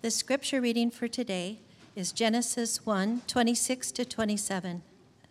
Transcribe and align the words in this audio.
The 0.00 0.12
scripture 0.12 0.60
reading 0.60 0.92
for 0.92 1.08
today 1.08 1.58
is 1.96 2.12
Genesis 2.12 2.86
1 2.86 3.22
26 3.26 3.90
to 3.90 4.04
27. 4.04 4.82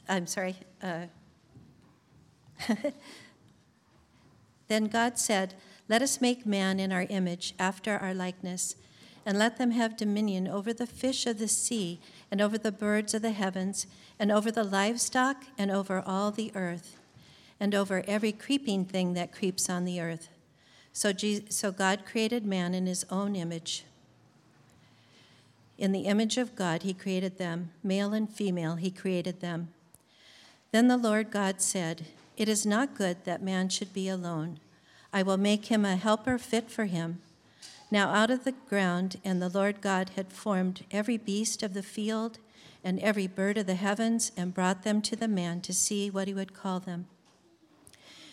I'm 0.09 0.27
sorry. 0.27 0.57
Uh, 0.83 1.05
then 4.67 4.87
God 4.87 5.17
said, 5.17 5.53
Let 5.87 6.01
us 6.01 6.19
make 6.19 6.45
man 6.45 6.81
in 6.81 6.91
our 6.91 7.03
image, 7.03 7.55
after 7.57 7.97
our 7.97 8.13
likeness, 8.13 8.75
and 9.25 9.39
let 9.39 9.57
them 9.57 9.71
have 9.71 9.95
dominion 9.95 10.49
over 10.49 10.73
the 10.73 10.85
fish 10.85 11.25
of 11.25 11.39
the 11.39 11.47
sea, 11.47 12.01
and 12.29 12.41
over 12.41 12.57
the 12.57 12.73
birds 12.73 13.13
of 13.13 13.21
the 13.21 13.31
heavens, 13.31 13.87
and 14.19 14.33
over 14.33 14.51
the 14.51 14.65
livestock, 14.65 15.45
and 15.57 15.71
over 15.71 16.03
all 16.05 16.29
the 16.29 16.51
earth, 16.55 16.97
and 17.57 17.73
over 17.73 18.03
every 18.05 18.33
creeping 18.33 18.83
thing 18.83 19.13
that 19.13 19.31
creeps 19.31 19.69
on 19.69 19.85
the 19.85 20.01
earth. 20.01 20.27
So, 20.91 21.13
Jesus, 21.13 21.55
so 21.55 21.71
God 21.71 22.03
created 22.05 22.45
man 22.45 22.75
in 22.75 22.85
his 22.85 23.05
own 23.09 23.33
image. 23.33 23.85
In 25.77 25.91
the 25.91 26.01
image 26.01 26.37
of 26.37 26.55
God, 26.55 26.83
he 26.83 26.93
created 26.93 27.37
them. 27.37 27.71
Male 27.83 28.13
and 28.13 28.29
female, 28.29 28.75
he 28.75 28.89
created 28.89 29.41
them. 29.41 29.69
Then 30.71 30.87
the 30.87 30.97
Lord 30.97 31.31
God 31.31 31.61
said, 31.61 32.07
It 32.35 32.49
is 32.49 32.65
not 32.65 32.95
good 32.95 33.23
that 33.23 33.41
man 33.41 33.69
should 33.69 33.93
be 33.93 34.09
alone. 34.09 34.59
I 35.13 35.23
will 35.23 35.37
make 35.37 35.65
him 35.65 35.85
a 35.85 35.95
helper 35.95 36.37
fit 36.37 36.69
for 36.69 36.85
him. 36.85 37.21
Now 37.89 38.09
out 38.09 38.31
of 38.31 38.43
the 38.43 38.53
ground, 38.67 39.17
and 39.23 39.41
the 39.41 39.49
Lord 39.49 39.81
God 39.81 40.11
had 40.15 40.33
formed 40.33 40.83
every 40.91 41.17
beast 41.17 41.63
of 41.63 41.73
the 41.73 41.83
field 41.83 42.39
and 42.83 42.99
every 42.99 43.27
bird 43.27 43.57
of 43.57 43.65
the 43.65 43.75
heavens, 43.75 44.31
and 44.37 44.53
brought 44.53 44.83
them 44.83 45.01
to 45.01 45.15
the 45.15 45.27
man 45.27 45.61
to 45.61 45.73
see 45.73 46.09
what 46.09 46.27
he 46.27 46.33
would 46.33 46.53
call 46.53 46.79
them. 46.79 47.07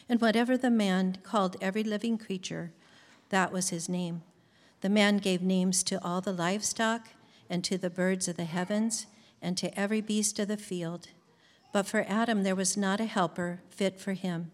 And 0.09 0.21
whatever 0.21 0.57
the 0.57 0.71
man 0.71 1.19
called 1.23 1.57
every 1.61 1.83
living 1.83 2.19
creature, 2.19 2.71
that 3.31 3.53
was 3.53 3.71
his 3.71 3.89
name. 3.89 4.23
The 4.81 4.89
man 4.89 5.17
gave 5.17 5.41
names 5.43 5.83
to 5.85 6.03
all 6.05 6.21
the 6.21 6.33
livestock, 6.33 7.09
and 7.49 7.63
to 7.65 7.79
the 7.79 7.91
birds 7.91 8.29
of 8.29 8.37
the 8.37 8.45
heavens, 8.45 9.07
and 9.41 9.57
to 9.59 9.79
every 9.79 10.01
beast 10.01 10.39
of 10.39 10.49
the 10.49 10.57
field. 10.57 11.09
But 11.73 11.87
for 11.87 12.05
Adam 12.09 12.43
there 12.43 12.55
was 12.55 12.77
not 12.77 13.01
a 13.01 13.05
helper 13.05 13.61
fit 13.69 14.01
for 14.01 14.13
him. 14.13 14.51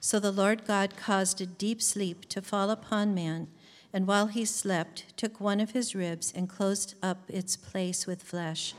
So 0.00 0.20
the 0.20 0.32
Lord 0.32 0.64
God 0.64 0.96
caused 0.96 1.40
a 1.40 1.46
deep 1.46 1.82
sleep 1.82 2.28
to 2.28 2.40
fall 2.40 2.70
upon 2.70 3.14
man, 3.14 3.48
and 3.92 4.06
while 4.06 4.28
he 4.28 4.44
slept, 4.44 5.16
took 5.16 5.40
one 5.40 5.60
of 5.60 5.72
his 5.72 5.94
ribs 5.94 6.32
and 6.34 6.48
closed 6.48 6.94
up 7.02 7.28
its 7.28 7.56
place 7.56 8.06
with 8.06 8.22
flesh. 8.22 8.74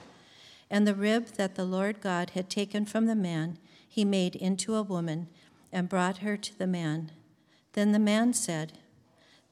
And 0.69 0.87
the 0.87 0.95
rib 0.95 1.27
that 1.37 1.55
the 1.55 1.65
Lord 1.65 2.01
God 2.01 2.31
had 2.31 2.49
taken 2.49 2.85
from 2.85 3.05
the 3.05 3.15
man, 3.15 3.57
he 3.87 4.05
made 4.05 4.35
into 4.35 4.75
a 4.75 4.83
woman, 4.83 5.27
and 5.71 5.89
brought 5.89 6.19
her 6.19 6.37
to 6.37 6.57
the 6.57 6.67
man. 6.67 7.11
Then 7.73 7.91
the 7.91 7.99
man 7.99 8.33
said, 8.33 8.73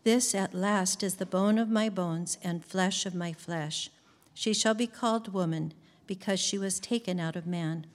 This 0.05 0.35
at 0.35 0.53
last 0.53 1.01
is 1.01 1.15
the 1.15 1.25
bone 1.25 1.57
of 1.57 1.67
my 1.67 1.89
bones 1.89 2.37
and 2.43 2.63
flesh 2.63 3.07
of 3.07 3.15
my 3.15 3.33
flesh. 3.33 3.89
She 4.35 4.53
shall 4.53 4.75
be 4.75 4.85
called 4.85 5.33
woman, 5.33 5.73
because 6.05 6.39
she 6.39 6.59
was 6.59 6.79
taken 6.79 7.19
out 7.19 7.35
of 7.35 7.47
man. 7.47 7.87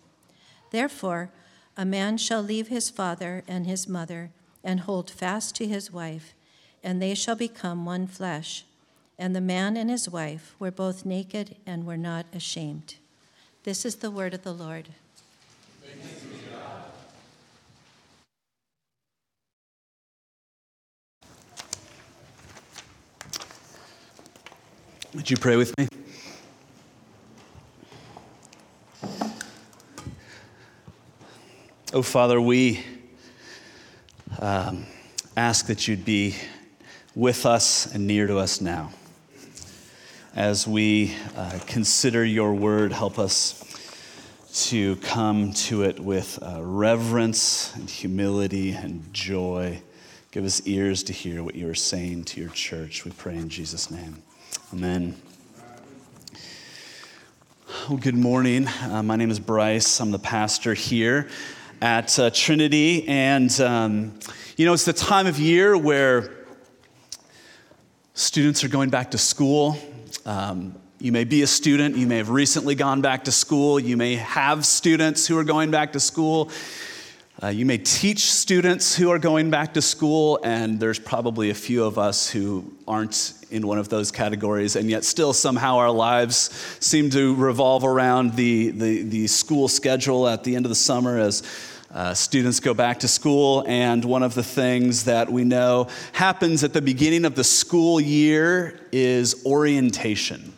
Therefore, 0.72 1.31
a 1.77 1.84
man 1.84 2.19
shall 2.19 2.42
leave 2.42 2.66
his 2.66 2.91
father 2.91 3.44
and 3.47 3.64
his 3.64 3.86
mother, 3.86 4.33
and 4.64 4.81
hold 4.81 5.08
fast 5.08 5.55
to 5.55 5.69
his 5.69 5.92
wife, 5.92 6.34
and 6.83 7.00
they 7.00 7.14
shall 7.14 7.36
become 7.36 7.84
one 7.84 8.08
flesh. 8.08 8.64
And 9.16 9.36
the 9.36 9.41
man 9.41 9.77
and 9.77 9.88
his 9.88 10.08
wife 10.08 10.56
were 10.58 10.72
both 10.72 11.06
naked 11.06 11.55
and 11.64 11.86
were 11.86 11.97
not 11.97 12.27
ashamed. 12.34 12.97
This 13.62 13.84
is 13.84 13.97
the 13.97 14.11
word 14.11 14.34
of 14.34 14.42
the 14.42 14.53
Lord. 14.53 14.88
Would 25.12 25.28
you 25.28 25.36
pray 25.36 25.56
with 25.56 25.77
me? 25.77 25.89
Oh, 31.93 32.03
Father, 32.03 32.41
we 32.41 32.84
um, 34.38 34.87
ask 35.37 35.66
that 35.66 35.88
you'd 35.88 36.04
be 36.04 36.37
with 37.16 37.44
us 37.44 37.93
and 37.93 38.06
near 38.06 38.28
to 38.28 38.38
us 38.38 38.60
now. 38.60 38.93
As 40.37 40.69
we 40.69 41.16
uh, 41.37 41.59
consider 41.66 42.25
your 42.25 42.54
word, 42.54 42.92
help 42.92 43.19
us 43.19 43.65
to 44.69 44.94
come 44.97 45.53
to 45.54 45.82
it 45.82 45.98
with 45.98 46.38
uh, 46.41 46.62
reverence 46.62 47.75
and 47.75 47.91
humility 47.91 48.71
and 48.71 49.12
joy. 49.12 49.82
Give 50.31 50.44
us 50.44 50.65
ears 50.66 51.03
to 51.03 51.12
hear 51.12 51.42
what 51.42 51.56
you 51.56 51.69
are 51.69 51.75
saying 51.75 52.27
to 52.27 52.41
your 52.41 52.50
church. 52.50 53.04
We 53.04 53.10
pray 53.10 53.34
in 53.34 53.48
Jesus' 53.48 53.91
name. 53.91 54.22
Amen. 54.72 55.16
Well, 57.88 57.98
good 57.98 58.14
morning. 58.14 58.69
Uh, 58.69 59.03
my 59.03 59.16
name 59.16 59.28
is 59.28 59.41
Bryce. 59.41 60.00
I'm 60.00 60.12
the 60.12 60.19
pastor 60.20 60.75
here 60.75 61.28
at 61.82 62.16
uh, 62.20 62.31
Trinity. 62.31 63.09
And, 63.09 63.50
um, 63.60 64.20
you 64.56 64.66
know, 64.66 64.72
it's 64.72 64.84
the 64.84 64.92
time 64.92 65.26
of 65.26 65.41
year 65.41 65.76
where 65.76 66.30
students 68.14 68.62
are 68.62 68.69
going 68.69 68.91
back 68.91 69.10
to 69.10 69.19
school. 69.19 69.76
Um, 70.25 70.76
you 71.00 71.10
may 71.10 71.25
be 71.25 71.42
a 71.42 71.48
student, 71.48 71.97
you 71.97 72.06
may 72.06 72.19
have 72.19 72.30
recently 72.30 72.76
gone 72.76 73.00
back 73.00 73.25
to 73.25 73.32
school, 73.32 73.80
you 73.80 73.97
may 73.97 74.14
have 74.14 74.64
students 74.64 75.26
who 75.26 75.36
are 75.36 75.44
going 75.44 75.72
back 75.72 75.94
to 75.94 76.00
school. 76.00 76.48
Uh, 77.42 77.48
you 77.48 77.66
may 77.66 77.78
teach 77.78 78.30
students 78.30 78.94
who 78.94 79.10
are 79.10 79.19
going 79.19 79.50
back 79.50 79.75
to 79.75 79.82
school, 79.82 80.38
and 80.44 80.78
there's 80.78 81.00
probably 81.00 81.50
a 81.50 81.54
few 81.54 81.82
of 81.82 81.98
us 81.98 82.30
who 82.30 82.72
aren't 82.86 83.34
in 83.50 83.66
one 83.66 83.78
of 83.78 83.88
those 83.88 84.11
categories, 84.11 84.77
and 84.77 84.88
yet 84.88 85.05
still 85.05 85.33
somehow 85.33 85.77
our 85.77 85.91
lives 85.91 86.50
seem 86.81 87.11
to 87.11 87.34
revolve 87.34 87.84
around 87.84 88.34
the, 88.37 88.71
the, 88.71 89.03
the 89.03 89.27
school 89.27 89.69
schedule 89.69 90.28
at 90.28 90.44
the 90.44 90.56
end 90.56 90.65
of 90.65 90.71
the 90.71 90.75
summer 90.75 91.19
as 91.19 91.43
uh, 91.93 92.15
students 92.15 92.60
go 92.60 92.72
back 92.72 93.00
to 93.00 93.09
school, 93.09 93.65
and 93.66 94.05
one 94.05 94.22
of 94.22 94.34
the 94.34 94.44
things 94.44 95.05
that 95.05 95.31
we 95.31 95.43
know 95.43 95.89
happens 96.12 96.62
at 96.62 96.72
the 96.72 96.81
beginning 96.83 97.25
of 97.25 97.34
the 97.34 97.43
school 97.43 98.00
year 98.00 98.78
is 98.93 99.44
orientation. 99.44 100.53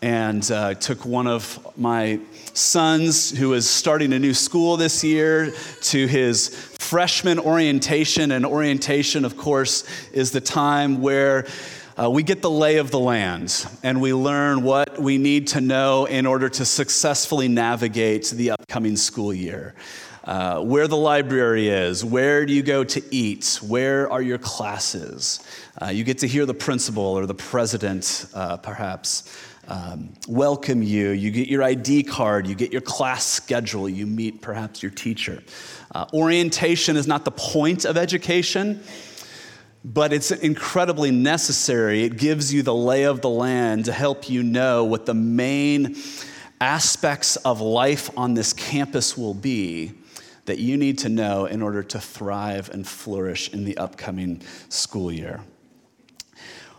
And 0.00 0.48
uh, 0.50 0.68
I 0.68 0.74
took 0.74 1.04
one 1.04 1.26
of 1.26 1.76
my 1.76 2.20
sons 2.54 3.36
who 3.36 3.52
is 3.54 3.68
starting 3.68 4.12
a 4.12 4.18
new 4.18 4.32
school 4.32 4.76
this 4.76 5.02
year 5.02 5.52
to 5.82 6.06
his 6.06 6.48
freshman 6.78 7.38
orientation. 7.38 8.30
And 8.30 8.46
orientation, 8.46 9.24
of 9.24 9.36
course, 9.36 9.84
is 10.12 10.30
the 10.30 10.40
time 10.40 11.02
where 11.02 11.46
uh, 11.98 12.08
we 12.08 12.22
get 12.22 12.42
the 12.42 12.50
lay 12.50 12.76
of 12.76 12.90
the 12.90 12.98
land 12.98 13.66
and 13.82 14.00
we 14.00 14.14
learn 14.14 14.62
what 14.62 15.00
we 15.00 15.18
need 15.18 15.48
to 15.48 15.60
know 15.60 16.04
in 16.04 16.26
order 16.26 16.48
to 16.48 16.64
successfully 16.64 17.48
navigate 17.48 18.26
the 18.30 18.52
upcoming 18.52 18.96
school 18.96 19.34
year. 19.34 19.74
Uh, 20.22 20.60
where 20.60 20.86
the 20.86 20.96
library 20.96 21.68
is, 21.68 22.04
where 22.04 22.44
do 22.44 22.52
you 22.52 22.62
go 22.62 22.84
to 22.84 23.02
eat, 23.10 23.58
where 23.66 24.12
are 24.12 24.20
your 24.20 24.36
classes. 24.36 25.40
Uh, 25.80 25.86
you 25.86 26.04
get 26.04 26.18
to 26.18 26.28
hear 26.28 26.44
the 26.44 26.52
principal 26.52 27.02
or 27.02 27.24
the 27.24 27.34
president, 27.34 28.26
uh, 28.34 28.54
perhaps, 28.58 29.34
um, 29.68 30.10
welcome 30.28 30.82
you. 30.82 31.10
You 31.10 31.30
get 31.30 31.48
your 31.48 31.62
ID 31.62 32.02
card, 32.02 32.46
you 32.46 32.54
get 32.54 32.72
your 32.72 32.82
class 32.82 33.24
schedule, 33.24 33.88
you 33.88 34.06
meet 34.06 34.42
perhaps 34.42 34.82
your 34.82 34.92
teacher. 34.92 35.42
Uh, 35.94 36.04
orientation 36.12 36.96
is 36.96 37.06
not 37.06 37.24
the 37.24 37.30
point 37.30 37.86
of 37.86 37.96
education 37.96 38.82
but 39.84 40.12
it's 40.12 40.30
incredibly 40.30 41.10
necessary. 41.10 42.04
It 42.04 42.16
gives 42.16 42.52
you 42.52 42.62
the 42.62 42.74
lay 42.74 43.04
of 43.04 43.20
the 43.20 43.30
land 43.30 43.84
to 43.86 43.92
help 43.92 44.28
you 44.28 44.42
know 44.42 44.84
what 44.84 45.06
the 45.06 45.14
main 45.14 45.96
aspects 46.60 47.36
of 47.36 47.60
life 47.60 48.10
on 48.16 48.34
this 48.34 48.52
campus 48.52 49.16
will 49.16 49.34
be 49.34 49.92
that 50.46 50.58
you 50.58 50.76
need 50.76 50.98
to 50.98 51.08
know 51.08 51.44
in 51.44 51.62
order 51.62 51.82
to 51.82 52.00
thrive 52.00 52.70
and 52.70 52.86
flourish 52.86 53.52
in 53.52 53.64
the 53.64 53.76
upcoming 53.76 54.42
school 54.70 55.12
year. 55.12 55.40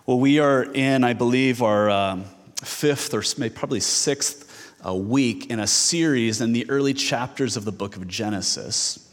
Well, 0.05 0.19
we 0.19 0.39
are 0.39 0.63
in, 0.63 1.03
I 1.03 1.13
believe, 1.13 1.61
our 1.61 1.89
um, 1.89 2.25
fifth 2.63 3.13
or 3.13 3.23
maybe 3.37 3.53
probably 3.53 3.79
sixth 3.79 4.73
uh, 4.85 4.93
week 4.93 5.51
in 5.51 5.59
a 5.59 5.67
series 5.67 6.41
in 6.41 6.51
the 6.51 6.67
early 6.69 6.95
chapters 6.95 7.55
of 7.55 7.63
the 7.63 7.71
book 7.71 7.95
of 7.95 8.07
Genesis. 8.07 9.07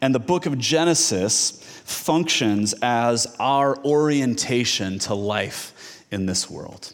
And 0.00 0.14
the 0.14 0.20
book 0.20 0.46
of 0.46 0.58
Genesis 0.58 1.61
functions 1.84 2.74
as 2.82 3.34
our 3.38 3.78
orientation 3.84 4.98
to 5.00 5.14
life 5.14 6.04
in 6.10 6.26
this 6.26 6.50
world. 6.50 6.92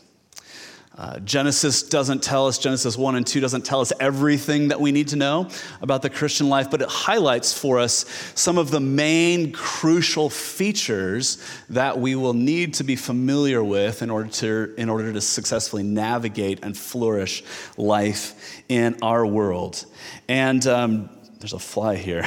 Uh, 0.99 1.17
Genesis 1.21 1.85
doesn't 1.85 2.25
tell 2.25 2.49
us, 2.49 2.59
Genesis 2.59 2.99
1 2.99 3.15
and 3.15 3.25
2 3.25 3.39
doesn't 3.39 3.65
tell 3.65 3.81
us 3.81 3.93
everything 4.01 4.67
that 4.67 4.81
we 4.81 4.91
need 4.91 5.07
to 5.07 5.17
know 5.17 5.49
about 5.81 6.03
the 6.03 6.11
Christian 6.11 6.49
life, 6.49 6.73
but 6.73 6.83
it 6.83 6.89
highlights 6.89 7.57
for 7.57 7.79
us 7.79 8.05
some 8.35 8.59
of 8.59 8.73
the 8.73 8.81
main 8.81 9.53
crucial 9.53 10.29
features 10.29 11.41
that 11.71 12.01
we 12.01 12.17
will 12.17 12.35
need 12.35 12.75
to 12.75 12.83
be 12.83 12.97
familiar 12.97 13.63
with 13.63 14.03
in 14.03 14.11
order 14.11 14.29
to, 14.29 14.75
in 14.77 14.89
order 14.89 15.13
to 15.13 15.21
successfully 15.21 15.85
navigate 15.85 16.65
and 16.65 16.77
flourish 16.77 17.45
life 17.77 18.61
in 18.69 18.99
our 19.01 19.25
world. 19.25 19.85
And 20.27 20.67
um, 20.67 21.11
there's 21.39 21.53
a 21.53 21.59
fly 21.59 21.97
here. 21.97 22.25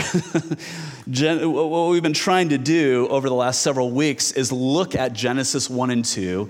Gen- 1.10 1.52
what 1.52 1.90
we've 1.90 2.04
been 2.04 2.14
trying 2.14 2.50
to 2.50 2.58
do 2.58 3.08
over 3.10 3.28
the 3.28 3.36
last 3.36 3.62
several 3.62 3.92
weeks 3.92 4.32
is 4.32 4.52
look 4.52 4.96
at 4.96 5.14
Genesis 5.14 5.70
1 5.70 5.92
and 5.92 6.06
2 6.06 6.50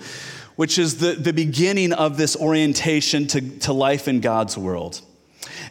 which 0.56 0.78
is 0.78 1.00
the, 1.00 1.14
the 1.14 1.34
beginning 1.34 1.94
of 1.94 2.18
this 2.18 2.36
orientation 2.36 3.26
to, 3.26 3.42
to 3.60 3.74
life 3.74 4.08
in 4.08 4.20
God's 4.20 4.58
world. 4.58 5.02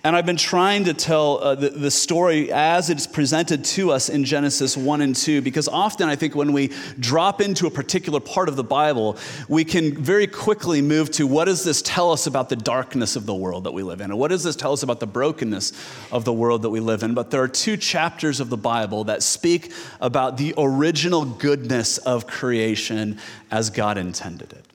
And 0.02 0.17
I've 0.17 0.25
been 0.25 0.38
trying 0.38 0.85
to 0.85 0.94
tell 0.94 1.38
uh, 1.38 1.55
the, 1.55 1.69
the 1.69 1.91
story 1.91 2.50
as 2.50 2.88
it's 2.88 3.06
presented 3.06 3.67
to 3.67 3.91
us 3.91 4.08
in 4.08 4.25
Genesis 4.25 4.75
1 4.75 5.02
and 5.02 5.14
2, 5.14 5.43
because 5.43 5.69
often 5.69 6.08
I 6.08 6.17
think 6.17 6.35
when 6.35 6.55
we 6.55 6.73
drop 6.99 7.43
into 7.43 7.67
a 7.67 7.70
particular 7.70 8.19
part 8.19 8.49
of 8.49 8.56
the 8.56 8.64
Bible, 8.64 9.19
we 9.47 9.62
can 9.62 10.02
very 10.02 10.26
quickly 10.26 10.81
move 10.81 11.11
to 11.12 11.26
what 11.26 11.44
does 11.44 11.64
this 11.64 11.82
tell 11.82 12.12
us 12.12 12.26
about 12.26 12.49
the 12.49 12.56
darkness 12.56 13.14
of 13.14 13.26
the 13.26 13.35
world 13.35 13.64
that 13.64 13.73
we 13.73 13.82
live 13.82 14.00
in? 14.00 14.11
And 14.11 14.19
what 14.19 14.29
does 14.29 14.43
this 14.43 14.56
tell 14.56 14.73
us 14.73 14.82
about 14.82 15.00
the 15.00 15.06
brokenness 15.06 15.75
of 16.11 16.25
the 16.25 16.32
world 16.32 16.62
that 16.62 16.70
we 16.70 16.81
live 16.81 17.03
in? 17.03 17.12
But 17.12 17.31
there 17.31 17.43
are 17.43 17.49
two 17.49 17.76
chapters 17.76 18.41
of 18.41 18.49
the 18.49 18.56
Bible 18.56 19.05
that 19.05 19.23
speak 19.23 19.70
about 20.00 20.38
the 20.38 20.55
original 20.56 21.26
goodness 21.26 21.99
of 21.99 22.26
creation 22.26 23.19
as 23.50 23.69
God 23.69 23.99
intended 23.99 24.55
it. 24.55 24.69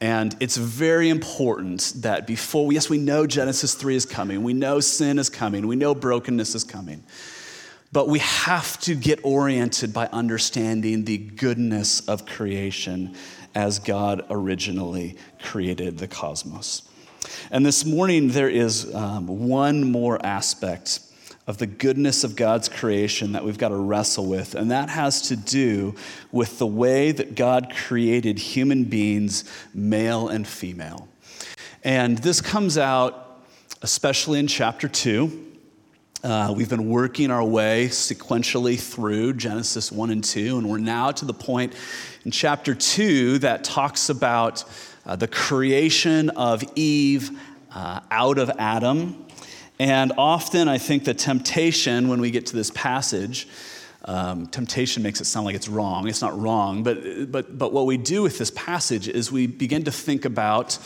And 0.00 0.34
it's 0.40 0.56
very 0.56 1.10
important 1.10 1.92
that 1.96 2.26
before, 2.26 2.72
yes, 2.72 2.88
we 2.88 2.96
know 2.96 3.26
Genesis 3.26 3.74
3 3.74 3.96
is 3.96 4.06
coming, 4.06 4.42
we 4.42 4.54
know 4.54 4.80
sin 4.80 5.18
is 5.18 5.28
coming, 5.28 5.66
we 5.66 5.76
know 5.76 5.94
brokenness 5.94 6.54
is 6.54 6.64
coming, 6.64 7.04
but 7.92 8.08
we 8.08 8.20
have 8.20 8.80
to 8.80 8.94
get 8.94 9.20
oriented 9.24 9.92
by 9.92 10.06
understanding 10.06 11.04
the 11.04 11.18
goodness 11.18 12.00
of 12.08 12.24
creation 12.24 13.14
as 13.54 13.78
God 13.78 14.24
originally 14.30 15.16
created 15.42 15.98
the 15.98 16.08
cosmos. 16.08 16.82
And 17.50 17.66
this 17.66 17.84
morning, 17.84 18.28
there 18.28 18.48
is 18.48 18.94
um, 18.94 19.26
one 19.26 19.90
more 19.90 20.24
aspect 20.24 21.00
of 21.50 21.58
the 21.58 21.66
goodness 21.66 22.22
of 22.22 22.36
God's 22.36 22.68
creation 22.68 23.32
that 23.32 23.44
we've 23.44 23.58
got 23.58 23.70
to 23.70 23.76
wrestle 23.76 24.26
with, 24.26 24.54
and 24.54 24.70
that 24.70 24.88
has 24.88 25.20
to 25.22 25.36
do 25.36 25.96
with 26.30 26.60
the 26.60 26.66
way 26.66 27.10
that 27.10 27.34
God 27.34 27.74
created 27.74 28.38
human 28.38 28.84
beings, 28.84 29.42
male 29.74 30.28
and 30.28 30.46
female. 30.46 31.08
And 31.82 32.18
this 32.18 32.40
comes 32.40 32.78
out 32.78 33.42
especially 33.82 34.38
in 34.38 34.46
chapter 34.46 34.86
2. 34.86 35.48
Uh, 36.22 36.54
we've 36.56 36.70
been 36.70 36.88
working 36.88 37.32
our 37.32 37.42
way 37.42 37.88
sequentially 37.88 38.78
through 38.78 39.32
Genesis 39.32 39.90
1 39.90 40.10
and 40.10 40.22
2, 40.22 40.56
and 40.56 40.68
we're 40.68 40.78
now 40.78 41.10
to 41.10 41.24
the 41.24 41.34
point 41.34 41.74
in 42.24 42.30
chapter 42.30 42.76
2 42.76 43.40
that 43.40 43.64
talks 43.64 44.08
about 44.08 44.62
uh, 45.04 45.16
the 45.16 45.26
creation 45.26 46.30
of 46.30 46.62
Eve 46.76 47.36
uh, 47.74 47.98
out 48.12 48.38
of 48.38 48.52
Adam 48.56 49.26
and 49.80 50.12
often 50.18 50.68
I 50.68 50.76
think 50.76 51.04
the 51.04 51.14
temptation 51.14 52.08
when 52.08 52.20
we 52.20 52.30
get 52.30 52.44
to 52.46 52.54
this 52.54 52.70
passage, 52.72 53.48
um, 54.04 54.46
temptation 54.46 55.02
makes 55.02 55.22
it 55.22 55.24
sound 55.24 55.46
like 55.46 55.54
it's 55.54 55.68
wrong. 55.68 56.06
It's 56.06 56.20
not 56.20 56.38
wrong, 56.38 56.82
but, 56.82 57.32
but, 57.32 57.56
but 57.58 57.72
what 57.72 57.86
we 57.86 57.96
do 57.96 58.20
with 58.20 58.36
this 58.36 58.50
passage 58.50 59.08
is 59.08 59.32
we 59.32 59.46
begin 59.46 59.84
to 59.84 59.90
think 59.90 60.26
about 60.26 60.78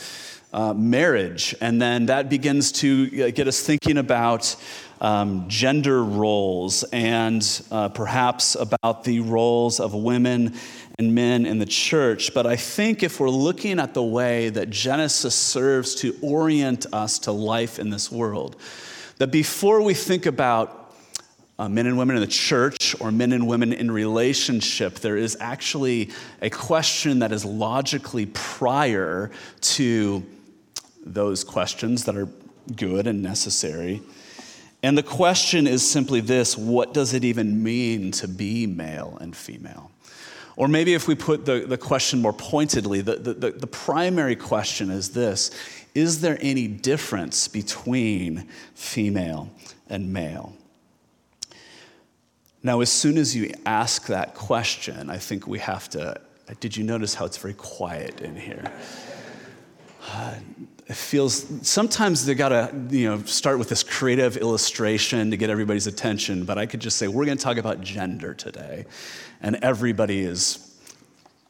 uh, 0.53 0.73
marriage, 0.75 1.57
and 1.61 1.83
then 1.83 2.07
that 2.07 2.29
begins 2.29 2.71
to 2.71 3.25
uh, 3.25 3.31
get 3.31 3.49
us 3.49 3.61
thinking 3.61 3.99
about 3.99 4.55
um, 5.01 5.49
gender 5.49 6.05
roles 6.05 6.85
and 6.85 7.63
uh, 7.73 7.89
perhaps 7.89 8.55
about 8.55 9.03
the 9.03 9.19
roles 9.19 9.81
of 9.81 9.93
women 9.93 10.55
and 10.99 11.15
men 11.15 11.47
in 11.47 11.59
the 11.59 11.67
church. 11.67 12.35
But 12.35 12.47
I 12.47 12.57
think 12.57 13.03
if 13.03 13.19
we're 13.19 13.31
looking 13.31 13.81
at 13.81 13.95
the 13.95 14.03
way 14.03 14.49
that 14.51 14.71
Genesis 14.71 15.35
serves 15.35 15.95
to 15.97 16.17
orient 16.21 16.87
us 16.93 17.19
to 17.21 17.33
life 17.33 17.79
in 17.79 17.91
this 17.91 18.11
world, 18.13 18.57
that 19.19 19.31
before 19.31 19.83
we 19.83 19.95
think 19.95 20.27
about 20.27 20.93
uh, 21.59 21.69
men 21.69 21.87
and 21.87 21.97
women 21.97 22.17
in 22.17 22.21
the 22.21 22.29
church 22.29 22.97
or 23.01 23.13
men 23.13 23.33
and 23.33 23.47
women 23.47 23.73
in 23.73 23.91
relationship, 23.91 24.97
there 24.97 25.17
is 25.17 25.37
actually 25.41 26.11
a 26.43 26.51
question 26.51 27.21
that 27.21 27.33
is 27.33 27.45
logically 27.45 28.27
prior 28.27 29.31
to 29.61 30.25
those 31.05 31.45
questions 31.45 32.05
that 32.05 32.17
are 32.17 32.29
good 32.75 33.07
and 33.07 33.23
necessary. 33.23 34.01
And 34.83 34.99
the 34.99 35.03
question 35.03 35.67
is 35.67 35.89
simply 35.89 36.21
this 36.21 36.59
what 36.59 36.93
does 36.93 37.15
it 37.15 37.25
even 37.25 37.63
mean 37.63 38.11
to 38.13 38.29
be 38.29 38.67
male 38.67 39.17
and 39.21 39.35
female? 39.35 39.91
Or 40.57 40.69
maybe 40.69 40.95
if 40.95 41.09
we 41.09 41.15
put 41.15 41.45
the, 41.45 41.65
the 41.67 41.79
question 41.79 42.23
more 42.23 42.33
pointedly, 42.33 43.01
the, 43.01 43.17
the, 43.17 43.51
the 43.51 43.67
primary 43.67 44.37
question 44.37 44.91
is 44.91 45.11
this 45.11 45.51
is 45.95 46.21
there 46.21 46.39
any 46.41 46.67
difference 46.67 47.47
between 47.47 48.49
female 48.75 49.51
and 49.89 50.13
male? 50.13 50.53
Now, 52.65 52.81
as 52.81 52.91
soon 52.91 53.19
as 53.19 53.37
you 53.37 53.53
ask 53.67 54.07
that 54.07 54.35
question, 54.35 55.11
I 55.11 55.19
think 55.19 55.47
we 55.47 55.59
have 55.61 55.89
to. 55.91 56.21
Did 56.61 56.77
you 56.77 56.83
notice 56.83 57.15
how 57.15 57.27
it's 57.27 57.37
very 57.37 57.55
quiet 57.55 58.21
in 58.21 58.37
here? 58.37 58.73
Uh, 60.11 60.35
feels 60.89 61.47
sometimes 61.67 62.27
they 62.27 62.35
gotta 62.35 62.71
you 62.91 63.09
know 63.09 63.23
start 63.23 63.59
with 63.59 63.69
this 63.69 63.83
creative 63.83 64.37
illustration 64.37 65.31
to 65.31 65.37
get 65.37 65.49
everybody's 65.49 65.87
attention 65.87 66.45
but 66.45 66.59
i 66.59 66.67
could 66.67 66.81
just 66.81 66.99
say 66.99 67.09
we're 67.09 67.25
going 67.25 67.39
to 67.39 67.43
talk 67.43 67.57
about 67.57 67.81
gender 67.81 68.35
today 68.35 68.85
and 69.41 69.57
everybody 69.63 70.21
is 70.21 70.77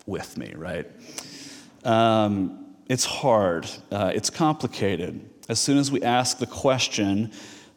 with 0.07 0.39
me 0.39 0.53
right 0.57 0.89
um, 1.85 2.65
it's 2.89 3.05
hard, 3.05 3.69
uh, 3.91 4.13
it's 4.15 4.31
complicated. 4.31 5.29
As 5.49 5.61
soon 5.61 5.79
as 5.79 5.91
we 5.91 6.03
ask 6.03 6.39
the 6.39 6.47
question, 6.47 7.33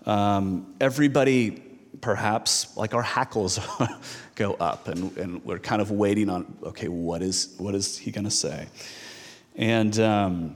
um, 0.06 0.74
everybody 0.80 1.63
perhaps 2.01 2.75
like 2.77 2.94
our 2.94 3.01
hackles 3.01 3.59
go 4.36 4.54
up 4.54 4.88
and, 4.88 5.18
and 5.18 5.44
we're 5.44 5.57
kind 5.57 5.81
of 5.81 5.89
waiting 5.89 6.30
on 6.30 6.56
okay 6.62 6.88
what 6.88 7.24
is 7.24 7.56
what 7.57 7.74
is 7.74 7.98
he 7.98 8.12
going 8.12 8.24
to 8.24 8.30
say 8.30 8.68
and 9.56 10.00
um, 10.00 10.56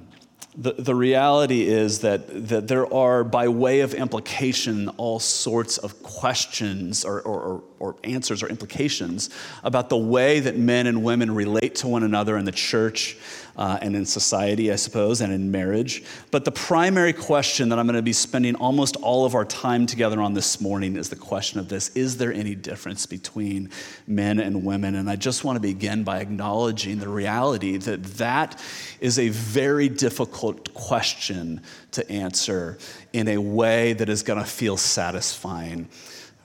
the, 0.56 0.74
the 0.74 0.95
reality 0.95 1.68
is 1.68 2.00
that, 2.00 2.50
that 2.50 2.68
there 2.68 2.92
are, 2.94 3.24
by 3.24 3.48
way 3.48 3.81
of 3.81 3.94
implication, 3.94 4.89
all 4.98 5.19
sorts 5.19 5.77
of 5.77 6.03
questions 6.03 7.06
or, 7.06 7.21
or, 7.21 7.63
or, 7.81 7.95
answers 8.04 8.44
or 8.44 8.48
implications 8.48 9.30
about 9.63 9.89
the 9.89 9.98
way 9.98 10.39
that 10.39 10.56
men 10.56 10.88
and 10.88 11.04
women 11.04 11.33
relate 11.33 11.75
to 11.75 11.88
one 11.88 12.04
another 12.04 12.38
in 12.38 12.45
the 12.45 12.51
church 12.51 13.18
uh, 13.57 13.78
and 13.81 13.95
in 13.95 14.06
society, 14.06 14.72
I 14.72 14.75
suppose, 14.75 15.19
and 15.22 15.33
in 15.33 15.51
marriage. 15.51 16.04
But 16.30 16.45
the 16.45 16.51
primary 16.51 17.12
question 17.12 17.69
that 17.69 17.80
I'm 17.80 17.86
going 17.86 17.95
to 17.95 18.01
be 18.01 18.13
spending 18.13 18.56
almost 18.56 18.95
all 18.98 19.25
of 19.25 19.36
our 19.36 19.45
time 19.45 19.86
together 19.86 20.22
on 20.22 20.33
this 20.33 20.62
morning 20.62 20.95
is 20.95 21.10
the 21.10 21.16
question 21.16 21.60
of 21.60 21.68
this 21.68 21.89
Is 21.89 22.18
there 22.18 22.31
any 22.31 22.56
difference 22.56 23.06
between 23.06 23.69
men 24.07 24.39
and 24.39 24.63
women? 24.63 24.95
And 24.95 25.10
I 25.10 25.16
just 25.16 25.44
want 25.44 25.57
to 25.57 25.60
begin 25.60 26.04
by 26.04 26.19
acknowledging 26.19 27.00
the 27.00 27.10
reality 27.10 27.77
that 27.77 28.03
that 28.03 28.62
is 29.00 29.20
a 29.20 29.29
very 29.29 29.89
difficult 29.89 30.74
question 30.74 31.62
to 31.91 32.10
answer 32.10 32.77
in 33.12 33.27
a 33.27 33.38
way 33.38 33.94
that 33.94 34.08
is 34.08 34.24
going 34.24 34.39
to 34.39 34.46
feel 34.46 34.77
satisfying 34.77 35.89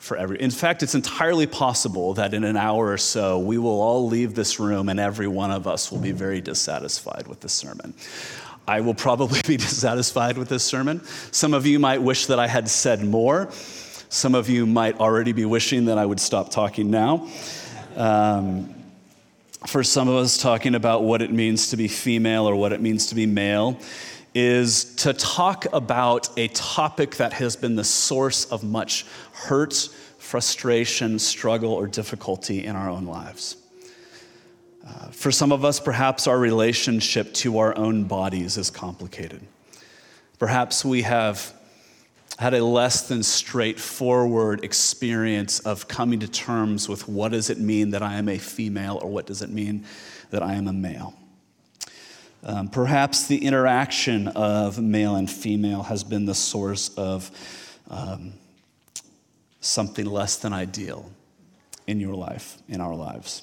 for 0.07 0.17
every. 0.17 0.41
In 0.41 0.51
fact, 0.51 0.83
it's 0.83 0.95
entirely 0.95 1.47
possible 1.47 2.15
that 2.15 2.33
in 2.33 2.45
an 2.45 2.57
hour 2.57 2.93
or 2.93 2.99
so, 2.99 3.39
we 3.39 3.59
will 3.59 3.81
all 3.81 4.07
leave 4.07 4.35
this 4.35 4.61
room 4.61 4.89
and 4.89 5.01
every 5.01 5.27
one 5.27 5.51
of 5.51 5.67
us 5.67 5.91
will 5.91 5.99
be 5.99 6.13
very 6.13 6.41
dissatisfied 6.41 7.27
with 7.27 7.41
this 7.41 7.53
sermon. 7.53 7.93
I 8.69 8.81
will 8.81 8.95
probably 8.95 9.41
be 9.47 9.57
dissatisfied 9.57 10.39
with 10.39 10.49
this 10.49 10.65
sermon. 10.65 11.05
Some 11.33 11.53
of 11.53 11.67
you 11.67 11.79
might 11.79 12.01
wish 12.01 12.27
that 12.27 12.39
I 12.39 12.47
had 12.47 12.69
said 12.69 13.05
more. 13.05 13.49
Some 14.09 14.35
of 14.35 14.49
you 14.49 14.65
might 14.65 15.01
already 15.01 15.33
be 15.33 15.45
wishing 15.45 15.87
that 15.87 15.99
I 15.99 16.07
would 16.07 16.21
stop 16.21 16.51
talking 16.51 16.91
now. 16.91 17.29
Um, 17.97 18.73
for 19.67 19.83
some 19.83 20.09
of 20.09 20.15
us, 20.15 20.39
talking 20.39 20.77
about 20.77 21.03
what 21.03 21.23
it 21.23 21.33
means 21.33 21.71
to 21.71 21.77
be 21.77 21.89
female 21.89 22.49
or 22.49 22.55
what 22.55 22.73
it 22.73 22.81
means 22.81 23.07
to 23.07 23.17
be 23.17 23.27
male 23.27 23.81
is 24.39 24.97
to 24.97 25.15
talk 25.15 25.65
about 25.73 26.29
a 26.39 26.47
topic 26.49 27.17
that 27.17 27.33
has 27.33 27.57
been 27.57 27.75
the 27.75 27.83
source 27.83 28.45
of 28.45 28.63
much 28.63 29.07
hurt, 29.33 29.89
frustration, 30.19 31.19
struggle, 31.19 31.73
or 31.73 31.87
difficulty 31.87 32.67
in 32.67 32.77
our 32.77 32.91
own 32.91 33.07
lives. 33.07 33.57
Uh, 34.87 35.07
for 35.07 35.33
some 35.33 35.53
of 35.53 35.65
us, 35.65 35.81
perhaps 35.81 36.27
our 36.27 36.39
relationship 36.39 37.33
to 37.33 37.57
our 37.57 37.75
own 37.79 38.05
bodies 38.05 38.59
is 38.59 38.69
complicated. 38.69 39.41
Perhaps 40.39 40.85
we 40.85 41.01
have 41.01 41.55
had 42.39 42.53
a 42.53 42.63
less 42.63 43.09
than 43.09 43.23
straightforward 43.23 44.63
experience 44.63 45.61
of 45.61 45.89
coming 45.89 46.21
to 46.21 46.29
terms 46.29 46.91
with 46.91 47.09
what 47.09 47.33
does 47.33 47.49
it 47.49 47.59
mean 47.59 47.89
that 47.89 48.03
I 48.03 48.17
am 48.17 48.29
a 48.29 48.37
female 48.37 49.01
or 49.03 49.09
what 49.09 49.25
does 49.25 49.41
it 49.41 49.49
mean 49.49 49.87
that 50.29 50.43
I 50.43 50.57
am 50.57 50.69
a 50.69 50.75
male. 50.75 51.15
Um, 52.43 52.69
perhaps 52.69 53.27
the 53.27 53.45
interaction 53.45 54.29
of 54.29 54.81
male 54.81 55.17
and 55.17 55.31
female 55.31 55.83
has 55.85 56.05
been 56.05 56.27
the 56.27 56.35
source 56.35 56.91
of 56.97 57.31
um, 57.91 58.35
something 59.61 60.07
less 60.07 60.37
than 60.37 60.53
ideal 60.53 61.11
in 61.87 62.01
your 62.01 62.15
life, 62.15 62.59
in 62.69 62.81
our 62.81 62.95
lives. 62.95 63.43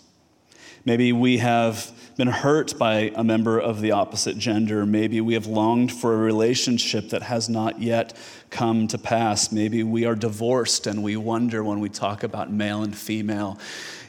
Maybe 0.85 1.13
we 1.13 1.37
have 1.37 1.91
been 2.17 2.27
hurt 2.27 2.77
by 2.77 3.11
a 3.15 3.23
member 3.23 3.57
of 3.57 3.79
the 3.79 3.91
opposite 3.91 4.37
gender. 4.37 4.85
Maybe 4.85 5.21
we 5.21 5.33
have 5.33 5.47
longed 5.47 5.93
for 5.93 6.13
a 6.13 6.17
relationship 6.17 7.09
that 7.09 7.23
has 7.23 7.47
not 7.47 7.81
yet 7.81 8.17
come 8.49 8.87
to 8.89 8.97
pass. 8.97 9.51
Maybe 9.51 9.83
we 9.83 10.05
are 10.05 10.15
divorced 10.15 10.85
and 10.85 11.01
we 11.01 11.15
wonder 11.15 11.63
when 11.63 11.79
we 11.79 11.87
talk 11.87 12.23
about 12.23 12.51
male 12.51 12.83
and 12.83 12.95
female, 12.95 13.59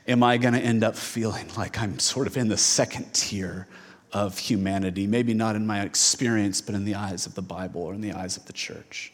am 0.09 0.25
I 0.25 0.37
going 0.37 0.55
to 0.55 0.61
end 0.61 0.83
up 0.83 0.97
feeling 0.97 1.49
like 1.57 1.79
I'm 1.79 2.01
sort 2.01 2.27
of 2.27 2.37
in 2.37 2.49
the 2.49 2.59
second 2.59 3.15
tier 3.15 3.69
of 4.15 4.39
humanity. 4.39 5.07
Maybe 5.07 5.35
not 5.35 5.57
in 5.57 5.67
my 5.67 5.83
experience, 5.83 6.61
but 6.61 6.75
in 6.75 6.85
the 6.85 6.95
eyes 6.95 7.27
of 7.27 7.35
the 7.35 7.43
Bible 7.43 7.83
or 7.83 7.93
in 7.93 8.01
the 8.01 8.13
eyes 8.13 8.37
of 8.37 8.47
the 8.47 8.53
church. 8.53 9.13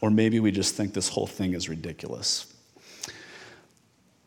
Or 0.00 0.10
maybe 0.10 0.40
we 0.40 0.50
just 0.50 0.74
think 0.74 0.94
this 0.94 1.08
whole 1.08 1.26
thing 1.26 1.52
is 1.52 1.68
ridiculous. 1.68 2.52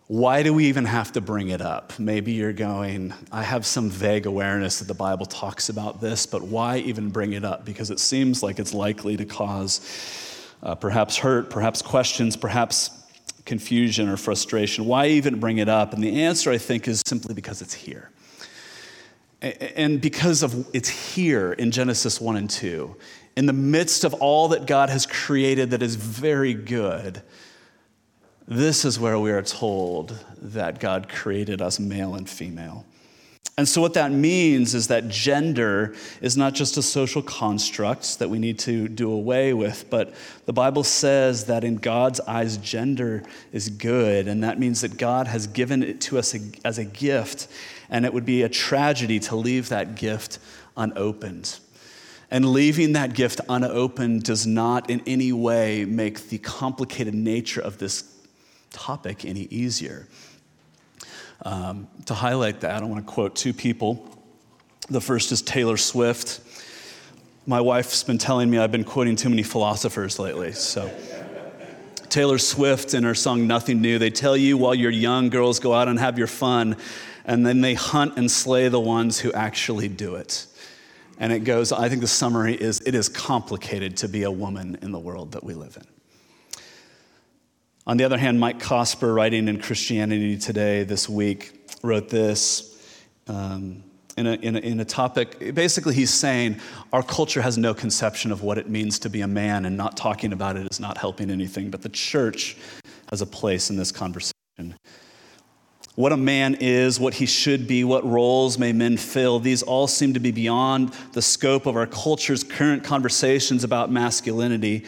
Why 0.05 0.41
do 0.41 0.53
we 0.53 0.67
even 0.67 0.85
have 0.85 1.11
to 1.13 1.21
bring 1.21 1.49
it 1.49 1.59
up? 1.59 1.99
Maybe 1.99 2.31
you're 2.31 2.53
going, 2.53 3.13
I 3.29 3.43
have 3.43 3.65
some 3.65 3.89
vague 3.89 4.25
awareness 4.25 4.79
that 4.79 4.87
the 4.87 4.93
Bible 4.93 5.25
talks 5.25 5.67
about 5.67 5.99
this, 5.99 6.25
but 6.25 6.43
why 6.43 6.77
even 6.77 7.09
bring 7.09 7.33
it 7.33 7.43
up? 7.43 7.65
Because 7.65 7.91
it 7.91 7.99
seems 7.99 8.41
like 8.41 8.57
it's 8.57 8.73
likely 8.73 9.17
to 9.17 9.25
cause 9.25 9.81
uh, 10.63 10.75
perhaps 10.75 11.17
hurt, 11.17 11.49
perhaps 11.49 11.81
questions, 11.81 12.37
perhaps 12.37 12.89
confusion 13.43 14.07
or 14.07 14.15
frustration. 14.15 14.85
Why 14.85 15.07
even 15.07 15.39
bring 15.39 15.57
it 15.57 15.67
up? 15.67 15.93
And 15.93 16.01
the 16.01 16.21
answer, 16.21 16.51
I 16.51 16.57
think, 16.57 16.87
is 16.87 17.01
simply 17.05 17.33
because 17.33 17.61
it's 17.61 17.73
here. 17.73 18.09
And 19.41 20.01
because 20.01 20.41
of 20.41 20.67
it's 20.73 20.89
here 20.89 21.53
in 21.53 21.71
Genesis 21.71 22.19
1 22.19 22.37
and 22.37 22.49
2, 22.49 22.95
in 23.35 23.45
the 23.45 23.53
midst 23.53 24.03
of 24.03 24.15
all 24.15 24.47
that 24.49 24.65
God 24.65 24.89
has 24.89 25.05
created 25.05 25.71
that 25.71 25.83
is 25.83 25.95
very 25.95 26.55
good, 26.55 27.21
this 28.47 28.83
is 28.83 28.99
where 28.99 29.19
we 29.19 29.31
are 29.31 29.43
told 29.43 30.17
that 30.41 30.79
God 30.79 31.07
created 31.07 31.61
us 31.61 31.79
male 31.79 32.15
and 32.15 32.27
female. 32.27 32.85
And 33.55 33.67
so, 33.67 33.81
what 33.81 33.95
that 33.95 34.11
means 34.11 34.75
is 34.75 34.87
that 34.87 35.07
gender 35.07 35.95
is 36.21 36.37
not 36.37 36.53
just 36.53 36.77
a 36.77 36.81
social 36.83 37.23
construct 37.23 38.19
that 38.19 38.29
we 38.29 38.37
need 38.37 38.59
to 38.59 38.87
do 38.87 39.11
away 39.11 39.51
with, 39.53 39.89
but 39.89 40.13
the 40.45 40.53
Bible 40.53 40.83
says 40.83 41.45
that 41.45 41.63
in 41.63 41.77
God's 41.77 42.19
eyes, 42.21 42.57
gender 42.57 43.23
is 43.51 43.69
good. 43.69 44.27
And 44.27 44.43
that 44.43 44.59
means 44.59 44.81
that 44.81 44.97
God 44.97 45.25
has 45.25 45.47
given 45.47 45.81
it 45.81 46.01
to 46.01 46.19
us 46.19 46.35
as 46.63 46.77
a 46.77 46.85
gift, 46.85 47.47
and 47.89 48.05
it 48.05 48.13
would 48.13 48.25
be 48.25 48.43
a 48.43 48.49
tragedy 48.49 49.19
to 49.21 49.35
leave 49.35 49.69
that 49.69 49.95
gift 49.95 50.37
unopened. 50.75 51.57
And 52.29 52.51
leaving 52.51 52.93
that 52.93 53.13
gift 53.13 53.41
unopened 53.49 54.23
does 54.23 54.45
not 54.45 54.89
in 54.89 55.01
any 55.07 55.31
way 55.31 55.85
make 55.85 56.29
the 56.29 56.37
complicated 56.37 57.15
nature 57.15 57.61
of 57.61 57.77
this 57.77 58.03
topic 58.71 59.25
any 59.25 59.43
easier. 59.43 60.07
Um, 61.43 61.87
to 62.05 62.13
highlight 62.13 62.61
that, 62.61 62.81
I 62.81 62.85
want 62.85 63.05
to 63.05 63.11
quote 63.11 63.35
two 63.35 63.53
people. 63.53 64.03
The 64.89 65.01
first 65.01 65.31
is 65.31 65.41
Taylor 65.41 65.77
Swift. 65.77 66.39
My 67.45 67.61
wife's 67.61 68.03
been 68.03 68.17
telling 68.17 68.49
me 68.49 68.57
I've 68.57 68.71
been 68.71 68.83
quoting 68.83 69.15
too 69.15 69.29
many 69.29 69.43
philosophers 69.43 70.19
lately, 70.19 70.51
so. 70.51 70.91
Taylor 72.09 72.37
Swift 72.37 72.93
in 72.93 73.03
her 73.03 73.13
song 73.13 73.47
Nothing 73.47 73.81
New, 73.81 73.99
they 73.99 74.09
tell 74.09 74.35
you 74.35 74.57
while 74.57 74.73
you're 74.73 74.91
young, 74.91 75.29
girls 75.29 75.59
go 75.59 75.73
out 75.73 75.87
and 75.87 75.99
have 75.99 76.17
your 76.17 76.27
fun, 76.27 76.77
and 77.25 77.45
then 77.45 77.61
they 77.61 77.73
hunt 77.73 78.17
and 78.17 78.31
slay 78.31 78.69
the 78.69 78.79
ones 78.79 79.19
who 79.19 79.31
actually 79.33 79.87
do 79.87 80.15
it. 80.15 80.47
And 81.19 81.33
it 81.33 81.39
goes, 81.39 81.71
I 81.71 81.89
think 81.89 82.01
the 82.01 82.07
summary 82.07 82.55
is 82.55 82.79
it 82.81 82.95
is 82.95 83.09
complicated 83.09 83.97
to 83.97 84.07
be 84.07 84.23
a 84.23 84.31
woman 84.31 84.77
in 84.81 84.91
the 84.91 84.99
world 84.99 85.33
that 85.33 85.43
we 85.43 85.53
live 85.53 85.77
in. 85.77 85.96
On 87.87 87.95
the 87.95 88.03
other 88.03 88.17
hand, 88.17 88.37
Mike 88.37 88.59
Cosper, 88.59 89.15
writing 89.15 89.47
in 89.47 89.61
Christianity 89.61 90.37
Today 90.37 90.83
this 90.83 91.07
week, 91.07 91.69
wrote 91.81 92.09
this 92.09 92.77
um, 93.27 93.81
in, 94.17 94.27
a, 94.27 94.33
in, 94.33 94.57
a, 94.57 94.59
in 94.59 94.79
a 94.81 94.85
topic. 94.85 95.55
Basically, 95.55 95.95
he's 95.95 96.13
saying 96.13 96.57
our 96.91 97.01
culture 97.01 97.41
has 97.41 97.57
no 97.57 97.73
conception 97.73 98.33
of 98.33 98.43
what 98.43 98.57
it 98.57 98.67
means 98.67 98.99
to 98.99 99.09
be 99.09 99.21
a 99.21 99.27
man, 99.27 99.63
and 99.63 99.77
not 99.77 99.95
talking 99.95 100.33
about 100.33 100.57
it 100.57 100.69
is 100.69 100.81
not 100.81 100.97
helping 100.97 101.31
anything. 101.31 101.71
But 101.71 101.81
the 101.81 101.87
church 101.87 102.57
has 103.09 103.21
a 103.21 103.25
place 103.25 103.69
in 103.69 103.77
this 103.77 103.93
conversation. 103.93 104.33
What 105.95 106.11
a 106.11 106.17
man 106.17 106.57
is, 106.59 106.99
what 106.99 107.13
he 107.13 107.25
should 107.25 107.69
be, 107.69 107.85
what 107.85 108.05
roles 108.05 108.57
may 108.57 108.73
men 108.73 108.97
fill, 108.97 109.39
these 109.39 109.63
all 109.63 109.87
seem 109.87 110.13
to 110.13 110.19
be 110.19 110.31
beyond 110.31 110.93
the 111.13 111.21
scope 111.21 111.65
of 111.65 111.77
our 111.77 111.87
culture's 111.87 112.43
current 112.43 112.83
conversations 112.83 113.63
about 113.63 113.93
masculinity. 113.93 114.83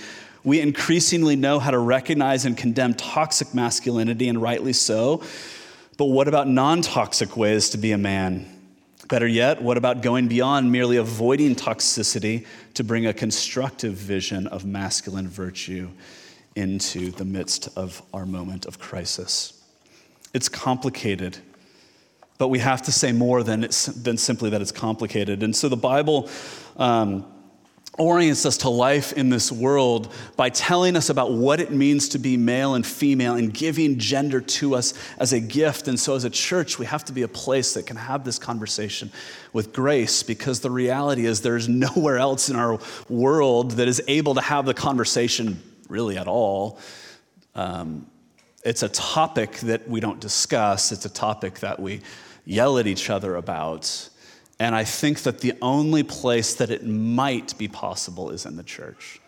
We 0.49 0.61
increasingly 0.61 1.35
know 1.35 1.59
how 1.59 1.69
to 1.69 1.77
recognize 1.77 2.43
and 2.43 2.57
condemn 2.57 2.95
toxic 2.95 3.53
masculinity, 3.53 4.29
and 4.29 4.41
rightly 4.41 4.73
so. 4.73 5.21
But 5.95 6.05
what 6.05 6.27
about 6.27 6.47
non 6.47 6.81
toxic 6.81 7.37
ways 7.37 7.69
to 7.69 7.77
be 7.77 7.91
a 7.91 7.99
man? 7.99 8.47
Better 9.09 9.27
yet, 9.27 9.61
what 9.61 9.77
about 9.77 10.01
going 10.01 10.27
beyond 10.27 10.71
merely 10.71 10.97
avoiding 10.97 11.53
toxicity 11.53 12.47
to 12.73 12.83
bring 12.83 13.05
a 13.05 13.13
constructive 13.13 13.93
vision 13.93 14.47
of 14.47 14.65
masculine 14.65 15.27
virtue 15.27 15.87
into 16.55 17.11
the 17.11 17.25
midst 17.25 17.69
of 17.77 18.01
our 18.11 18.25
moment 18.25 18.65
of 18.65 18.79
crisis? 18.79 19.53
It's 20.33 20.49
complicated, 20.49 21.37
but 22.39 22.47
we 22.47 22.57
have 22.57 22.81
to 22.81 22.91
say 22.91 23.11
more 23.11 23.43
than, 23.43 23.61
than 23.61 24.17
simply 24.17 24.49
that 24.49 24.61
it's 24.61 24.71
complicated. 24.71 25.43
And 25.43 25.55
so 25.55 25.69
the 25.69 25.77
Bible. 25.77 26.27
Um, 26.75 27.23
orients 27.99 28.45
us 28.45 28.57
to 28.57 28.69
life 28.69 29.13
in 29.13 29.29
this 29.29 29.51
world 29.51 30.11
by 30.35 30.49
telling 30.49 30.95
us 30.95 31.09
about 31.09 31.33
what 31.33 31.59
it 31.59 31.71
means 31.71 32.09
to 32.09 32.17
be 32.17 32.37
male 32.37 32.73
and 32.73 32.87
female 32.87 33.35
and 33.35 33.53
giving 33.53 33.99
gender 33.99 34.41
to 34.41 34.73
us 34.73 34.93
as 35.19 35.33
a 35.33 35.39
gift. 35.39 35.87
And 35.87 35.99
so, 35.99 36.15
as 36.15 36.23
a 36.23 36.29
church, 36.29 36.79
we 36.79 36.85
have 36.85 37.05
to 37.05 37.13
be 37.13 37.21
a 37.21 37.27
place 37.27 37.73
that 37.73 37.85
can 37.85 37.97
have 37.97 38.23
this 38.23 38.39
conversation 38.39 39.11
with 39.53 39.73
grace 39.73 40.23
because 40.23 40.61
the 40.61 40.71
reality 40.71 41.25
is 41.25 41.41
there's 41.41 41.69
nowhere 41.69 42.17
else 42.17 42.49
in 42.49 42.55
our 42.55 42.79
world 43.09 43.71
that 43.71 43.87
is 43.87 44.01
able 44.07 44.33
to 44.35 44.41
have 44.41 44.65
the 44.65 44.73
conversation 44.73 45.61
really 45.89 46.17
at 46.17 46.27
all. 46.27 46.79
Um, 47.53 48.07
it's 48.63 48.83
a 48.83 48.89
topic 48.89 49.57
that 49.59 49.87
we 49.87 49.99
don't 49.99 50.19
discuss, 50.19 50.91
it's 50.91 51.05
a 51.05 51.09
topic 51.09 51.59
that 51.59 51.79
we 51.79 52.01
yell 52.45 52.77
at 52.77 52.87
each 52.87 53.09
other 53.09 53.35
about. 53.35 54.08
And 54.59 54.75
I 54.75 54.83
think 54.83 55.21
that 55.23 55.39
the 55.39 55.53
only 55.61 56.03
place 56.03 56.53
that 56.55 56.69
it 56.69 56.85
might 56.85 57.57
be 57.57 57.69
possible 57.69 58.29
is 58.29 58.45
in 58.45 58.57
the 58.57 58.63
church. 58.63 59.21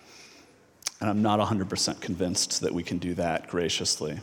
And 1.00 1.09
I'm 1.09 1.21
not 1.21 1.39
100% 1.39 2.01
convinced 2.01 2.61
that 2.61 2.73
we 2.73 2.83
can 2.83 2.97
do 2.97 3.13
that 3.15 3.47
graciously. 3.47 4.19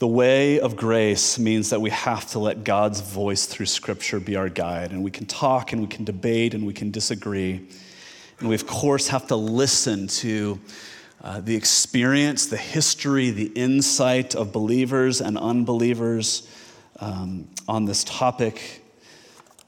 The 0.00 0.08
way 0.08 0.58
of 0.58 0.74
grace 0.74 1.38
means 1.38 1.70
that 1.70 1.80
we 1.80 1.90
have 1.90 2.28
to 2.32 2.40
let 2.40 2.64
God's 2.64 3.00
voice 3.00 3.46
through 3.46 3.66
Scripture 3.66 4.18
be 4.18 4.34
our 4.34 4.48
guide. 4.48 4.90
And 4.90 5.04
we 5.04 5.10
can 5.12 5.24
talk 5.24 5.72
and 5.72 5.80
we 5.80 5.86
can 5.86 6.04
debate 6.04 6.52
and 6.52 6.66
we 6.66 6.74
can 6.74 6.90
disagree. 6.90 7.66
And 8.40 8.48
we, 8.48 8.56
of 8.56 8.66
course, 8.66 9.08
have 9.08 9.28
to 9.28 9.36
listen 9.36 10.08
to 10.08 10.60
uh, 11.22 11.40
the 11.40 11.54
experience, 11.54 12.46
the 12.46 12.56
history, 12.56 13.30
the 13.30 13.46
insight 13.54 14.34
of 14.34 14.52
believers 14.52 15.20
and 15.20 15.38
unbelievers 15.38 16.48
um, 17.04 17.48
on 17.68 17.84
this 17.84 18.02
topic. 18.04 18.82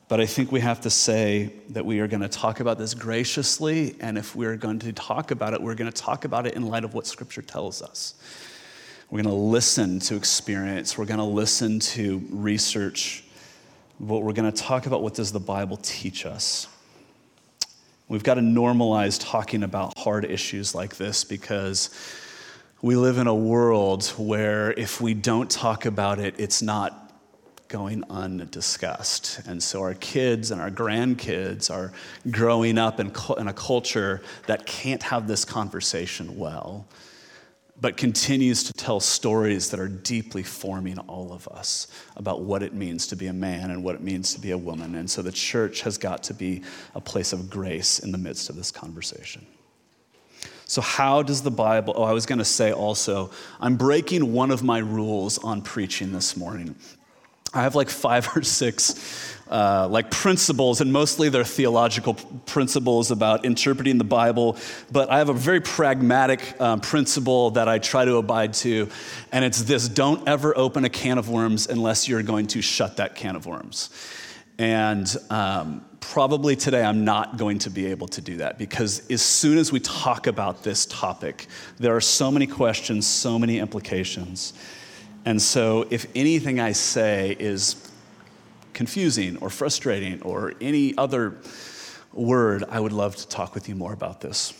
But 0.08 0.20
I 0.20 0.26
think 0.26 0.52
we 0.52 0.60
have 0.60 0.80
to 0.82 0.90
say 0.90 1.52
that 1.70 1.84
we 1.84 2.00
are 2.00 2.06
going 2.06 2.22
to 2.22 2.28
talk 2.28 2.60
about 2.60 2.78
this 2.78 2.94
graciously, 2.94 3.96
and 4.00 4.16
if 4.16 4.34
we're 4.34 4.56
going 4.56 4.78
to 4.78 4.92
talk 4.92 5.32
about 5.32 5.52
it, 5.52 5.60
we're 5.60 5.74
going 5.74 5.90
to 5.90 6.02
talk 6.02 6.24
about 6.24 6.46
it 6.46 6.54
in 6.54 6.66
light 6.66 6.84
of 6.84 6.94
what 6.94 7.06
Scripture 7.06 7.42
tells 7.42 7.82
us. 7.82 8.14
We're 9.10 9.22
going 9.22 9.34
to 9.34 9.40
listen 9.40 9.98
to 10.00 10.16
experience, 10.16 10.96
we're 10.96 11.04
going 11.04 11.18
to 11.18 11.24
listen 11.24 11.78
to 11.80 12.22
research, 12.30 13.24
but 14.00 14.20
we're 14.20 14.32
going 14.32 14.50
to 14.50 14.62
talk 14.62 14.86
about 14.86 15.02
what 15.02 15.14
does 15.14 15.32
the 15.32 15.40
Bible 15.40 15.76
teach 15.82 16.24
us. 16.24 16.68
We've 18.08 18.24
got 18.24 18.34
to 18.34 18.40
normalize 18.40 19.18
talking 19.20 19.62
about 19.62 19.98
hard 19.98 20.24
issues 20.24 20.74
like 20.74 20.96
this 20.96 21.24
because 21.24 21.90
we 22.80 22.94
live 22.94 23.18
in 23.18 23.26
a 23.26 23.34
world 23.34 24.06
where 24.16 24.70
if 24.72 25.00
we 25.00 25.14
don't 25.14 25.50
talk 25.50 25.84
about 25.86 26.20
it, 26.20 26.36
it's 26.38 26.62
not 26.62 27.05
going 27.76 28.02
undiscussed. 28.08 29.42
And 29.46 29.62
so 29.62 29.82
our 29.82 29.92
kids 29.92 30.50
and 30.50 30.62
our 30.62 30.70
grandkids 30.70 31.70
are 31.70 31.92
growing 32.30 32.78
up 32.78 33.00
in, 33.00 33.12
in 33.36 33.48
a 33.48 33.52
culture 33.52 34.22
that 34.46 34.64
can't 34.64 35.02
have 35.02 35.28
this 35.28 35.44
conversation 35.44 36.38
well, 36.38 36.86
but 37.78 37.98
continues 37.98 38.64
to 38.64 38.72
tell 38.72 38.98
stories 38.98 39.70
that 39.72 39.78
are 39.78 39.88
deeply 39.88 40.42
forming 40.42 40.98
all 41.00 41.34
of 41.34 41.46
us 41.48 41.88
about 42.16 42.40
what 42.40 42.62
it 42.62 42.72
means 42.72 43.06
to 43.08 43.14
be 43.14 43.26
a 43.26 43.32
man 43.34 43.70
and 43.70 43.84
what 43.84 43.94
it 43.94 44.00
means 44.00 44.32
to 44.32 44.40
be 44.40 44.52
a 44.52 44.58
woman. 44.58 44.94
And 44.94 45.10
so 45.10 45.20
the 45.20 45.30
church 45.30 45.82
has 45.82 45.98
got 45.98 46.22
to 46.22 46.34
be 46.34 46.62
a 46.94 47.00
place 47.02 47.34
of 47.34 47.50
grace 47.50 47.98
in 47.98 48.10
the 48.10 48.16
midst 48.16 48.48
of 48.48 48.56
this 48.56 48.70
conversation. 48.70 49.46
So, 50.64 50.80
how 50.80 51.22
does 51.22 51.42
the 51.42 51.50
Bible? 51.50 51.92
Oh, 51.96 52.04
I 52.04 52.12
was 52.12 52.24
going 52.24 52.38
to 52.38 52.44
say 52.44 52.72
also, 52.72 53.30
I'm 53.60 53.76
breaking 53.76 54.32
one 54.32 54.50
of 54.50 54.64
my 54.64 54.78
rules 54.78 55.38
on 55.38 55.60
preaching 55.60 56.12
this 56.12 56.38
morning. 56.38 56.74
I 57.54 57.62
have 57.62 57.74
like 57.74 57.88
five 57.88 58.28
or 58.36 58.42
six 58.42 59.34
uh, 59.48 59.86
like 59.88 60.10
principles, 60.10 60.80
and 60.80 60.92
mostly 60.92 61.28
they're 61.28 61.44
theological 61.44 62.14
principles 62.14 63.10
about 63.10 63.44
interpreting 63.44 63.98
the 63.98 64.04
Bible. 64.04 64.56
But 64.90 65.10
I 65.10 65.18
have 65.18 65.28
a 65.28 65.34
very 65.34 65.60
pragmatic 65.60 66.60
um, 66.60 66.80
principle 66.80 67.50
that 67.52 67.68
I 67.68 67.78
try 67.78 68.04
to 68.04 68.16
abide 68.16 68.54
to, 68.54 68.88
and 69.32 69.44
it's 69.44 69.62
this: 69.62 69.88
don't 69.88 70.26
ever 70.28 70.56
open 70.56 70.84
a 70.84 70.88
can 70.88 71.18
of 71.18 71.28
worms 71.28 71.68
unless 71.68 72.08
you're 72.08 72.24
going 72.24 72.48
to 72.48 72.62
shut 72.62 72.96
that 72.96 73.14
can 73.14 73.36
of 73.36 73.46
worms. 73.46 73.90
And 74.58 75.14
um, 75.30 75.84
probably 76.00 76.56
today 76.56 76.82
I'm 76.82 77.04
not 77.04 77.36
going 77.36 77.58
to 77.60 77.70
be 77.70 77.86
able 77.86 78.08
to 78.08 78.20
do 78.20 78.38
that 78.38 78.58
because 78.58 79.08
as 79.10 79.20
soon 79.22 79.58
as 79.58 79.70
we 79.70 79.80
talk 79.80 80.26
about 80.26 80.62
this 80.62 80.86
topic, 80.86 81.46
there 81.78 81.94
are 81.94 82.00
so 82.00 82.30
many 82.30 82.46
questions, 82.46 83.06
so 83.06 83.38
many 83.38 83.58
implications. 83.58 84.54
And 85.26 85.42
so, 85.42 85.88
if 85.90 86.06
anything 86.14 86.60
I 86.60 86.70
say 86.70 87.36
is 87.38 87.90
confusing 88.72 89.36
or 89.38 89.50
frustrating 89.50 90.22
or 90.22 90.54
any 90.60 90.96
other 90.96 91.36
word, 92.12 92.62
I 92.70 92.78
would 92.78 92.92
love 92.92 93.16
to 93.16 93.28
talk 93.28 93.52
with 93.52 93.68
you 93.68 93.74
more 93.74 93.92
about 93.92 94.20
this. 94.20 94.54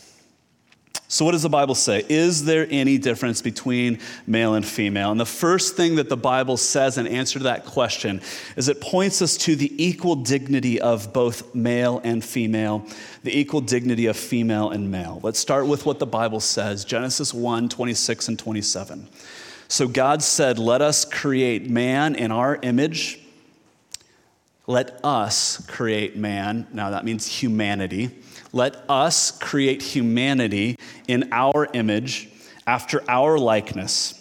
So, 1.09 1.25
what 1.25 1.33
does 1.33 1.45
the 1.45 1.49
Bible 1.49 1.77
say? 1.77 2.05
Is 2.09 2.45
there 2.45 2.67
any 2.69 2.99
difference 2.99 3.41
between 3.41 4.01
male 4.27 4.55
and 4.55 4.67
female? 4.67 5.13
And 5.13 5.21
the 5.21 5.25
first 5.25 5.77
thing 5.77 5.95
that 5.97 6.09
the 6.09 6.17
Bible 6.17 6.57
says 6.57 6.99
in 6.99 7.07
answer 7.07 7.39
to 7.39 7.45
that 7.45 7.65
question 7.65 8.21
is 8.57 8.69
it 8.69 8.81
points 8.81 9.23
us 9.23 9.37
to 9.39 9.55
the 9.55 9.71
equal 9.83 10.17
dignity 10.17 10.81
of 10.81 11.13
both 11.13 11.55
male 11.55 12.01
and 12.03 12.25
female, 12.25 12.85
the 13.23 13.39
equal 13.39 13.61
dignity 13.61 14.07
of 14.07 14.17
female 14.17 14.71
and 14.71 14.91
male. 14.91 15.21
Let's 15.23 15.39
start 15.39 15.69
with 15.69 15.87
what 15.87 16.01
the 16.01 16.07
Bible 16.07 16.41
says 16.41 16.85
Genesis 16.85 17.33
1 17.33 17.69
26 17.69 18.27
and 18.27 18.37
27. 18.37 19.09
So, 19.69 19.89
God 19.89 20.23
said, 20.23 20.59
Let 20.59 20.83
us 20.83 21.05
create 21.05 21.69
man 21.69 22.15
in 22.15 22.33
our 22.33 22.59
image. 22.63 23.21
Let 24.67 24.99
us 25.05 25.65
create 25.67 26.17
man. 26.17 26.67
Now, 26.73 26.91
that 26.91 27.05
means 27.05 27.27
humanity 27.27 28.11
let 28.57 28.83
us 28.89 29.33
create 29.33 29.83
humanity 29.83 30.79
in 31.07 31.29
our 31.31 31.69
image, 31.75 32.31
after 32.67 33.05
our 33.07 33.39
likeness. 33.39 34.19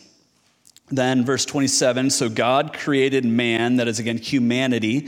Then, 0.89 1.23
verse 1.23 1.45
27 1.45 2.09
so 2.09 2.27
God 2.27 2.73
created 2.73 3.23
man, 3.23 3.77
that 3.77 3.87
is 3.87 3.97
again 3.97 4.17
humanity, 4.17 5.07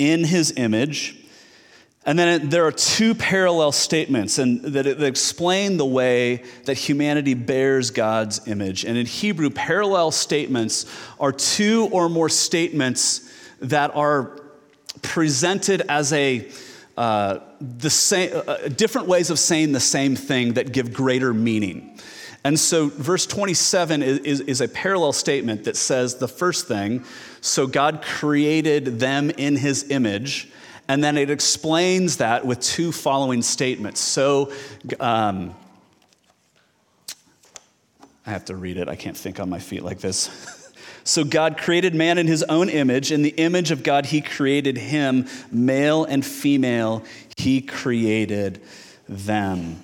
in 0.00 0.24
his 0.24 0.52
image. 0.56 1.16
And 2.06 2.18
then 2.18 2.48
there 2.48 2.66
are 2.66 2.72
two 2.72 3.14
parallel 3.14 3.72
statements 3.72 4.38
and 4.38 4.62
that 4.62 4.86
explain 5.02 5.76
the 5.76 5.84
way 5.84 6.44
that 6.64 6.78
humanity 6.78 7.34
bears 7.34 7.90
God's 7.90 8.46
image. 8.48 8.84
And 8.84 8.96
in 8.96 9.04
Hebrew, 9.04 9.50
parallel 9.50 10.10
statements 10.10 10.86
are 11.18 11.30
two 11.30 11.88
or 11.92 12.08
more 12.08 12.30
statements 12.30 13.30
that 13.60 13.94
are 13.94 14.40
presented 15.02 15.82
as 15.88 16.12
a 16.12 16.48
uh, 16.96 17.40
the 17.60 17.88
same, 17.88 18.30
uh, 18.46 18.68
different 18.68 19.06
ways 19.06 19.30
of 19.30 19.38
saying 19.38 19.72
the 19.72 19.80
same 19.80 20.16
thing 20.16 20.54
that 20.54 20.72
give 20.72 20.92
greater 20.92 21.32
meaning. 21.32 21.98
And 22.44 22.58
so, 22.58 22.88
verse 22.88 23.26
27 23.26 24.02
is, 24.02 24.18
is, 24.18 24.40
is, 24.40 24.60
a 24.60 24.68
parallel 24.68 25.12
statement 25.12 25.64
that 25.64 25.76
says 25.76 26.16
the 26.16 26.28
first 26.28 26.68
thing 26.68 27.04
so 27.40 27.66
God 27.66 28.02
created 28.02 29.00
them 29.00 29.30
in 29.30 29.56
his 29.56 29.90
image. 29.90 30.50
And 30.90 31.04
then 31.04 31.16
it 31.16 31.30
explains 31.30 32.16
that 32.16 32.44
with 32.44 32.58
two 32.58 32.90
following 32.90 33.42
statements. 33.42 34.00
So, 34.00 34.52
um, 34.98 35.54
I 38.26 38.30
have 38.30 38.46
to 38.46 38.56
read 38.56 38.76
it. 38.76 38.88
I 38.88 38.96
can't 38.96 39.16
think 39.16 39.38
on 39.38 39.48
my 39.48 39.60
feet 39.60 39.84
like 39.84 40.00
this. 40.00 40.56
So 41.02 41.24
God 41.24 41.56
created 41.56 41.94
man 41.94 42.18
in 42.18 42.26
his 42.26 42.42
own 42.42 42.68
image. 42.68 43.10
In 43.10 43.22
the 43.22 43.30
image 43.30 43.70
of 43.70 43.82
God, 43.82 44.04
he 44.04 44.20
created 44.20 44.76
him, 44.76 45.26
male 45.50 46.04
and 46.04 46.24
female, 46.24 47.04
he 47.38 47.62
created 47.62 48.60
them. 49.08 49.82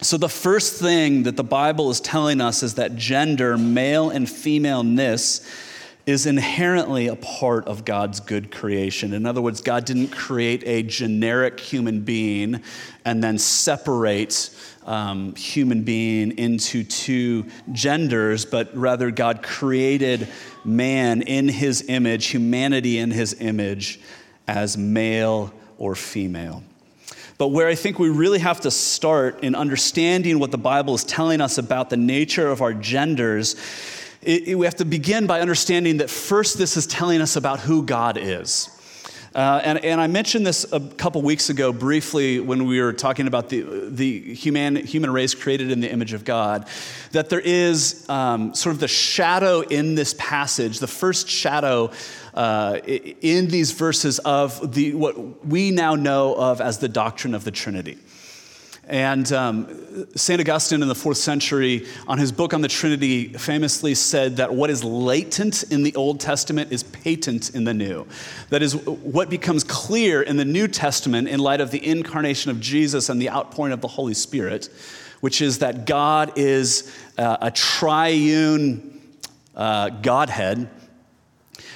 So, 0.00 0.16
the 0.16 0.28
first 0.28 0.80
thing 0.80 1.24
that 1.24 1.36
the 1.36 1.44
Bible 1.44 1.90
is 1.90 2.00
telling 2.00 2.40
us 2.40 2.62
is 2.62 2.74
that 2.74 2.96
gender, 2.96 3.58
male 3.58 4.08
and 4.08 4.28
femaleness, 4.28 5.42
is 6.08 6.24
inherently 6.24 7.08
a 7.08 7.16
part 7.16 7.68
of 7.68 7.84
God's 7.84 8.18
good 8.18 8.50
creation. 8.50 9.12
In 9.12 9.26
other 9.26 9.42
words, 9.42 9.60
God 9.60 9.84
didn't 9.84 10.08
create 10.08 10.62
a 10.64 10.82
generic 10.82 11.60
human 11.60 12.00
being 12.00 12.62
and 13.04 13.22
then 13.22 13.36
separate 13.36 14.48
um, 14.86 15.34
human 15.34 15.82
being 15.82 16.38
into 16.38 16.82
two 16.82 17.44
genders, 17.72 18.46
but 18.46 18.74
rather 18.74 19.10
God 19.10 19.42
created 19.42 20.28
man 20.64 21.20
in 21.20 21.46
his 21.46 21.84
image, 21.90 22.28
humanity 22.28 22.96
in 22.96 23.10
his 23.10 23.38
image, 23.38 24.00
as 24.46 24.78
male 24.78 25.52
or 25.76 25.94
female. 25.94 26.62
But 27.36 27.48
where 27.48 27.68
I 27.68 27.74
think 27.74 27.98
we 27.98 28.08
really 28.08 28.38
have 28.38 28.62
to 28.62 28.70
start 28.70 29.44
in 29.44 29.54
understanding 29.54 30.38
what 30.38 30.52
the 30.52 30.58
Bible 30.58 30.94
is 30.94 31.04
telling 31.04 31.42
us 31.42 31.58
about 31.58 31.90
the 31.90 31.98
nature 31.98 32.48
of 32.48 32.62
our 32.62 32.72
genders, 32.72 33.56
it, 34.22 34.48
it, 34.48 34.54
we 34.56 34.66
have 34.66 34.76
to 34.76 34.84
begin 34.84 35.26
by 35.26 35.40
understanding 35.40 35.98
that 35.98 36.10
first, 36.10 36.58
this 36.58 36.76
is 36.76 36.86
telling 36.86 37.20
us 37.20 37.36
about 37.36 37.60
who 37.60 37.82
God 37.82 38.16
is. 38.16 38.70
Uh, 39.34 39.60
and, 39.62 39.84
and, 39.84 40.00
I 40.00 40.06
mentioned 40.06 40.46
this 40.46 40.66
a 40.72 40.80
couple 40.80 41.20
weeks 41.22 41.50
ago 41.50 41.72
briefly 41.72 42.40
when 42.40 42.66
we 42.66 42.80
were 42.80 42.94
talking 42.94 43.26
about 43.26 43.50
the, 43.50 43.60
the 43.88 44.34
human, 44.34 44.74
human 44.74 45.12
race 45.12 45.34
created 45.34 45.70
in 45.70 45.80
the 45.80 45.92
image 45.92 46.14
of 46.14 46.24
God, 46.24 46.66
that 47.12 47.28
there 47.28 47.38
is 47.38 48.08
um, 48.08 48.54
sort 48.54 48.74
of 48.74 48.80
the 48.80 48.88
shadow 48.88 49.60
in 49.60 49.94
this 49.94 50.14
passage, 50.18 50.78
the 50.78 50.86
first 50.86 51.28
shadow 51.28 51.92
uh, 52.32 52.80
in 52.84 53.48
these 53.48 53.72
verses 53.72 54.18
of 54.20 54.74
the, 54.74 54.94
what 54.94 55.46
we 55.46 55.70
now 55.70 55.94
know 55.94 56.34
of 56.34 56.60
as 56.60 56.78
the 56.78 56.88
doctrine 56.88 57.34
of 57.34 57.44
the 57.44 57.50
Trinity. 57.50 57.98
And 58.88 59.30
um, 59.32 60.06
St. 60.16 60.40
Augustine 60.40 60.80
in 60.80 60.88
the 60.88 60.94
fourth 60.94 61.18
century, 61.18 61.86
on 62.06 62.16
his 62.16 62.32
book 62.32 62.54
on 62.54 62.62
the 62.62 62.68
Trinity, 62.68 63.28
famously 63.34 63.94
said 63.94 64.38
that 64.38 64.54
what 64.54 64.70
is 64.70 64.82
latent 64.82 65.64
in 65.64 65.82
the 65.82 65.94
Old 65.94 66.20
Testament 66.20 66.72
is 66.72 66.84
patent 66.84 67.54
in 67.54 67.64
the 67.64 67.74
New. 67.74 68.06
That 68.48 68.62
is, 68.62 68.74
what 68.74 69.28
becomes 69.28 69.62
clear 69.62 70.22
in 70.22 70.38
the 70.38 70.44
New 70.46 70.68
Testament 70.68 71.28
in 71.28 71.38
light 71.38 71.60
of 71.60 71.70
the 71.70 71.86
incarnation 71.86 72.50
of 72.50 72.60
Jesus 72.60 73.10
and 73.10 73.20
the 73.20 73.28
outpouring 73.28 73.74
of 73.74 73.82
the 73.82 73.88
Holy 73.88 74.14
Spirit, 74.14 74.70
which 75.20 75.42
is 75.42 75.58
that 75.58 75.84
God 75.84 76.32
is 76.36 76.90
uh, 77.18 77.36
a 77.42 77.50
triune 77.50 79.02
uh, 79.54 79.90
Godhead 79.90 80.70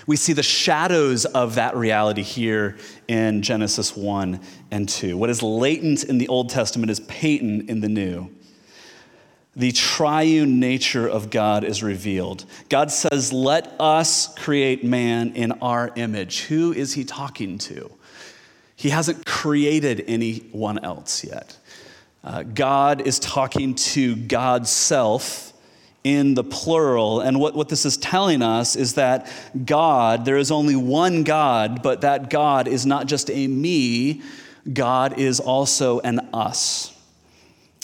we 0.07 0.17
see 0.17 0.33
the 0.33 0.43
shadows 0.43 1.25
of 1.25 1.55
that 1.57 1.77
reality 1.77 2.23
here 2.23 2.77
in 3.07 3.43
Genesis 3.43 3.97
1 3.97 4.41
and 4.73 4.89
2. 4.89 5.17
What 5.17 5.31
is 5.31 5.43
latent 5.43 6.03
in 6.05 6.19
the 6.19 6.27
Old 6.27 6.49
Testament 6.49 6.91
is 6.91 6.99
patent 7.01 7.71
in 7.71 7.81
the 7.81 7.89
New. 7.89 8.31
The 9.55 9.71
triune 9.71 10.61
nature 10.61 11.07
of 11.07 11.29
God 11.29 11.63
is 11.63 11.83
revealed. 11.83 12.47
God 12.71 12.91
says, 12.91 13.35
Let 13.35 13.75
us 13.79 14.35
create 14.35 14.83
man 14.83 15.35
in 15.35 15.53
our 15.53 15.93
image. 15.95 16.45
Who 16.45 16.73
is 16.73 16.95
he 16.95 17.05
talking 17.05 17.59
to? 17.59 17.93
He 18.75 18.89
hasn't 18.89 19.27
created 19.27 20.05
anyone 20.09 20.83
else 20.83 21.23
yet. 21.23 21.57
Uh, 22.25 22.43
God 22.43 23.07
is 23.07 23.19
talking 23.19 23.75
to 23.75 24.17
God's 24.17 24.71
self 24.71 25.53
in 26.03 26.33
the 26.33 26.45
plural. 26.45 27.21
And 27.21 27.39
what, 27.39 27.55
what 27.55 27.69
this 27.69 27.85
is 27.85 27.99
telling 27.99 28.41
us 28.41 28.75
is 28.75 28.95
that 28.95 29.31
God, 29.67 30.25
there 30.25 30.39
is 30.39 30.51
only 30.51 30.77
one 30.77 31.25
God, 31.25 31.83
but 31.83 32.01
that 32.01 32.31
God 32.31 32.69
is 32.69 32.87
not 32.87 33.07
just 33.07 33.31
a 33.31 33.47
me, 33.47 34.23
God 34.71 35.19
is 35.19 35.41
also 35.41 36.01
an 36.01 36.21
us. 36.33 36.97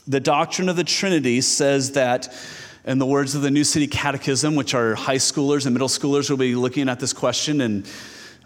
The 0.07 0.21
doctrine 0.21 0.69
of 0.69 0.77
the 0.77 0.85
Trinity 0.85 1.41
says 1.41 1.93
that, 1.93 2.35
in 2.85 2.99
the 2.99 3.07
words 3.07 3.35
of 3.35 3.43
the 3.43 3.51
New 3.51 3.65
City 3.65 3.87
Catechism, 3.87 4.55
which 4.55 4.75
our 4.75 4.95
high 4.95 5.17
schoolers 5.17 5.67
and 5.67 5.75
middle 5.75 5.89
schoolers 5.89 6.31
will 6.31 6.39
be 6.39 6.55
looking 6.55 6.89
at 6.89 7.01
this 7.01 7.13
question 7.13 7.61
in 7.61 7.85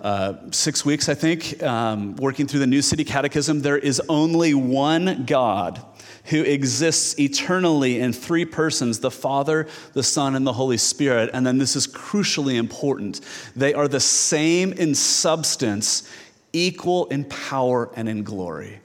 uh, 0.00 0.34
six 0.50 0.84
weeks, 0.84 1.08
I 1.08 1.14
think, 1.14 1.62
um, 1.62 2.16
working 2.16 2.48
through 2.48 2.60
the 2.60 2.66
New 2.66 2.82
City 2.82 3.04
Catechism, 3.04 3.60
there 3.60 3.78
is 3.78 4.02
only 4.08 4.54
one 4.54 5.24
God 5.26 5.80
who 6.24 6.42
exists 6.42 7.18
eternally 7.18 8.00
in 8.00 8.12
three 8.12 8.44
persons 8.44 8.98
the 8.98 9.10
Father, 9.10 9.68
the 9.92 10.02
Son, 10.02 10.34
and 10.34 10.46
the 10.46 10.52
Holy 10.52 10.76
Spirit. 10.76 11.30
And 11.32 11.46
then 11.46 11.58
this 11.58 11.76
is 11.76 11.86
crucially 11.86 12.56
important 12.56 13.20
they 13.54 13.74
are 13.74 13.88
the 13.88 14.00
same 14.00 14.72
in 14.72 14.94
substance, 14.94 16.08
equal 16.52 17.06
in 17.06 17.24
power 17.24 17.90
and 17.96 18.08
in 18.08 18.22
glory. 18.22 18.80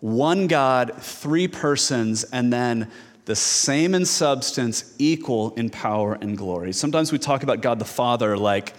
One 0.00 0.46
God, 0.46 0.94
three 0.98 1.48
persons, 1.48 2.24
and 2.24 2.52
then 2.52 2.90
the 3.24 3.36
same 3.36 3.94
in 3.94 4.04
substance, 4.04 4.94
equal 4.98 5.54
in 5.54 5.70
power 5.70 6.14
and 6.14 6.36
glory. 6.36 6.72
Sometimes 6.72 7.10
we 7.10 7.18
talk 7.18 7.42
about 7.42 7.62
God 7.62 7.78
the 7.78 7.84
Father 7.84 8.36
like, 8.36 8.74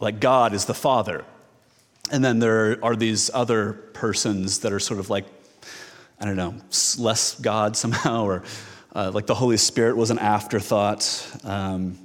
like 0.00 0.18
God 0.20 0.52
is 0.52 0.64
the 0.64 0.74
Father. 0.74 1.24
And 2.10 2.24
then 2.24 2.38
there 2.38 2.82
are 2.84 2.96
these 2.96 3.30
other 3.32 3.72
persons 3.72 4.60
that 4.60 4.72
are 4.72 4.80
sort 4.80 4.98
of 4.98 5.10
like 5.10 5.26
I 6.20 6.24
don't 6.24 6.36
know, 6.36 6.54
less 6.98 7.38
God 7.38 7.76
somehow, 7.82 8.24
or 8.24 8.42
uh, 8.94 9.10
like 9.12 9.26
the 9.26 9.34
Holy 9.34 9.56
Spirit 9.56 9.96
was 9.96 10.10
an 10.10 10.18
afterthought. 10.18 11.26
Um, 11.44 11.98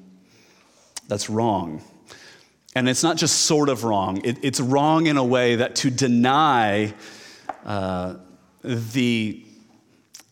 that's 1.07 1.29
wrong. 1.29 1.81
And 2.75 2.89
it's 2.89 3.03
not 3.03 3.17
just 3.17 3.41
sort 3.41 3.69
of 3.69 3.83
wrong, 3.83 4.21
it, 4.25 4.39
it's 4.41 4.59
wrong 4.59 5.07
in 5.07 5.17
a 5.17 5.23
way 5.23 5.57
that 5.57 5.75
to 5.77 5.91
deny 5.91 6.93
uh, 7.65 8.15
the 8.63 9.45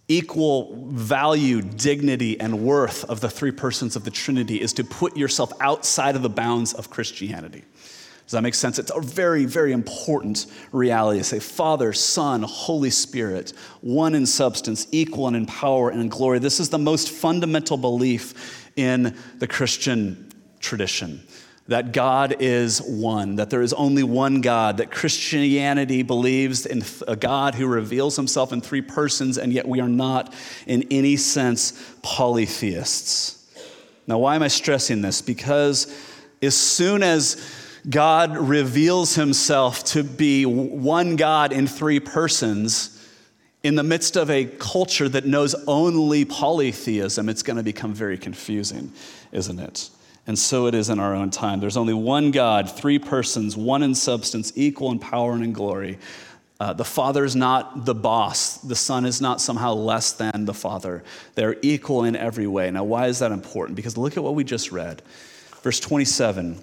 equal 0.08 0.88
value, 0.90 1.62
dignity, 1.62 2.40
and 2.40 2.62
worth 2.64 3.06
of 3.06 3.22
the 3.22 3.30
three 3.30 3.52
persons 3.52 3.96
of 3.96 4.04
the 4.04 4.12
Trinity 4.12 4.60
is 4.60 4.74
to 4.74 4.84
put 4.84 5.16
yourself 5.16 5.54
outside 5.62 6.16
of 6.16 6.22
the 6.22 6.30
bounds 6.30 6.74
of 6.74 6.90
Christianity. 6.90 7.64
Does 8.26 8.38
that 8.38 8.42
make 8.44 8.56
sense? 8.56 8.80
It's 8.80 8.92
a 8.96 9.02
very, 9.02 9.46
very 9.46 9.72
important 9.74 10.48
reality. 10.72 11.20
to 11.20 11.24
Say, 11.24 11.40
Father, 11.40 11.92
Son, 11.94 12.44
Holy 12.44 12.90
Spirit, 12.90 13.54
one 13.82 14.16
in 14.16 14.26
substance, 14.26 14.88
equal 14.92 15.28
and 15.28 15.36
in 15.36 15.46
power 15.46 15.90
and 15.90 16.02
in 16.02 16.10
glory. 16.10 16.40
This 16.40 16.60
is 16.60 16.70
the 16.70 16.78
most 16.78 17.10
fundamental 17.10 17.78
belief 17.78 18.72
in 18.78 19.18
the 19.40 19.48
Christian 19.48 20.32
tradition. 20.60 21.26
That 21.68 21.94
God 21.94 22.36
is 22.40 22.82
one, 22.82 23.36
that 23.36 23.50
there 23.50 23.62
is 23.62 23.74
only 23.74 24.04
one 24.04 24.42
God, 24.42 24.78
that 24.78 24.92
Christianity 24.92 26.04
believes 26.04 26.66
in 26.66 26.84
a 27.08 27.16
God 27.16 27.56
who 27.56 27.68
reveals 27.68 28.16
himself 28.16 28.52
in 28.52 28.62
three 28.62 28.82
persons, 28.82 29.38
and 29.38 29.54
yet 29.54 29.68
we 29.68 29.80
are 29.80 29.90
not 29.90 30.34
in 30.68 30.86
any 30.92 31.16
sense 31.16 31.96
polytheists. 32.02 33.38
Now, 34.08 34.20
why 34.20 34.36
am 34.36 34.44
I 34.44 34.48
stressing 34.48 35.02
this? 35.02 35.22
Because 35.22 35.88
as 36.42 36.58
soon 36.58 37.04
as 37.04 37.42
God 37.90 38.36
reveals 38.36 39.16
himself 39.16 39.84
to 39.86 40.04
be 40.04 40.46
one 40.46 41.16
God 41.16 41.54
in 41.54 41.68
three 41.68 42.00
persons, 42.00 42.98
in 43.64 43.76
the 43.76 43.84
midst 43.84 44.18
of 44.18 44.30
a 44.30 44.46
culture 44.46 45.08
that 45.08 45.26
knows 45.26 45.56
only 45.68 46.26
polytheism, 46.26 47.30
it's 47.30 47.44
going 47.44 47.58
to 47.58 47.64
become 47.64 47.94
very 47.94 48.18
confusing, 48.18 48.92
isn't 49.32 49.60
it? 49.60 49.90
And 50.28 50.38
so 50.38 50.68
it 50.68 50.76
is 50.76 50.90
in 50.90 51.00
our 51.00 51.16
own 51.16 51.32
time. 51.32 51.60
There's 51.60 51.78
only 51.78 51.94
one 51.94 52.32
God, 52.32 52.70
three 52.70 53.00
persons, 53.00 53.58
one 53.58 53.84
in 53.84 53.96
substance, 53.96 54.54
equal 54.56 54.92
in 54.92 55.00
power 55.00 55.34
and 55.34 55.44
in 55.44 55.52
glory. 55.52 55.98
Uh, 56.60 56.74
the 56.74 56.86
Father 56.86 57.26
is 57.26 57.36
not 57.36 57.86
the 57.86 57.96
boss. 57.96 58.58
The 58.58 58.76
Son 58.76 59.06
is 59.06 59.20
not 59.20 59.42
somehow 59.42 59.74
less 59.74 60.12
than 60.12 60.46
the 60.46 60.54
Father. 60.54 61.04
They're 61.34 61.58
equal 61.64 62.04
in 62.04 62.16
every 62.16 62.46
way. 62.46 62.70
Now, 62.70 62.84
why 62.84 63.08
is 63.08 63.18
that 63.18 63.32
important? 63.32 63.76
Because 63.76 63.98
look 63.98 64.16
at 64.16 64.24
what 64.24 64.36
we 64.36 64.44
just 64.44 64.72
read. 64.72 65.02
Verse 65.64 65.80
27 65.80 66.60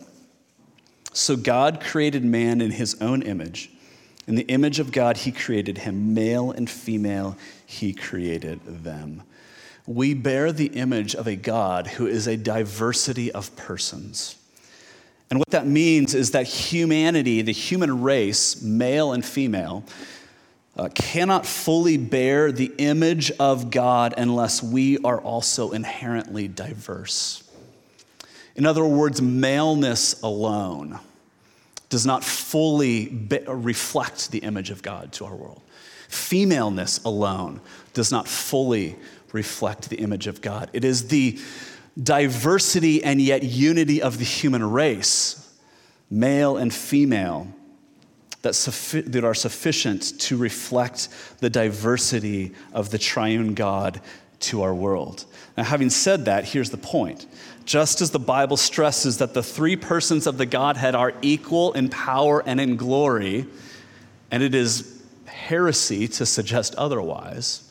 So 1.12 1.34
God 1.36 1.80
created 1.80 2.24
man 2.24 2.60
in 2.60 2.70
his 2.70 3.00
own 3.00 3.22
image. 3.22 3.70
In 4.28 4.36
the 4.36 4.46
image 4.46 4.78
of 4.78 4.92
God, 4.92 5.16
he 5.16 5.32
created 5.32 5.78
him. 5.78 6.14
Male 6.14 6.52
and 6.52 6.70
female, 6.70 7.36
he 7.66 7.92
created 7.92 8.60
them. 8.64 9.22
We 9.88 10.12
bear 10.12 10.52
the 10.52 10.66
image 10.66 11.14
of 11.14 11.26
a 11.26 11.34
God 11.34 11.86
who 11.86 12.06
is 12.06 12.26
a 12.26 12.36
diversity 12.36 13.32
of 13.32 13.56
persons. 13.56 14.36
And 15.30 15.38
what 15.38 15.48
that 15.48 15.66
means 15.66 16.14
is 16.14 16.32
that 16.32 16.46
humanity, 16.46 17.40
the 17.40 17.52
human 17.52 18.02
race, 18.02 18.60
male 18.60 19.14
and 19.14 19.24
female, 19.24 19.84
uh, 20.76 20.90
cannot 20.94 21.46
fully 21.46 21.96
bear 21.96 22.52
the 22.52 22.70
image 22.76 23.30
of 23.32 23.70
God 23.70 24.12
unless 24.18 24.62
we 24.62 24.98
are 24.98 25.22
also 25.22 25.70
inherently 25.70 26.48
diverse. 26.48 27.42
In 28.56 28.66
other 28.66 28.84
words, 28.84 29.22
maleness 29.22 30.20
alone 30.20 30.98
does 31.88 32.04
not 32.04 32.22
fully 32.22 33.06
be- 33.06 33.40
reflect 33.46 34.32
the 34.32 34.40
image 34.40 34.68
of 34.68 34.82
God 34.82 35.12
to 35.14 35.24
our 35.24 35.34
world. 35.34 35.62
Femaleness 36.08 37.02
alone 37.04 37.62
does 37.94 38.12
not 38.12 38.28
fully 38.28 38.96
reflect 39.32 39.88
the 39.90 39.96
image 39.96 40.26
of 40.26 40.40
God. 40.40 40.70
It 40.72 40.84
is 40.84 41.08
the 41.08 41.38
diversity 42.00 43.02
and 43.02 43.20
yet 43.20 43.42
unity 43.42 44.00
of 44.00 44.18
the 44.18 44.24
human 44.24 44.68
race, 44.68 45.52
male 46.10 46.56
and 46.56 46.72
female, 46.72 47.48
that, 48.42 48.52
suffi- 48.52 49.10
that 49.12 49.24
are 49.24 49.34
sufficient 49.34 50.18
to 50.20 50.36
reflect 50.36 51.08
the 51.40 51.50
diversity 51.50 52.54
of 52.72 52.90
the 52.90 52.98
triune 52.98 53.54
God 53.54 54.00
to 54.40 54.62
our 54.62 54.74
world. 54.74 55.24
Now, 55.56 55.64
having 55.64 55.90
said 55.90 56.26
that, 56.26 56.44
here's 56.44 56.70
the 56.70 56.76
point. 56.76 57.26
Just 57.64 58.00
as 58.00 58.12
the 58.12 58.20
Bible 58.20 58.56
stresses 58.56 59.18
that 59.18 59.34
the 59.34 59.42
three 59.42 59.76
persons 59.76 60.26
of 60.26 60.38
the 60.38 60.46
Godhead 60.46 60.94
are 60.94 61.12
equal 61.20 61.72
in 61.72 61.88
power 61.88 62.42
and 62.46 62.60
in 62.60 62.76
glory, 62.76 63.46
and 64.30 64.42
it 64.42 64.54
is 64.54 65.02
heresy 65.26 66.06
to 66.08 66.24
suggest 66.24 66.74
otherwise, 66.76 67.67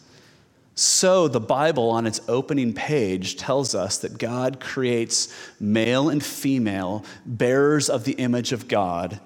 so, 0.79 1.27
the 1.27 1.39
Bible 1.39 1.89
on 1.89 2.05
its 2.05 2.21
opening 2.27 2.71
page 2.71 3.35
tells 3.35 3.73
us 3.73 3.97
that 3.97 4.19
God 4.19 4.59
creates 4.59 5.33
male 5.59 6.07
and 6.09 6.23
female, 6.23 7.03
bearers 7.25 7.89
of 7.89 8.03
the 8.03 8.11
image 8.11 8.51
of 8.51 8.67
God, 8.67 9.19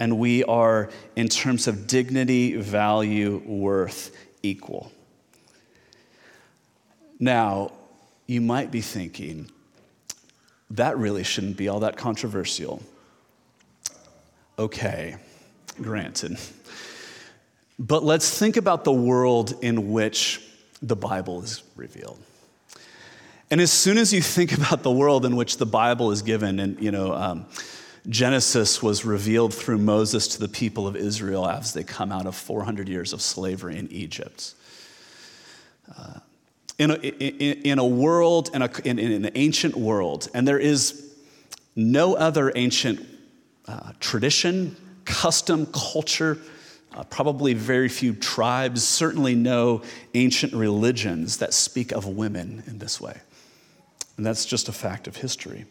and 0.00 0.18
we 0.18 0.42
are, 0.42 0.90
in 1.14 1.28
terms 1.28 1.68
of 1.68 1.86
dignity, 1.86 2.56
value, 2.56 3.40
worth, 3.46 4.16
equal. 4.42 4.90
Now, 7.20 7.70
you 8.26 8.40
might 8.40 8.72
be 8.72 8.80
thinking, 8.80 9.48
that 10.70 10.98
really 10.98 11.22
shouldn't 11.22 11.56
be 11.56 11.68
all 11.68 11.78
that 11.80 11.96
controversial. 11.96 12.82
Okay, 14.58 15.18
granted. 15.80 16.36
But 17.78 18.02
let's 18.02 18.36
think 18.36 18.56
about 18.56 18.82
the 18.82 18.92
world 18.92 19.54
in 19.62 19.92
which 19.92 20.42
the 20.82 20.96
Bible 20.96 21.42
is 21.42 21.62
revealed. 21.74 22.18
And 23.50 23.60
as 23.60 23.70
soon 23.70 23.98
as 23.98 24.12
you 24.12 24.20
think 24.20 24.52
about 24.56 24.82
the 24.82 24.90
world 24.90 25.24
in 25.24 25.36
which 25.36 25.58
the 25.58 25.66
Bible 25.66 26.10
is 26.10 26.22
given, 26.22 26.60
and 26.60 26.82
you 26.82 26.90
know, 26.90 27.14
um, 27.14 27.46
Genesis 28.08 28.82
was 28.82 29.04
revealed 29.04 29.52
through 29.52 29.78
Moses 29.78 30.28
to 30.28 30.40
the 30.40 30.48
people 30.48 30.86
of 30.86 30.94
Israel 30.96 31.46
as 31.46 31.72
they 31.72 31.82
come 31.82 32.12
out 32.12 32.26
of 32.26 32.36
400 32.36 32.88
years 32.88 33.12
of 33.12 33.20
slavery 33.20 33.76
in 33.78 33.90
Egypt. 33.90 34.54
Uh, 35.96 36.20
in, 36.78 36.90
a, 36.90 36.94
in, 36.94 37.62
in, 37.62 37.78
a, 37.78 37.86
world, 37.86 38.50
in, 38.52 38.62
a, 38.62 38.70
in, 38.84 38.98
in, 38.98 39.24
an 39.24 39.32
ancient 39.34 39.76
world, 39.76 40.28
and 40.34 40.46
there 40.46 40.58
is 40.58 41.14
no 41.74 42.14
other 42.14 42.52
ancient 42.54 43.04
uh, 43.66 43.92
tradition, 43.98 44.76
custom, 45.04 45.66
culture, 45.66 46.38
uh, 46.96 47.04
probably 47.04 47.52
very 47.52 47.88
few 47.88 48.14
tribes, 48.14 48.82
certainly 48.82 49.34
no 49.34 49.82
ancient 50.14 50.54
religions 50.54 51.36
that 51.38 51.52
speak 51.52 51.92
of 51.92 52.06
women 52.06 52.62
in 52.66 52.78
this 52.78 53.00
way. 53.00 53.20
And 54.16 54.24
that's 54.24 54.46
just 54.46 54.68
a 54.68 54.72
fact 54.72 55.06
of 55.06 55.16
history. 55.16 55.66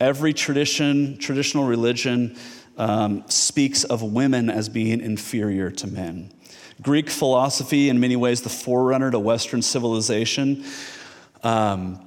Every 0.00 0.32
tradition, 0.32 1.18
traditional 1.18 1.64
religion, 1.64 2.36
um, 2.78 3.24
speaks 3.28 3.84
of 3.84 4.02
women 4.02 4.48
as 4.48 4.70
being 4.70 5.00
inferior 5.02 5.70
to 5.70 5.86
men. 5.86 6.32
Greek 6.80 7.10
philosophy, 7.10 7.90
in 7.90 8.00
many 8.00 8.16
ways, 8.16 8.40
the 8.40 8.48
forerunner 8.48 9.10
to 9.10 9.18
Western 9.18 9.60
civilization, 9.60 10.64
um, 11.42 12.00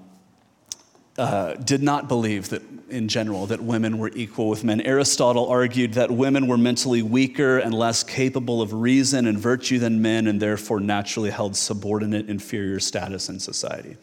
uh, 1.17 1.53
did 1.53 1.81
not 1.81 2.07
believe 2.07 2.49
that, 2.49 2.61
in 2.89 3.07
general, 3.07 3.45
that 3.45 3.61
women 3.61 3.97
were 3.97 4.11
equal 4.13 4.49
with 4.49 4.63
men. 4.63 4.81
Aristotle 4.81 5.47
argued 5.47 5.93
that 5.93 6.11
women 6.11 6.47
were 6.47 6.57
mentally 6.57 7.01
weaker 7.01 7.57
and 7.57 7.73
less 7.73 8.03
capable 8.03 8.61
of 8.61 8.73
reason 8.73 9.25
and 9.25 9.37
virtue 9.37 9.79
than 9.79 10.01
men, 10.01 10.27
and 10.27 10.41
therefore 10.41 10.79
naturally 10.79 11.29
held 11.29 11.55
subordinate, 11.55 12.29
inferior 12.29 12.79
status 12.79 13.29
in 13.29 13.39
society. 13.39 13.95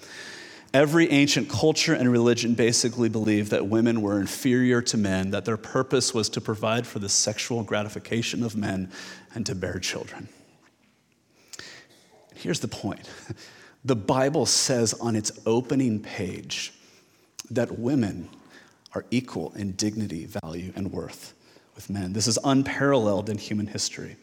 Every 0.74 1.10
ancient 1.10 1.50
culture 1.50 1.92
and 1.92 2.10
religion 2.10 2.54
basically 2.54 3.10
believed 3.10 3.50
that 3.50 3.66
women 3.66 4.00
were 4.00 4.18
inferior 4.18 4.80
to 4.82 4.96
men, 4.96 5.30
that 5.32 5.44
their 5.44 5.58
purpose 5.58 6.14
was 6.14 6.30
to 6.30 6.40
provide 6.40 6.86
for 6.86 6.98
the 6.98 7.10
sexual 7.10 7.62
gratification 7.62 8.42
of 8.42 8.56
men 8.56 8.90
and 9.34 9.44
to 9.44 9.54
bear 9.54 9.78
children. 9.78 10.28
Here's 12.34 12.60
the 12.60 12.68
point 12.68 13.06
the 13.84 13.96
Bible 13.96 14.46
says 14.46 14.94
on 14.94 15.14
its 15.14 15.30
opening 15.44 16.00
page, 16.00 16.72
that 17.54 17.78
women 17.78 18.28
are 18.94 19.04
equal 19.10 19.52
in 19.54 19.72
dignity, 19.72 20.26
value, 20.42 20.72
and 20.76 20.92
worth 20.92 21.34
with 21.74 21.88
men. 21.88 22.12
This 22.12 22.26
is 22.26 22.38
unparalleled 22.44 23.30
in 23.30 23.38
human 23.38 23.66
history. 23.66 24.16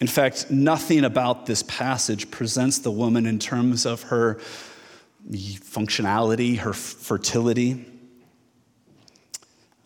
In 0.00 0.06
fact, 0.06 0.50
nothing 0.50 1.04
about 1.04 1.46
this 1.46 1.64
passage 1.64 2.30
presents 2.30 2.78
the 2.78 2.90
woman 2.90 3.26
in 3.26 3.38
terms 3.38 3.84
of 3.84 4.02
her 4.02 4.36
functionality, 5.32 6.58
her 6.58 6.72
fertility. 6.72 7.84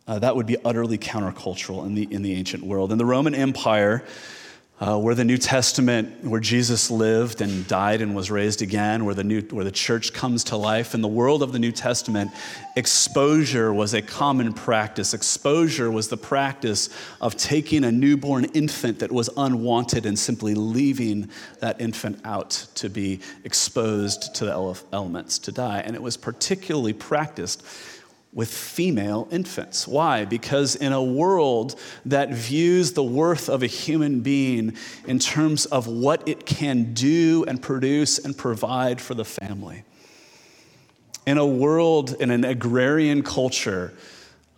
Uh, 0.07 0.19
that 0.19 0.37
would 0.37 0.47
be 0.47 0.59
utterly 0.65 0.99
countercultural 0.99 1.87
in 1.87 1.95
the, 1.95 2.13
in 2.13 2.23
the 2.23 2.35
ancient 2.35 2.63
world. 2.63 2.93
In 2.93 2.99
the 2.99 3.07
Roman 3.07 3.35
Empire, 3.35 4.05
uh, 4.83 4.99
where 4.99 5.14
the 5.14 5.25
New 5.25 5.38
Testament, 5.38 6.25
where 6.25 6.40
Jesus 6.40 6.90
lived 6.90 7.40
and 7.40 7.68
died 7.68 8.03
and 8.03 8.16
was 8.16 8.33
raised 8.33 8.62
again, 8.62 9.05
where 9.05 9.14
the, 9.14 9.23
new, 9.23 9.40
where 9.42 9.64
the 9.64 9.71
church 9.71 10.12
comes 10.12 10.42
to 10.42 10.57
life. 10.57 10.92
In 10.92 11.03
the 11.03 11.09
world 11.09 11.40
of 11.40 11.53
the 11.53 11.61
New 11.61 11.71
Testament, 11.71 12.33
exposure 12.75 13.73
was 13.73 13.95
a 13.95 14.03
common 14.03 14.53
practice. 14.53 15.14
Exposure 15.14 15.88
was 15.88 16.09
the 16.09 16.16
practice 16.16 16.88
of 17.21 17.37
taking 17.37 17.85
a 17.85 17.92
newborn 17.92 18.45
infant 18.47 18.99
that 18.99 19.12
was 19.12 19.31
unwanted 19.37 20.05
and 20.05 20.18
simply 20.18 20.57
leaving 20.57 21.31
that 21.61 21.81
infant 21.81 22.18
out 22.25 22.66
to 22.75 22.90
be 22.90 23.21
exposed 23.45 24.35
to 24.35 24.47
the 24.47 24.85
elements 24.92 25.38
to 25.38 25.53
die. 25.53 25.79
And 25.87 25.95
it 25.95 26.03
was 26.03 26.16
particularly 26.16 26.92
practiced 26.92 27.62
with 28.33 28.53
female 28.53 29.29
infants. 29.31 29.87
Why? 29.87 30.25
Because 30.25 30.75
in 30.75 30.92
a 30.92 31.03
world 31.03 31.79
that 32.07 32.31
views 32.31 32.92
the 32.92 33.03
worth 33.03 33.49
of 33.49 33.62
a 33.62 33.66
human 33.66 34.21
being 34.21 34.75
in 35.07 35.18
terms 35.18 35.66
of 35.66 35.87
what 35.87 36.27
it 36.27 36.47
can 36.47 36.95
do 36.95 37.45
and 37.47 37.61
produce 37.61 38.18
and 38.18 38.37
provide 38.37 39.01
for 39.01 39.14
the 39.14 39.25
family, 39.25 39.85
in 41.27 41.38
a 41.38 41.47
world, 41.47 42.16
in 42.21 42.31
an 42.31 42.45
agrarian 42.45 43.23
culture, 43.23 43.92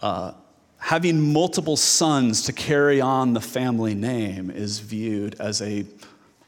uh, 0.03 0.33
having 0.79 1.33
multiple 1.33 1.77
sons 1.77 2.43
to 2.43 2.53
carry 2.53 3.01
on 3.01 3.33
the 3.33 3.41
family 3.41 3.95
name 3.95 4.51
is 4.51 4.79
viewed 4.79 5.35
as 5.41 5.61
a 5.61 5.85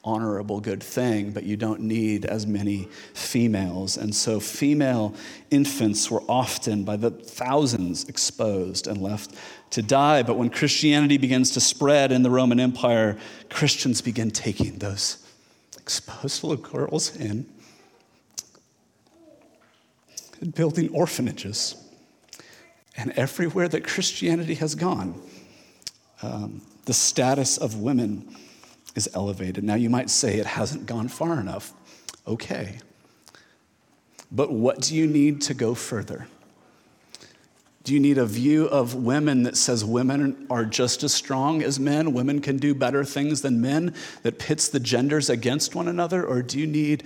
honorable, 0.07 0.61
good 0.61 0.83
thing, 0.83 1.33
but 1.33 1.43
you 1.43 1.57
don't 1.57 1.81
need 1.81 2.25
as 2.25 2.47
many 2.47 2.89
females. 3.13 3.97
And 3.97 4.15
so 4.15 4.39
female 4.39 5.15
infants 5.51 6.09
were 6.11 6.23
often, 6.29 6.85
by 6.85 6.97
the 6.97 7.11
thousands, 7.11 8.09
exposed 8.09 8.87
and 8.87 9.03
left 9.03 9.35
to 9.71 9.83
die. 9.83 10.23
But 10.23 10.39
when 10.39 10.49
Christianity 10.49 11.19
begins 11.19 11.51
to 11.51 11.61
spread 11.61 12.13
in 12.13 12.23
the 12.23 12.31
Roman 12.31 12.61
Empire, 12.61 13.19
Christians 13.51 14.01
begin 14.01 14.31
taking 14.31 14.79
those 14.79 15.27
exposed 15.77 16.45
little 16.45 16.65
girls 16.65 17.15
in 17.17 17.45
and 20.41 20.55
building 20.55 20.89
orphanages. 20.91 21.75
And 22.97 23.11
everywhere 23.13 23.69
that 23.69 23.85
Christianity 23.85 24.55
has 24.55 24.75
gone, 24.75 25.21
um, 26.23 26.63
the 26.85 26.95
status 26.95 27.59
of 27.59 27.81
women 27.81 28.37
is 28.97 29.09
elevated. 29.15 29.63
Now, 29.63 29.75
you 29.75 29.89
might 29.89 30.11
say 30.11 30.39
it 30.39 30.47
hasn't 30.47 30.87
gone 30.87 31.07
far 31.07 31.39
enough. 31.39 31.73
Okay. 32.27 32.79
But 34.33 34.51
what 34.51 34.81
do 34.81 34.97
you 34.97 35.07
need 35.07 35.41
to 35.43 35.55
go 35.55 35.75
further? 35.75 36.27
Do 37.85 37.95
you 37.95 38.01
need 38.01 38.19
a 38.19 38.27
view 38.27 38.67
of 38.67 38.97
women 38.97 39.45
that 39.45 39.57
says 39.57 39.85
women 39.85 40.49
are 40.51 40.65
just 40.65 41.05
as 41.05 41.15
strong 41.15 41.63
as 41.63 41.79
men? 41.79 42.13
Women 42.13 42.41
can 42.41 42.57
do 42.57 42.75
better 42.75 43.05
things 43.05 43.43
than 43.43 43.61
men, 43.61 43.95
that 44.23 44.41
pits 44.41 44.69
the 44.69 44.81
genders 44.81 45.31
against 45.31 45.77
one 45.77 45.87
another? 45.87 46.27
Or 46.27 46.43
do 46.43 46.59
you 46.59 46.67
need 46.67 47.05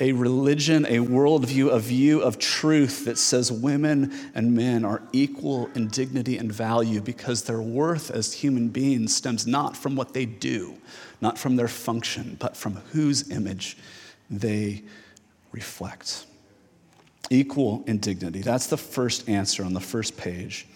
a 0.00 0.12
religion, 0.12 0.86
a 0.86 0.98
worldview, 0.98 1.70
a 1.70 1.78
view 1.78 2.20
of 2.20 2.38
truth 2.38 3.04
that 3.04 3.18
says 3.18 3.52
women 3.52 4.12
and 4.34 4.54
men 4.54 4.84
are 4.84 5.02
equal 5.12 5.68
in 5.74 5.88
dignity 5.88 6.38
and 6.38 6.50
value 6.50 7.00
because 7.02 7.44
their 7.44 7.60
worth 7.60 8.10
as 8.10 8.32
human 8.32 8.68
beings 8.68 9.14
stems 9.14 9.46
not 9.46 9.76
from 9.76 9.94
what 9.94 10.14
they 10.14 10.24
do, 10.24 10.74
not 11.20 11.38
from 11.38 11.56
their 11.56 11.68
function, 11.68 12.36
but 12.40 12.56
from 12.56 12.76
whose 12.92 13.30
image 13.30 13.76
they 14.30 14.82
reflect. 15.52 16.24
Equal 17.28 17.84
in 17.86 17.98
dignity. 17.98 18.40
That's 18.40 18.66
the 18.66 18.78
first 18.78 19.28
answer 19.28 19.64
on 19.64 19.74
the 19.74 19.80
first 19.80 20.16
page. 20.16 20.66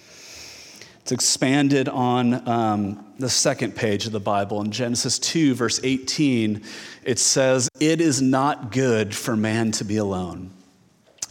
It's 1.05 1.13
expanded 1.13 1.91
on 1.91 2.49
um, 2.49 3.05
the 3.19 3.29
second 3.29 3.77
page 3.77 4.07
of 4.07 4.13
the 4.13 4.21
Bible. 4.21 4.63
In 4.63 4.71
Genesis 4.71 5.19
2, 5.19 5.55
verse 5.55 5.79
18, 5.85 6.63
it 7.05 7.19
says, 7.19 7.69
It 7.79 8.01
is 8.01 8.23
not 8.23 8.73
good 8.73 9.15
for 9.15 9.37
man 9.37 9.71
to 9.73 9.85
be 9.85 9.99
alone. 9.99 10.51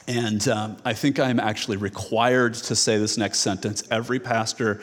And 0.08 0.48
um, 0.48 0.78
I 0.86 0.94
think 0.94 1.20
I'm 1.20 1.40
actually 1.40 1.78
required 1.78 2.54
to 2.54 2.76
say 2.76 3.00
this 3.00 3.18
next 3.18 3.40
sentence. 3.40 3.82
Every 3.90 4.20
pastor 4.20 4.80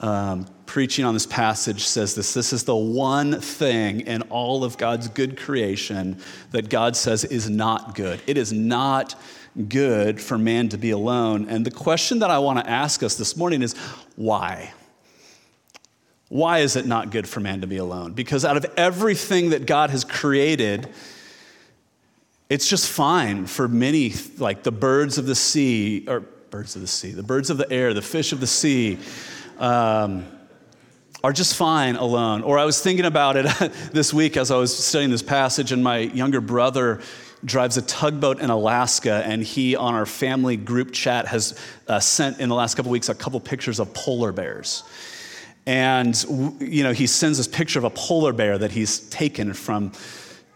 um, 0.00 0.46
preaching 0.64 1.04
on 1.04 1.12
this 1.12 1.26
passage 1.26 1.84
says 1.84 2.14
this 2.14 2.32
this 2.32 2.54
is 2.54 2.64
the 2.64 2.74
one 2.74 3.38
thing 3.38 4.00
in 4.00 4.22
all 4.22 4.64
of 4.64 4.78
God's 4.78 5.08
good 5.08 5.38
creation 5.38 6.18
that 6.52 6.70
God 6.70 6.96
says 6.96 7.24
is 7.24 7.50
not 7.50 7.94
good. 7.94 8.22
It 8.26 8.38
is 8.38 8.50
not 8.50 9.14
good 9.68 10.20
for 10.20 10.38
man 10.38 10.68
to 10.70 10.78
be 10.78 10.90
alone. 10.90 11.48
And 11.48 11.64
the 11.64 11.70
question 11.70 12.20
that 12.20 12.30
I 12.30 12.38
want 12.38 12.58
to 12.58 12.68
ask 12.68 13.02
us 13.02 13.16
this 13.16 13.36
morning 13.36 13.62
is 13.62 13.74
why? 14.16 14.72
Why 16.28 16.60
is 16.60 16.76
it 16.76 16.86
not 16.86 17.10
good 17.10 17.28
for 17.28 17.40
man 17.40 17.60
to 17.60 17.66
be 17.66 17.76
alone? 17.76 18.12
Because 18.12 18.44
out 18.44 18.56
of 18.56 18.64
everything 18.76 19.50
that 19.50 19.66
God 19.66 19.90
has 19.90 20.02
created, 20.04 20.88
it's 22.48 22.66
just 22.68 22.88
fine 22.88 23.46
for 23.46 23.68
many, 23.68 24.14
like 24.38 24.62
the 24.62 24.72
birds 24.72 25.18
of 25.18 25.26
the 25.26 25.34
sea, 25.34 26.06
or 26.08 26.20
birds 26.20 26.74
of 26.74 26.82
the 26.82 26.88
sea, 26.88 27.10
the 27.10 27.22
birds 27.22 27.50
of 27.50 27.56
the 27.56 27.70
air, 27.70 27.92
the 27.92 28.02
fish 28.02 28.32
of 28.32 28.40
the 28.40 28.46
sea, 28.46 28.98
um, 29.58 30.26
are 31.24 31.32
just 31.32 31.54
fine 31.54 31.96
alone. 31.96 32.42
Or 32.42 32.58
I 32.58 32.64
was 32.64 32.80
thinking 32.80 33.04
about 33.04 33.36
it 33.36 33.46
this 33.92 34.12
week 34.12 34.36
as 34.36 34.50
I 34.50 34.56
was 34.56 34.76
studying 34.76 35.10
this 35.10 35.22
passage, 35.22 35.72
and 35.72 35.84
my 35.84 35.98
younger 35.98 36.40
brother 36.40 37.00
drives 37.44 37.76
a 37.76 37.82
tugboat 37.82 38.40
in 38.40 38.50
Alaska, 38.50 39.22
and 39.26 39.42
he, 39.42 39.74
on 39.74 39.94
our 39.94 40.06
family 40.06 40.56
group 40.56 40.92
chat, 40.92 41.26
has 41.26 41.58
uh, 41.88 41.98
sent 41.98 42.40
in 42.40 42.48
the 42.48 42.54
last 42.54 42.76
couple 42.76 42.92
weeks 42.92 43.08
a 43.08 43.14
couple 43.14 43.40
pictures 43.40 43.80
of 43.80 43.92
polar 43.94 44.32
bears. 44.32 44.84
And, 45.66 46.20
you 46.60 46.82
know, 46.82 46.92
he 46.92 47.06
sends 47.06 47.38
this 47.38 47.48
picture 47.48 47.78
of 47.78 47.84
a 47.84 47.90
polar 47.90 48.32
bear 48.32 48.58
that 48.58 48.72
he's 48.72 49.00
taken 49.10 49.54
from 49.54 49.92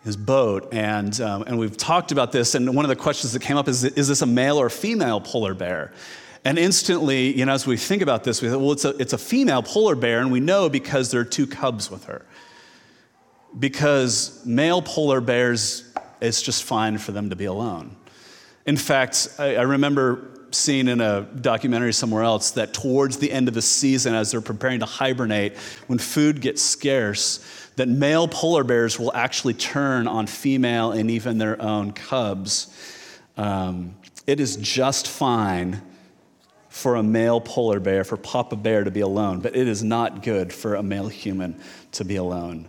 his 0.05 0.17
boat. 0.17 0.73
And, 0.73 1.21
um, 1.21 1.43
and 1.43 1.59
we've 1.59 1.77
talked 1.77 2.13
about 2.13 2.33
this, 2.33 2.55
and 2.55 2.75
one 2.75 2.85
of 2.85 2.89
the 2.89 2.97
questions 2.97 3.33
that 3.33 3.43
came 3.43 3.57
up 3.57 3.69
is 3.69 3.85
is 3.85 4.09
this 4.09 4.23
a 4.23 4.27
male 4.27 4.59
or 4.59 4.71
female 4.71 5.21
polar 5.21 5.55
bear? 5.55 5.93
And 6.45 6.61
instantly, 6.61 7.37
you 7.37 7.45
know, 7.45 7.53
as 7.53 7.67
we 7.67 7.77
think 7.77 8.03
about 8.03 8.23
this, 8.23 8.41
we 8.41 8.49
thought, 8.49 8.61
well, 8.61 8.71
it's 8.71 8.85
a, 8.85 8.91
it's 9.01 9.13
a 9.13 9.19
female 9.19 9.63
polar 9.65 9.97
bear, 9.97 10.21
and 10.21 10.31
we 10.31 10.39
know 10.39 10.69
because 10.69 11.11
there 11.11 11.21
are 11.21 11.25
two 11.25 11.47
cubs 11.49 11.91
with 11.91 12.05
her. 12.05 12.25
Because 13.59 14.45
male 14.47 14.81
polar 14.81 15.21
bears 15.21 15.93
it's 16.27 16.43
just 16.43 16.65
fine 16.65 16.99
for 16.99 17.13
them 17.13 17.31
to 17.31 17.37
be 17.37 17.47
alone. 17.47 17.97
In 18.67 18.77
fact, 18.77 19.29
I, 19.39 19.57
I 19.57 19.63
remember 19.63 20.31
seeing 20.51 20.89
in 20.89 21.01
a 21.01 21.23
documentary 21.23 21.93
somewhere 21.93 22.23
else 22.23 22.53
that 22.53 22.73
towards 22.73 23.19
the 23.19 23.31
end 23.31 23.49
of 23.49 23.55
the 23.55 23.63
season, 23.63 24.15
as 24.15 24.31
they're 24.31 24.41
preparing 24.41 24.81
to 24.81 24.87
hibernate, 24.87 25.57
when 25.87 25.99
food 25.99 26.41
gets 26.41 26.63
scarce, 26.63 27.45
that 27.77 27.89
male 27.89 28.27
polar 28.27 28.65
bears 28.65 28.99
will 28.99 29.15
actually 29.15 29.55
turn 29.55 30.07
on 30.07 30.27
female 30.27 30.93
and 30.93 31.11
even 31.11 31.39
their 31.39 31.61
own 31.61 31.93
cubs. 31.93 32.75
Um, 33.37 33.97
it 34.27 34.41
is 34.41 34.57
just 34.57 35.09
fine 35.09 35.83
for 36.69 36.97
a 36.97 37.03
male 37.03 37.41
polar 37.41 37.81
bear, 37.81 38.05
for 38.05 38.17
Papa 38.17 38.57
Bear 38.57 38.85
to 38.85 38.91
be 38.91 39.01
alone, 39.01 39.41
but 39.41 39.57
it 39.57 39.67
is 39.67 39.83
not 39.83 40.23
good 40.23 40.53
for 40.53 40.75
a 40.75 40.83
male 40.83 41.09
human 41.09 41.59
to 41.93 42.05
be 42.05 42.17
alone. 42.17 42.69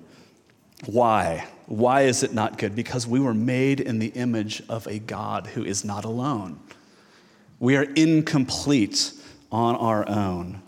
Why? 0.85 1.47
Why 1.65 2.03
is 2.03 2.23
it 2.23 2.33
not 2.33 2.57
good? 2.57 2.75
Because 2.75 3.07
we 3.07 3.19
were 3.19 3.33
made 3.33 3.79
in 3.79 3.99
the 3.99 4.07
image 4.09 4.61
of 4.69 4.87
a 4.87 4.99
God 4.99 5.47
who 5.47 5.63
is 5.63 5.83
not 5.83 6.05
alone. 6.05 6.59
We 7.59 7.75
are 7.75 7.83
incomplete 7.83 9.13
on 9.51 9.75
our 9.75 10.07
own. 10.07 10.61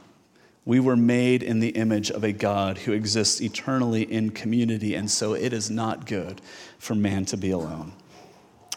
We 0.65 0.79
were 0.79 0.97
made 0.97 1.41
in 1.41 1.59
the 1.59 1.69
image 1.69 2.11
of 2.11 2.23
a 2.23 2.31
God 2.31 2.79
who 2.79 2.91
exists 2.91 3.41
eternally 3.41 4.03
in 4.03 4.31
community, 4.31 4.95
and 4.95 5.09
so 5.09 5.33
it 5.33 5.53
is 5.53 5.69
not 5.69 6.05
good 6.05 6.41
for 6.77 6.95
man 6.95 7.25
to 7.25 7.37
be 7.37 7.51
alone. 7.51 7.93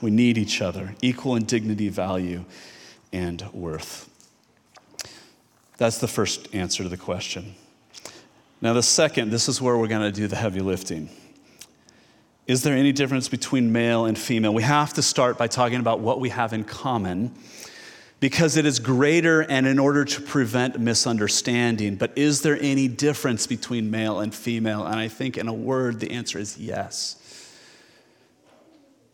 We 0.01 0.11
need 0.11 0.38
each 0.38 0.62
other, 0.62 0.95
equal 1.03 1.37
in 1.37 1.45
dignity, 1.45 1.88
value, 1.88 2.45
and 3.12 3.42
worth. 3.53 4.09
That's 5.77 5.99
the 5.99 6.09
first 6.09 6.55
answer 6.55 6.83
to 6.83 6.88
the 6.88 6.97
question. 6.97 7.55
Now, 8.61 8.73
the 8.73 8.83
second, 8.83 9.31
this 9.31 9.49
is 9.49 9.61
where 9.61 9.77
we're 9.77 9.88
going 9.88 10.03
to 10.03 10.12
do 10.12 10.29
the 10.29 10.37
heavy 10.37 10.61
lifting. 10.61 11.09
Is 12.46 12.62
there 12.62 12.74
any 12.74 12.92
difference 12.92 13.28
between 13.28 13.72
male 13.72 14.05
and 14.05 14.18
female? 14.18 14.52
We 14.52 14.64
have 14.64 14.94
to 14.94 15.02
start 15.02 15.38
by 15.38 15.46
talking 15.46 15.78
about 15.78 16.00
what 16.00 16.20
we 16.20 16.31
have 16.31 16.52
in 16.52 16.64
common 16.64 17.33
because 18.18 18.57
it 18.57 18.66
is 18.66 18.78
greater 18.78 19.40
and 19.40 19.66
in 19.66 19.78
order 19.78 20.05
to 20.05 20.20
prevent 20.20 20.78
misunderstanding. 20.78 21.96
But 21.96 22.16
is 22.16 22.42
there 22.42 22.59
any 22.61 22.88
difference 22.88 23.46
between 23.46 23.90
male 23.90 24.20
and 24.20 24.35
female? 24.35 24.87
And 24.87 24.98
I 24.98 25.09
think, 25.09 25.37
in 25.37 25.48
a 25.48 25.52
word, 25.52 26.00
the 26.00 26.11
answer 26.11 26.38
is 26.38 26.59
yes. 26.59 27.16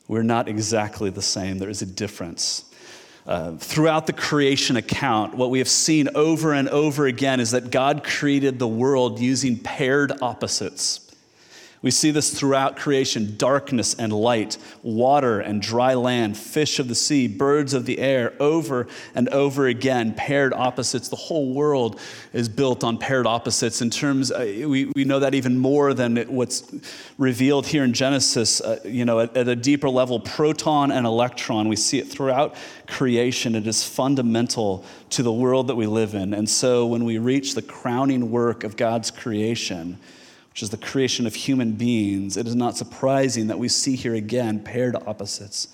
We're 0.09 0.23
not 0.23 0.49
exactly 0.49 1.11
the 1.11 1.23
same, 1.23 1.59
there 1.59 1.71
is 1.71 1.83
a 1.83 1.87
difference. 1.87 2.65
Uh, 3.27 3.57
throughout 3.57 4.07
the 4.07 4.13
creation 4.15 4.77
account, 4.77 5.35
what 5.35 5.51
we 5.51 5.59
have 5.59 5.69
seen 5.69 6.09
over 6.15 6.55
and 6.55 6.67
over 6.71 7.07
again 7.07 7.41
is 7.41 7.51
that 7.51 7.71
God 7.71 8.03
created 8.05 8.59
the 8.59 8.69
world 8.69 9.21
using 9.21 9.59
paired 9.59 10.13
opposites. 10.23 11.08
We 11.81 11.93
see 11.93 12.11
this 12.11 12.37
throughout 12.37 12.77
creation 12.77 13.37
darkness 13.37 13.95
and 13.95 14.13
light, 14.13 14.59
water 14.83 15.39
and 15.39 15.63
dry 15.63 15.95
land, 15.95 16.37
fish 16.37 16.81
of 16.81 16.89
the 16.89 16.95
sea, 16.95 17.29
birds 17.29 17.73
of 17.73 17.87
the 17.87 18.01
air, 18.01 18.35
over 18.41 18.89
and 19.15 19.29
over 19.29 19.69
again, 19.69 20.13
paired 20.15 20.53
opposites. 20.53 21.09
The 21.09 21.17
whole 21.17 21.55
world 21.55 22.01
is 22.33 22.49
built 22.49 22.83
on 22.83 22.99
paired 22.99 23.27
opposites. 23.27 23.81
In 23.81 23.91
terms, 23.91 24.33
uh, 24.33 24.41
we, 24.41 24.91
we 24.97 25.05
know 25.05 25.21
that 25.21 25.35
even 25.35 25.57
more 25.57 25.95
than 25.95 26.17
what's 26.35 26.69
revealed 27.17 27.67
here 27.67 27.85
in 27.85 27.93
Genesis. 27.93 28.61
Uh, 28.61 28.81
you 28.85 29.05
know, 29.05 29.21
at, 29.21 29.37
at 29.37 29.47
a 29.47 29.57
deeper 29.57 29.89
level, 29.89 30.19
proton 30.19 30.91
and 30.91 31.07
electron, 31.07 31.69
we 31.69 31.77
see 31.77 32.01
it 32.01 32.09
throughout 32.09 32.57
creation. 32.89 33.55
It 33.55 33.69
is 33.69 33.85
fundamental 33.85 34.85
to 35.11 35.23
the 35.23 35.33
world 35.33 35.69
that 35.69 35.77
we 35.77 35.87
live 35.87 36.15
in. 36.15 36.35
And 36.35 36.51
so 36.51 36.87
when 36.87 37.05
we 37.05 37.19
reach 37.19 37.55
the 37.55 37.63
crowning 37.63 38.33
work 38.33 38.65
of 38.65 38.77
God's 38.77 39.13
creation, 39.13 39.99
which 40.59 40.65
is 40.65 40.71
the 40.71 40.77
creation 40.77 41.25
of 41.25 41.37
human 41.37 41.71
beings, 41.71 42.37
it 42.37 42.45
is 42.49 42.57
not 42.57 42.77
surprising 42.77 43.47
that 43.47 43.61
we 43.61 43.69
see 43.69 43.95
here 43.95 44.17
again 44.17 44.59
paired 44.59 44.97
opposites, 45.07 45.69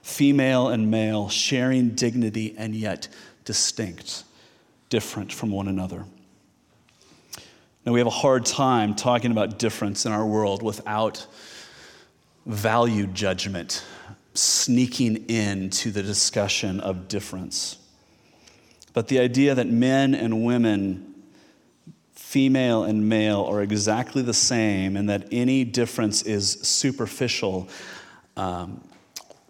female 0.00 0.68
and 0.68 0.88
male, 0.88 1.28
sharing 1.28 1.88
dignity 1.88 2.54
and 2.56 2.72
yet 2.72 3.08
distinct, 3.44 4.22
different 4.90 5.32
from 5.32 5.50
one 5.50 5.66
another. 5.66 6.04
Now, 7.84 7.90
we 7.90 7.98
have 7.98 8.06
a 8.06 8.10
hard 8.10 8.46
time 8.46 8.94
talking 8.94 9.32
about 9.32 9.58
difference 9.58 10.06
in 10.06 10.12
our 10.12 10.24
world 10.24 10.62
without 10.62 11.26
value 12.46 13.08
judgment 13.08 13.84
sneaking 14.34 15.28
into 15.28 15.90
the 15.90 16.04
discussion 16.04 16.78
of 16.78 17.08
difference. 17.08 17.76
But 18.92 19.08
the 19.08 19.18
idea 19.18 19.56
that 19.56 19.66
men 19.66 20.14
and 20.14 20.44
women 20.44 21.07
female 22.28 22.84
and 22.84 23.08
male 23.08 23.42
are 23.44 23.62
exactly 23.62 24.20
the 24.20 24.34
same 24.34 24.98
and 24.98 25.08
that 25.08 25.26
any 25.32 25.64
difference 25.64 26.20
is 26.20 26.60
superficial. 26.60 27.66
Um, 28.36 28.82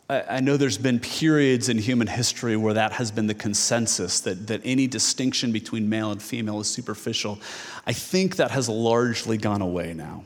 I, 0.09 0.39
know 0.39 0.57
there's 0.57 0.79
been 0.79 1.01
periods 1.01 1.69
in 1.69 1.77
human 1.77 2.07
history 2.07 2.57
where 2.57 2.75
that 2.75 2.93
has 2.93 3.11
been 3.11 3.27
the 3.27 3.35
consensus 3.35 4.21
that, 4.21 4.47
that 4.47 4.61
any 4.63 4.87
distinction 4.87 5.51
between 5.51 5.89
male 5.89 6.13
and 6.13 6.23
female 6.23 6.61
is 6.61 6.69
superficial. 6.69 7.41
I 7.85 7.93
think 7.93 8.37
that 8.37 8.53
has 8.53 8.69
largely 8.69 9.39
gone 9.39 9.61
away 9.61 9.93
now. 9.93 10.23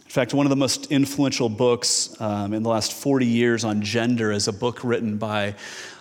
In 0.00 0.10
fact, 0.10 0.34
one 0.34 0.46
of 0.46 0.50
the 0.50 0.56
most 0.56 0.90
influential 0.90 1.48
books 1.48 2.20
um, 2.20 2.52
in 2.52 2.64
the 2.64 2.68
last 2.68 2.92
40 2.92 3.26
years 3.26 3.62
on 3.62 3.80
gender 3.80 4.32
is 4.32 4.48
a 4.48 4.52
book 4.52 4.82
written 4.82 5.18
by 5.18 5.54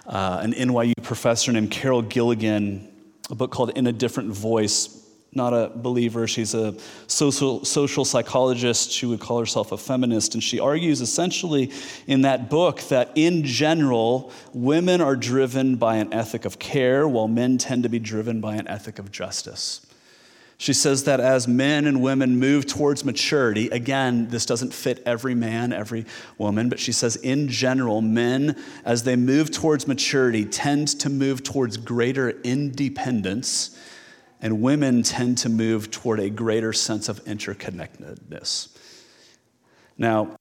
uh, 0.08 0.39
an 0.42 0.54
NYU 0.54 0.94
professor 1.04 1.52
named 1.52 1.70
Carol 1.70 2.02
Gilligan, 2.02 2.92
a 3.30 3.36
book 3.36 3.52
called 3.52 3.70
In 3.78 3.86
a 3.86 3.94
Different 3.94 4.32
Voice 4.32 5.03
not 5.36 5.54
a 5.54 5.72
believer. 5.76 6.28
She's 6.28 6.54
a 6.54 6.76
social, 7.08 7.63
social 7.65 8.06
psychologist. 8.06 8.91
She 8.91 9.06
would 9.06 9.19
call 9.19 9.39
herself 9.39 9.72
a 9.72 9.78
feminist. 9.78 10.34
And 10.34 10.43
she 10.43 10.60
argues 10.60 11.02
essentially 11.02 11.72
in 12.08 12.22
that 12.22 12.50
book 12.50 12.82
that 12.89 13.12
in 13.15 13.43
general, 13.43 14.32
women 14.54 15.02
are 15.02 15.15
driven 15.15 15.76
by 15.76 15.96
an 15.96 16.13
ethic 16.13 16.46
of 16.46 16.60
care, 16.60 17.08
while 17.08 17.28
men 17.28 17.58
tend 17.58 17.84
to 17.84 17.89
be 17.89 18.00
driven 18.00 18.41
by 18.41 18.56
an 18.56 18.67
ethic 18.67 19.00
of 19.00 19.12
justice. 19.12 19.86
She 20.58 20.74
says 20.74 21.04
that 21.06 21.19
as 21.19 21.46
men 21.48 21.88
and 21.88 22.02
women 22.02 22.39
move 22.39 22.65
towards 22.65 23.04
maturity, 23.04 23.69
again, 23.69 24.30
this 24.30 24.46
doesn't 24.46 24.74
fit 24.74 25.04
every 25.06 25.36
man, 25.36 25.74
every 25.74 26.06
woman, 26.38 26.69
but 26.69 26.80
she 26.80 26.93
says 26.93 27.15
in 27.17 27.50
general, 27.50 28.02
men, 28.02 28.56
as 28.86 29.04
they 29.04 29.17
move 29.17 29.52
towards 29.52 29.88
maturity, 29.88 30.46
tend 30.46 30.88
to 31.02 31.10
move 31.10 31.43
towards 31.43 31.76
greater 31.76 32.30
independence 32.43 33.78
and 34.43 34.62
women 34.62 35.03
tend 35.03 35.38
to 35.38 35.47
move 35.47 35.89
toward 35.89 36.19
a 36.19 36.29
greater 36.29 36.73
sense 36.73 37.08
of 37.08 37.23
interconnectedness. 37.23 38.77
Now, 39.97 40.36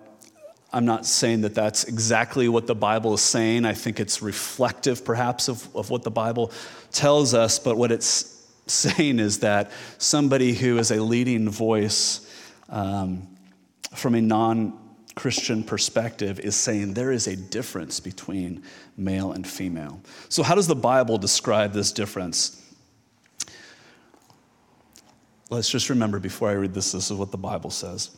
I'm 0.72 0.84
not 0.84 1.06
saying 1.06 1.42
that 1.42 1.54
that's 1.54 1.84
exactly 1.84 2.48
what 2.48 2.66
the 2.66 2.74
Bible 2.74 3.14
is 3.14 3.20
saying. 3.20 3.64
I 3.64 3.74
think 3.74 4.00
it's 4.00 4.20
reflective, 4.20 5.04
perhaps, 5.04 5.48
of, 5.48 5.74
of 5.76 5.88
what 5.88 6.02
the 6.02 6.10
Bible 6.10 6.50
tells 6.90 7.32
us, 7.32 7.60
but 7.60 7.76
what 7.76 7.92
it's 7.92 8.44
saying 8.66 9.20
is 9.20 9.38
that 9.38 9.70
somebody 9.98 10.52
who 10.52 10.78
is 10.78 10.90
a 10.90 11.00
leading 11.00 11.48
voice 11.48 12.28
um, 12.70 13.28
from 13.94 14.16
a 14.16 14.20
non 14.20 14.80
Christian 15.14 15.62
perspective 15.62 16.40
is 16.40 16.56
saying 16.56 16.94
there 16.94 17.12
is 17.12 17.28
a 17.28 17.36
difference 17.36 18.00
between 18.00 18.64
male 18.96 19.30
and 19.32 19.46
female. 19.46 20.00
So, 20.28 20.42
how 20.42 20.56
does 20.56 20.66
the 20.66 20.74
Bible 20.74 21.18
describe 21.18 21.72
this 21.72 21.92
difference? 21.92 22.58
Let's 25.52 25.68
just 25.68 25.90
remember 25.90 26.18
before 26.18 26.48
I 26.48 26.52
read 26.52 26.72
this, 26.72 26.92
this 26.92 27.10
is 27.10 27.16
what 27.18 27.30
the 27.30 27.36
Bible 27.36 27.68
says. 27.68 28.08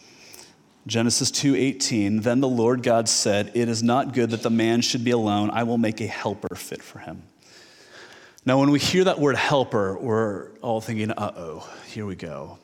Genesis 0.87 1.33
2:18 1.33 2.23
Then 2.23 2.41
the 2.41 2.49
Lord 2.49 2.85
God 2.85 3.09
said, 3.09 3.51
"It 3.55 3.69
is 3.69 3.83
not 3.83 4.15
good 4.15 4.31
that 4.31 4.45
the 4.45 4.51
man 4.51 4.83
should 4.83 5.03
be 5.03 5.11
alone. 5.11 5.51
I 5.51 5.65
will 5.65 5.77
make 5.77 6.01
a 6.01 6.07
helper 6.07 6.55
fit 6.55 6.81
for 6.81 7.01
him." 7.01 7.23
Now 8.47 8.61
when 8.61 8.71
we 8.71 8.79
hear 8.79 9.03
that 9.03 9.19
word 9.19 9.35
helper, 9.35 9.99
we're 9.99 10.51
all 10.63 10.81
thinking, 10.81 11.11
"Uh-oh, 11.11 11.69
here 11.89 12.07
we 12.07 12.15
go." 12.15 12.59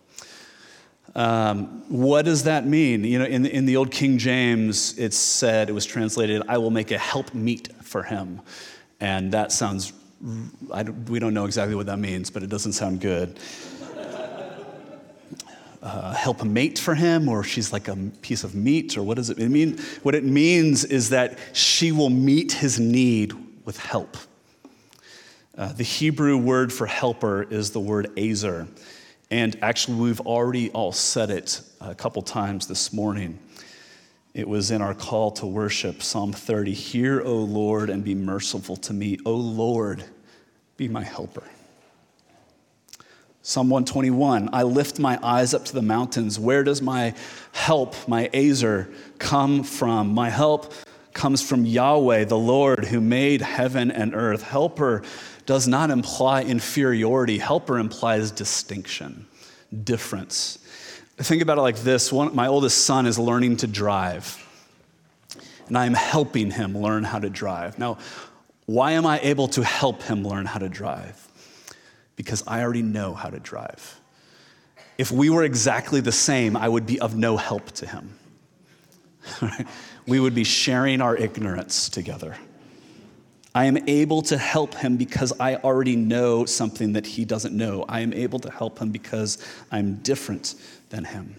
Um, 1.17 1.83
what 1.89 2.25
does 2.25 2.45
that 2.45 2.65
mean? 2.65 3.03
You 3.03 3.19
know, 3.19 3.25
in 3.25 3.47
in 3.47 3.67
the 3.67 3.77
old 3.77 3.91
King 3.91 4.19
James, 4.19 4.97
it 4.97 5.13
said, 5.13 5.69
it 5.69 5.73
was 5.73 5.85
translated, 5.85 6.43
I 6.47 6.59
will 6.59 6.71
make 6.71 6.93
a 6.93 6.99
help 6.99 7.35
meet 7.35 7.71
for 7.83 8.05
him. 8.05 8.41
And 9.01 9.33
that 9.33 9.51
sounds, 9.51 9.93
we 11.09 11.19
don't 11.19 11.35
know 11.35 11.47
exactly 11.47 11.75
what 11.75 11.87
that 11.87 11.99
means, 11.99 12.31
but 12.31 12.45
it 12.45 12.51
doesn't 12.51 12.75
sound 12.75 13.01
good 13.01 13.37
uh, 15.83 16.13
help 16.13 16.45
mate 16.45 16.79
for 16.79 16.95
him, 16.95 17.29
or 17.29 17.43
she's 17.43 17.73
like 17.73 17.89
a 17.89 17.97
piece 18.23 18.45
of 18.45 18.55
meat, 18.55 18.97
or 18.97 19.03
what 19.03 19.17
does 19.17 19.31
it 19.31 19.39
mean? 19.39 19.79
What 20.03 20.15
it 20.15 20.25
means 20.25 20.85
is 20.85 21.11
that 21.11 21.39
she 21.53 21.93
will 21.93 22.11
meet 22.11 22.53
his 22.53 22.79
need 22.79 23.33
with 23.65 23.79
help. 23.79 24.17
Uh, 25.57 25.73
the 25.73 25.83
Hebrew 25.83 26.37
word 26.37 26.73
for 26.73 26.87
helper 26.87 27.43
is 27.43 27.71
the 27.71 27.81
word 27.81 28.11
ezer. 28.19 28.67
And 29.31 29.57
actually, 29.63 29.97
we've 29.99 30.21
already 30.21 30.71
all 30.71 30.93
said 30.93 31.31
it 31.31 31.61
a 31.81 31.95
couple 31.95 32.23
times 32.23 32.67
this 32.67 32.93
morning. 32.93 33.39
It 34.35 34.49
was 34.49 34.71
in 34.71 34.81
our 34.83 34.95
call 34.95 35.31
to 35.33 35.47
worship, 35.47 36.03
Psalm 36.03 36.33
30 36.33 36.73
Hear, 36.73 37.23
O 37.23 37.37
Lord, 37.37 37.91
and 37.91 38.05
be 38.05 38.15
merciful 38.15 38.77
to 38.77 38.93
me. 38.93 39.19
O 39.25 39.35
Lord, 39.35 40.05
be 40.77 40.89
my 40.89 41.03
helper. 41.03 41.45
Psalm 43.51 43.69
121 43.69 44.51
I 44.53 44.63
lift 44.63 45.01
my 45.01 45.19
eyes 45.25 45.55
up 45.55 45.65
to 45.65 45.73
the 45.73 45.83
mountains. 45.83 46.39
Where 46.39 46.63
does 46.63 46.81
my 46.81 47.15
help, 47.51 47.97
my 48.07 48.31
Ezer, 48.33 48.89
come 49.19 49.65
from? 49.65 50.15
My 50.15 50.31
help 50.31 50.73
comes 51.15 51.43
from 51.43 51.67
Yahweh, 51.67 52.27
the 52.27 52.39
Lord 52.39 52.85
who 52.85 53.01
made 53.01 53.41
heaven 53.41 53.91
and 53.91 54.15
earth. 54.15 54.43
Helper 54.43 55.03
does 55.47 55.67
not 55.67 55.91
imply 55.91 56.45
inferiority, 56.45 57.39
helper 57.39 57.81
implies 57.81 58.31
distinction, 58.31 59.27
difference. 59.83 60.59
Think 61.17 61.43
about 61.43 61.59
it 61.59 61.63
like 61.63 61.79
this 61.79 62.13
One, 62.13 62.33
my 62.33 62.47
oldest 62.47 62.85
son 62.85 63.05
is 63.05 63.19
learning 63.19 63.57
to 63.57 63.67
drive, 63.67 64.39
and 65.67 65.77
I 65.77 65.87
am 65.87 65.95
helping 65.95 66.53
him 66.53 66.79
learn 66.79 67.03
how 67.03 67.19
to 67.19 67.29
drive. 67.29 67.81
Now, 67.81 67.99
why 68.67 68.93
am 68.93 69.07
I 69.07 69.19
able 69.25 69.49
to 69.49 69.65
help 69.65 70.05
him 70.05 70.23
learn 70.23 70.47
how 70.47 70.61
to 70.61 70.69
drive? 70.69 71.27
Because 72.21 72.45
I 72.47 72.61
already 72.61 72.83
know 72.83 73.15
how 73.15 73.31
to 73.31 73.41
drive. 73.41 73.99
If 74.99 75.11
we 75.11 75.31
were 75.31 75.43
exactly 75.43 76.03
the 76.03 76.13
same, 76.13 76.55
I 76.55 76.69
would 76.69 76.85
be 76.85 77.01
of 77.01 77.17
no 77.17 77.39
help 77.39 77.71
to 77.73 77.87
him. 77.87 78.19
we 80.07 80.21
would 80.21 80.35
be 80.35 80.45
sharing 80.45 81.01
our 81.01 81.17
ignorance 81.17 81.89
together. 81.89 82.37
I 83.55 83.65
am 83.65 83.89
able 83.89 84.21
to 84.23 84.37
help 84.37 84.75
him 84.75 84.99
because 84.99 85.33
I 85.41 85.57
already 85.57 85.97
know 85.97 86.45
something 86.45 86.93
that 86.93 87.07
he 87.07 87.25
doesn't 87.25 87.57
know. 87.57 87.87
I 87.89 88.01
am 88.01 88.13
able 88.13 88.39
to 88.41 88.51
help 88.51 88.79
him 88.81 88.91
because 88.91 89.39
I'm 89.73 89.95
different 90.03 90.57
than 90.91 91.07
him. 91.07 91.37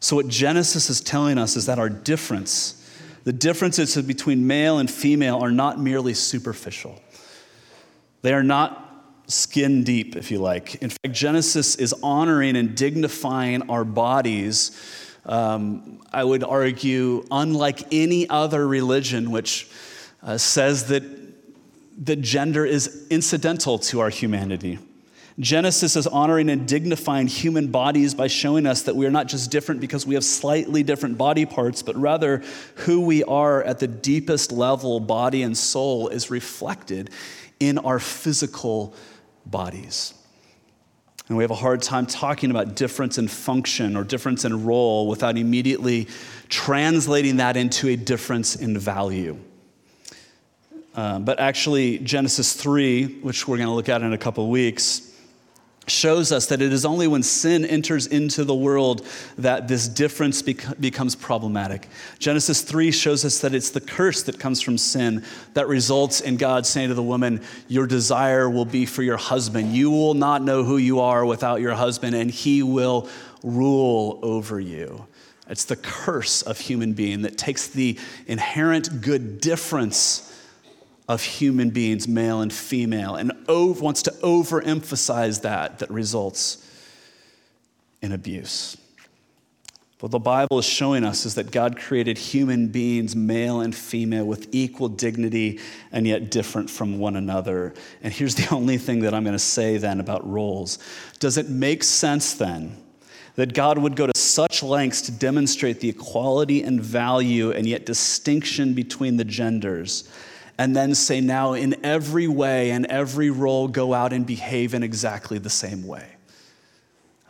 So, 0.00 0.16
what 0.16 0.28
Genesis 0.28 0.90
is 0.90 1.00
telling 1.00 1.38
us 1.38 1.56
is 1.56 1.64
that 1.64 1.78
our 1.78 1.88
difference, 1.88 2.86
the 3.24 3.32
differences 3.32 3.96
between 4.02 4.46
male 4.46 4.80
and 4.80 4.90
female, 4.90 5.38
are 5.38 5.50
not 5.50 5.80
merely 5.80 6.12
superficial. 6.12 7.00
They 8.20 8.34
are 8.34 8.42
not 8.42 8.89
skin 9.30 9.84
deep, 9.84 10.16
if 10.16 10.30
you 10.30 10.38
like. 10.38 10.76
In 10.76 10.90
fact, 10.90 11.12
Genesis 11.12 11.76
is 11.76 11.94
honoring 12.02 12.56
and 12.56 12.76
dignifying 12.76 13.70
our 13.70 13.84
bodies. 13.84 14.72
Um, 15.24 16.00
I 16.12 16.24
would 16.24 16.44
argue, 16.44 17.24
unlike 17.30 17.92
any 17.92 18.28
other 18.28 18.66
religion, 18.66 19.30
which 19.30 19.68
uh, 20.22 20.38
says 20.38 20.88
that, 20.88 21.02
that 22.04 22.20
gender 22.20 22.66
is 22.66 23.06
incidental 23.10 23.78
to 23.78 24.00
our 24.00 24.10
humanity. 24.10 24.78
Genesis 25.38 25.96
is 25.96 26.06
honoring 26.06 26.50
and 26.50 26.68
dignifying 26.68 27.26
human 27.26 27.68
bodies 27.68 28.14
by 28.14 28.26
showing 28.26 28.66
us 28.66 28.82
that 28.82 28.94
we 28.94 29.06
are 29.06 29.10
not 29.10 29.26
just 29.26 29.50
different 29.50 29.80
because 29.80 30.06
we 30.06 30.14
have 30.14 30.24
slightly 30.24 30.82
different 30.82 31.16
body 31.16 31.46
parts, 31.46 31.82
but 31.82 31.96
rather 31.96 32.42
who 32.74 33.00
we 33.00 33.24
are 33.24 33.62
at 33.62 33.78
the 33.78 33.86
deepest 33.86 34.52
level, 34.52 35.00
body 35.00 35.42
and 35.42 35.56
soul, 35.56 36.08
is 36.08 36.30
reflected 36.30 37.08
in 37.58 37.78
our 37.78 37.98
physical 37.98 38.94
bodies. 39.50 40.14
And 41.28 41.36
we 41.36 41.44
have 41.44 41.50
a 41.50 41.56
hard 41.56 41.80
time 41.80 42.06
talking 42.06 42.50
about 42.50 42.74
difference 42.74 43.16
in 43.16 43.28
function 43.28 43.96
or 43.96 44.02
difference 44.02 44.44
in 44.44 44.64
role 44.64 45.06
without 45.06 45.38
immediately 45.38 46.08
translating 46.48 47.36
that 47.36 47.56
into 47.56 47.88
a 47.88 47.96
difference 47.96 48.56
in 48.56 48.76
value. 48.76 49.38
Uh, 50.94 51.20
but 51.20 51.38
actually, 51.38 51.98
Genesis 51.98 52.52
3, 52.54 53.20
which 53.20 53.46
we're 53.46 53.58
going 53.58 53.68
to 53.68 53.74
look 53.74 53.88
at 53.88 54.02
in 54.02 54.12
a 54.12 54.18
couple 54.18 54.48
weeks, 54.50 55.09
shows 55.90 56.32
us 56.32 56.46
that 56.46 56.62
it 56.62 56.72
is 56.72 56.84
only 56.84 57.06
when 57.06 57.22
sin 57.22 57.64
enters 57.64 58.06
into 58.06 58.44
the 58.44 58.54
world 58.54 59.06
that 59.36 59.68
this 59.68 59.88
difference 59.88 60.40
bec- 60.42 60.78
becomes 60.80 61.14
problematic. 61.14 61.88
Genesis 62.18 62.62
3 62.62 62.90
shows 62.90 63.24
us 63.24 63.40
that 63.40 63.54
it's 63.54 63.70
the 63.70 63.80
curse 63.80 64.22
that 64.22 64.38
comes 64.38 64.60
from 64.60 64.78
sin 64.78 65.24
that 65.54 65.68
results 65.68 66.20
in 66.20 66.36
God 66.36 66.64
saying 66.64 66.88
to 66.88 66.94
the 66.94 67.02
woman, 67.02 67.42
Your 67.68 67.86
desire 67.86 68.48
will 68.48 68.64
be 68.64 68.86
for 68.86 69.02
your 69.02 69.16
husband. 69.16 69.74
You 69.74 69.90
will 69.90 70.14
not 70.14 70.42
know 70.42 70.64
who 70.64 70.76
you 70.76 71.00
are 71.00 71.26
without 71.26 71.60
your 71.60 71.74
husband, 71.74 72.14
and 72.14 72.30
he 72.30 72.62
will 72.62 73.08
rule 73.42 74.18
over 74.22 74.60
you. 74.60 75.06
It's 75.48 75.64
the 75.64 75.76
curse 75.76 76.42
of 76.42 76.60
human 76.60 76.92
being 76.92 77.22
that 77.22 77.36
takes 77.36 77.66
the 77.66 77.98
inherent 78.26 79.00
good 79.02 79.40
difference 79.40 80.29
of 81.10 81.24
human 81.24 81.70
beings, 81.70 82.06
male 82.06 82.40
and 82.40 82.52
female, 82.52 83.16
and 83.16 83.32
over, 83.48 83.82
wants 83.82 84.00
to 84.00 84.12
overemphasize 84.22 85.42
that, 85.42 85.80
that 85.80 85.90
results 85.90 86.64
in 88.00 88.12
abuse. 88.12 88.76
What 89.98 90.12
the 90.12 90.20
Bible 90.20 90.60
is 90.60 90.64
showing 90.64 91.02
us 91.02 91.26
is 91.26 91.34
that 91.34 91.50
God 91.50 91.76
created 91.76 92.16
human 92.16 92.68
beings, 92.68 93.16
male 93.16 93.60
and 93.60 93.74
female, 93.74 94.24
with 94.24 94.46
equal 94.52 94.88
dignity 94.88 95.58
and 95.90 96.06
yet 96.06 96.30
different 96.30 96.70
from 96.70 97.00
one 97.00 97.16
another. 97.16 97.74
And 98.04 98.12
here's 98.12 98.36
the 98.36 98.48
only 98.54 98.78
thing 98.78 99.00
that 99.00 99.12
I'm 99.12 99.24
going 99.24 99.32
to 99.32 99.38
say 99.40 99.78
then 99.78 99.98
about 99.98 100.24
roles. 100.24 100.78
Does 101.18 101.38
it 101.38 101.48
make 101.48 101.82
sense 101.82 102.34
then 102.34 102.76
that 103.34 103.52
God 103.52 103.78
would 103.78 103.96
go 103.96 104.06
to 104.06 104.16
such 104.16 104.62
lengths 104.62 105.02
to 105.02 105.12
demonstrate 105.12 105.80
the 105.80 105.88
equality 105.88 106.62
and 106.62 106.80
value 106.80 107.50
and 107.50 107.66
yet 107.66 107.84
distinction 107.84 108.74
between 108.74 109.16
the 109.16 109.24
genders? 109.24 110.08
And 110.60 110.76
then 110.76 110.94
say, 110.94 111.22
now 111.22 111.54
in 111.54 111.82
every 111.86 112.28
way 112.28 112.70
and 112.70 112.84
every 112.84 113.30
role, 113.30 113.66
go 113.66 113.94
out 113.94 114.12
and 114.12 114.26
behave 114.26 114.74
in 114.74 114.82
exactly 114.82 115.38
the 115.38 115.48
same 115.48 115.86
way. 115.86 116.04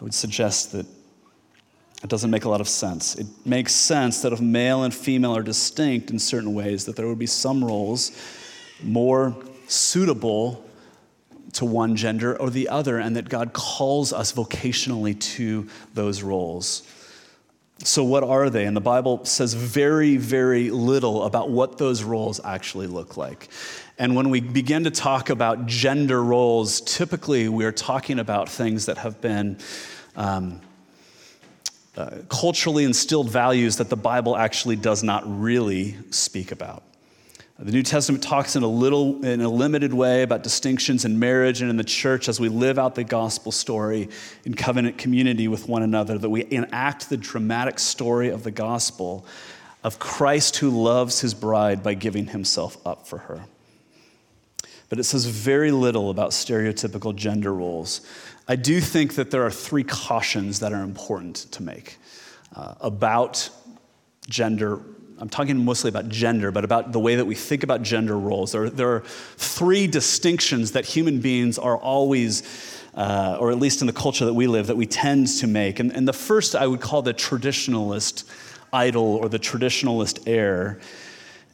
I 0.00 0.02
would 0.02 0.14
suggest 0.14 0.72
that 0.72 0.84
it 2.02 2.10
doesn't 2.10 2.32
make 2.32 2.44
a 2.44 2.48
lot 2.48 2.60
of 2.60 2.68
sense. 2.68 3.14
It 3.14 3.28
makes 3.44 3.72
sense 3.72 4.22
that 4.22 4.32
if 4.32 4.40
male 4.40 4.82
and 4.82 4.92
female 4.92 5.36
are 5.36 5.44
distinct 5.44 6.10
in 6.10 6.18
certain 6.18 6.54
ways, 6.54 6.86
that 6.86 6.96
there 6.96 7.06
would 7.06 7.20
be 7.20 7.26
some 7.26 7.64
roles 7.64 8.10
more 8.82 9.36
suitable 9.68 10.64
to 11.52 11.64
one 11.64 11.94
gender 11.94 12.36
or 12.36 12.50
the 12.50 12.68
other, 12.68 12.98
and 12.98 13.14
that 13.14 13.28
God 13.28 13.52
calls 13.52 14.12
us 14.12 14.32
vocationally 14.32 15.16
to 15.36 15.68
those 15.94 16.24
roles. 16.24 16.82
So, 17.82 18.04
what 18.04 18.22
are 18.22 18.50
they? 18.50 18.66
And 18.66 18.76
the 18.76 18.80
Bible 18.82 19.24
says 19.24 19.54
very, 19.54 20.18
very 20.18 20.70
little 20.70 21.24
about 21.24 21.48
what 21.48 21.78
those 21.78 22.02
roles 22.02 22.38
actually 22.44 22.86
look 22.86 23.16
like. 23.16 23.48
And 23.98 24.14
when 24.14 24.28
we 24.28 24.40
begin 24.40 24.84
to 24.84 24.90
talk 24.90 25.30
about 25.30 25.66
gender 25.66 26.22
roles, 26.22 26.82
typically 26.82 27.48
we're 27.48 27.72
talking 27.72 28.18
about 28.18 28.48
things 28.48 28.86
that 28.86 28.98
have 28.98 29.20
been. 29.20 29.58
Um, 30.16 30.60
uh, 31.96 32.18
culturally 32.28 32.84
instilled 32.84 33.28
values 33.28 33.76
that 33.76 33.90
the 33.90 33.96
Bible 33.96 34.36
actually 34.36 34.76
does 34.76 35.02
not 35.02 35.22
really 35.26 35.96
speak 36.10 36.52
about. 36.52 36.84
The 37.62 37.72
New 37.72 37.82
Testament 37.82 38.22
talks 38.24 38.56
in 38.56 38.62
a 38.62 38.66
little, 38.66 39.22
in 39.22 39.42
a 39.42 39.48
limited 39.48 39.92
way 39.92 40.22
about 40.22 40.42
distinctions 40.42 41.04
in 41.04 41.18
marriage 41.18 41.60
and 41.60 41.68
in 41.68 41.76
the 41.76 41.84
church 41.84 42.26
as 42.26 42.40
we 42.40 42.48
live 42.48 42.78
out 42.78 42.94
the 42.94 43.04
gospel 43.04 43.52
story 43.52 44.08
in 44.46 44.54
covenant 44.54 44.96
community 44.96 45.46
with 45.46 45.68
one 45.68 45.82
another, 45.82 46.16
that 46.16 46.30
we 46.30 46.46
enact 46.50 47.10
the 47.10 47.18
dramatic 47.18 47.78
story 47.78 48.30
of 48.30 48.44
the 48.44 48.50
gospel 48.50 49.26
of 49.84 49.98
Christ 49.98 50.56
who 50.56 50.70
loves 50.70 51.20
his 51.20 51.34
bride 51.34 51.82
by 51.82 51.92
giving 51.92 52.28
himself 52.28 52.78
up 52.86 53.06
for 53.06 53.18
her. 53.18 53.42
But 54.88 54.98
it 54.98 55.04
says 55.04 55.26
very 55.26 55.70
little 55.70 56.08
about 56.08 56.30
stereotypical 56.30 57.14
gender 57.14 57.52
roles. 57.52 58.00
I 58.48 58.56
do 58.56 58.80
think 58.80 59.16
that 59.16 59.30
there 59.30 59.44
are 59.44 59.50
three 59.50 59.84
cautions 59.84 60.60
that 60.60 60.72
are 60.72 60.82
important 60.82 61.36
to 61.52 61.62
make 61.62 61.98
uh, 62.56 62.76
about 62.80 63.50
gender. 64.30 64.80
I'm 65.20 65.28
talking 65.28 65.62
mostly 65.62 65.90
about 65.90 66.08
gender, 66.08 66.50
but 66.50 66.64
about 66.64 66.92
the 66.92 66.98
way 66.98 67.16
that 67.16 67.26
we 67.26 67.34
think 67.34 67.62
about 67.62 67.82
gender 67.82 68.18
roles. 68.18 68.52
There, 68.52 68.70
there 68.70 68.88
are 68.88 69.00
three 69.36 69.86
distinctions 69.86 70.72
that 70.72 70.86
human 70.86 71.20
beings 71.20 71.58
are 71.58 71.76
always, 71.76 72.42
uh, 72.94 73.36
or 73.38 73.50
at 73.50 73.58
least 73.58 73.82
in 73.82 73.86
the 73.86 73.92
culture 73.92 74.24
that 74.24 74.32
we 74.32 74.46
live, 74.46 74.66
that 74.68 74.78
we 74.78 74.86
tend 74.86 75.26
to 75.28 75.46
make. 75.46 75.78
And, 75.78 75.92
and 75.92 76.08
the 76.08 76.14
first 76.14 76.54
I 76.54 76.66
would 76.66 76.80
call 76.80 77.02
the 77.02 77.12
traditionalist 77.12 78.24
idol 78.72 79.16
or 79.16 79.28
the 79.28 79.38
traditionalist 79.38 80.26
error. 80.26 80.80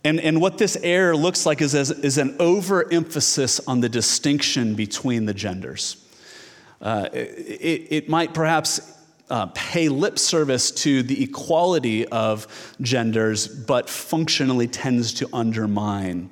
And, 0.04 0.20
and 0.20 0.40
what 0.40 0.58
this 0.58 0.76
error 0.76 1.16
looks 1.16 1.44
like 1.44 1.60
is, 1.60 1.74
is 1.74 2.18
an 2.18 2.36
overemphasis 2.38 3.58
on 3.66 3.80
the 3.80 3.88
distinction 3.88 4.76
between 4.76 5.26
the 5.26 5.34
genders. 5.34 5.96
Uh, 6.80 7.08
it, 7.12 7.86
it, 7.90 8.08
might 8.08 8.32
perhaps 8.34 8.95
uh, 9.28 9.46
pay 9.54 9.88
lip 9.88 10.18
service 10.18 10.70
to 10.70 11.02
the 11.02 11.22
equality 11.22 12.06
of 12.08 12.46
genders, 12.80 13.48
but 13.48 13.88
functionally 13.88 14.68
tends 14.68 15.12
to 15.14 15.28
undermine 15.32 16.30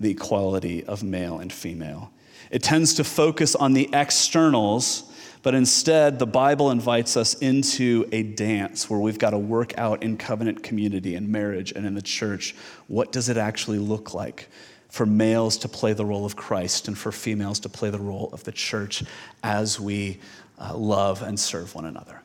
the 0.00 0.10
equality 0.10 0.84
of 0.84 1.02
male 1.02 1.38
and 1.38 1.52
female. 1.52 2.10
It 2.50 2.62
tends 2.62 2.94
to 2.94 3.04
focus 3.04 3.54
on 3.54 3.72
the 3.72 3.88
externals, 3.92 5.04
but 5.42 5.54
instead, 5.54 6.18
the 6.18 6.26
Bible 6.26 6.70
invites 6.70 7.16
us 7.16 7.34
into 7.34 8.08
a 8.12 8.22
dance 8.22 8.90
where 8.90 9.00
we've 9.00 9.18
got 9.18 9.30
to 9.30 9.38
work 9.38 9.76
out 9.78 10.02
in 10.02 10.16
covenant 10.16 10.62
community 10.62 11.14
and 11.14 11.28
marriage 11.28 11.72
and 11.72 11.86
in 11.86 11.94
the 11.94 12.02
church 12.02 12.54
what 12.88 13.12
does 13.12 13.28
it 13.28 13.36
actually 13.36 13.78
look 13.78 14.12
like 14.12 14.48
for 14.88 15.06
males 15.06 15.58
to 15.58 15.68
play 15.68 15.92
the 15.92 16.04
role 16.04 16.24
of 16.24 16.36
Christ 16.36 16.88
and 16.88 16.96
for 16.96 17.12
females 17.12 17.60
to 17.60 17.68
play 17.68 17.90
the 17.90 17.98
role 17.98 18.30
of 18.32 18.44
the 18.44 18.52
church 18.52 19.02
as 19.42 19.80
we 19.80 20.20
uh, 20.58 20.76
love 20.76 21.22
and 21.22 21.38
serve 21.38 21.74
one 21.74 21.84
another. 21.84 22.22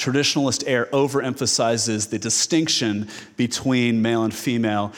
Traditionalist 0.00 0.64
air 0.66 0.86
overemphasizes 0.94 2.08
the 2.08 2.18
distinction 2.18 3.08
between 3.36 4.00
male 4.00 4.24
and 4.24 4.32
female. 4.32 4.94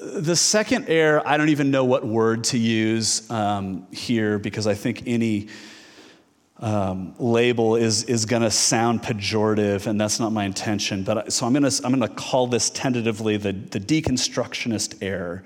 The 0.00 0.36
second 0.36 0.88
air, 0.88 1.26
I 1.26 1.36
don't 1.36 1.48
even 1.48 1.72
know 1.72 1.84
what 1.84 2.06
word 2.06 2.44
to 2.44 2.58
use 2.58 3.28
um, 3.32 3.88
here 3.90 4.38
because 4.38 4.68
I 4.68 4.74
think 4.74 5.02
any 5.06 5.48
um, 6.60 7.16
label 7.18 7.74
is, 7.74 8.04
is 8.04 8.26
going 8.26 8.42
to 8.42 8.50
sound 8.52 9.02
pejorative, 9.02 9.88
and 9.88 10.00
that's 10.00 10.20
not 10.20 10.30
my 10.30 10.44
intention. 10.44 11.02
But 11.02 11.32
so 11.32 11.44
I'm 11.44 11.52
going 11.52 11.68
to 11.68 11.82
I'm 11.84 11.92
going 11.92 12.08
to 12.08 12.14
call 12.14 12.46
this 12.46 12.70
tentatively 12.70 13.38
the, 13.38 13.52
the 13.52 13.80
deconstructionist 13.80 15.02
error. 15.02 15.42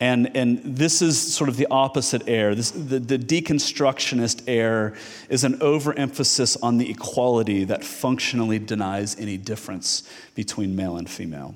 And, 0.00 0.36
and 0.36 0.60
this 0.64 1.00
is 1.02 1.34
sort 1.34 1.48
of 1.48 1.56
the 1.56 1.68
opposite 1.70 2.28
error. 2.28 2.54
This, 2.54 2.72
the, 2.72 2.98
the 2.98 3.18
deconstructionist 3.18 4.42
error 4.48 4.94
is 5.28 5.44
an 5.44 5.60
overemphasis 5.60 6.56
on 6.56 6.78
the 6.78 6.90
equality 6.90 7.64
that 7.64 7.84
functionally 7.84 8.58
denies 8.58 9.18
any 9.18 9.36
difference 9.36 10.02
between 10.34 10.74
male 10.74 10.96
and 10.96 11.08
female. 11.08 11.54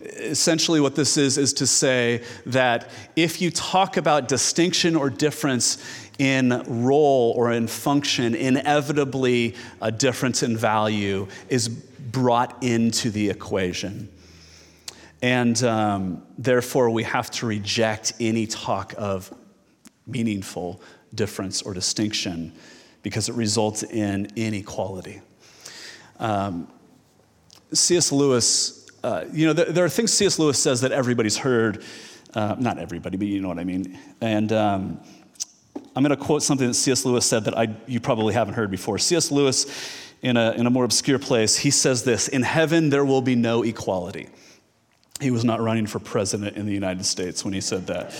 Essentially, 0.00 0.80
what 0.80 0.96
this 0.96 1.16
is, 1.16 1.38
is 1.38 1.52
to 1.54 1.66
say 1.66 2.22
that 2.46 2.90
if 3.16 3.40
you 3.40 3.50
talk 3.50 3.96
about 3.96 4.28
distinction 4.28 4.96
or 4.96 5.08
difference 5.08 5.78
in 6.18 6.62
role 6.66 7.32
or 7.36 7.52
in 7.52 7.68
function, 7.68 8.34
inevitably 8.34 9.54
a 9.80 9.90
difference 9.90 10.42
in 10.42 10.56
value 10.56 11.26
is 11.48 11.68
brought 11.68 12.62
into 12.62 13.10
the 13.10 13.30
equation. 13.30 14.08
And 15.24 15.64
um, 15.64 16.22
therefore, 16.36 16.90
we 16.90 17.02
have 17.04 17.30
to 17.30 17.46
reject 17.46 18.12
any 18.20 18.46
talk 18.46 18.92
of 18.98 19.32
meaningful 20.06 20.82
difference 21.14 21.62
or 21.62 21.72
distinction 21.72 22.52
because 23.02 23.30
it 23.30 23.34
results 23.34 23.84
in 23.84 24.28
inequality. 24.36 25.22
Um, 26.18 26.68
C.S. 27.72 28.12
Lewis, 28.12 28.86
uh, 29.02 29.24
you 29.32 29.46
know, 29.46 29.54
there, 29.54 29.72
there, 29.72 29.84
are 29.86 29.88
things 29.88 30.12
C.S. 30.12 30.38
Lewis 30.38 30.58
says 30.58 30.82
that 30.82 30.92
everybody's 30.92 31.38
heard. 31.38 31.82
Uh, 32.34 32.56
not 32.58 32.76
everybody, 32.78 33.16
but 33.16 33.26
you 33.26 33.40
know 33.40 33.48
what 33.48 33.58
I 33.58 33.64
mean. 33.64 33.98
And 34.20 34.52
um, 34.52 35.00
I'm 35.96 36.04
going 36.04 36.14
to 36.14 36.22
quote 36.22 36.42
something 36.42 36.68
that 36.68 36.74
C.S. 36.74 37.06
Lewis 37.06 37.24
said 37.24 37.44
that 37.44 37.56
I, 37.56 37.74
you 37.86 37.98
probably 37.98 38.34
haven't 38.34 38.56
heard 38.56 38.70
before. 38.70 38.98
C.S. 38.98 39.30
Lewis, 39.30 39.64
in 40.20 40.36
a, 40.36 40.50
in 40.50 40.66
a 40.66 40.70
more 40.70 40.84
obscure 40.84 41.18
place, 41.18 41.56
he 41.56 41.70
says 41.70 42.04
this 42.04 42.28
In 42.28 42.42
heaven, 42.42 42.90
there 42.90 43.06
will 43.06 43.22
be 43.22 43.34
no 43.34 43.62
equality. 43.62 44.28
He 45.20 45.30
was 45.30 45.44
not 45.44 45.60
running 45.60 45.86
for 45.86 45.98
president 46.00 46.56
in 46.56 46.66
the 46.66 46.72
United 46.72 47.06
States 47.06 47.44
when 47.44 47.54
he 47.54 47.60
said 47.60 47.86
that. 47.86 48.14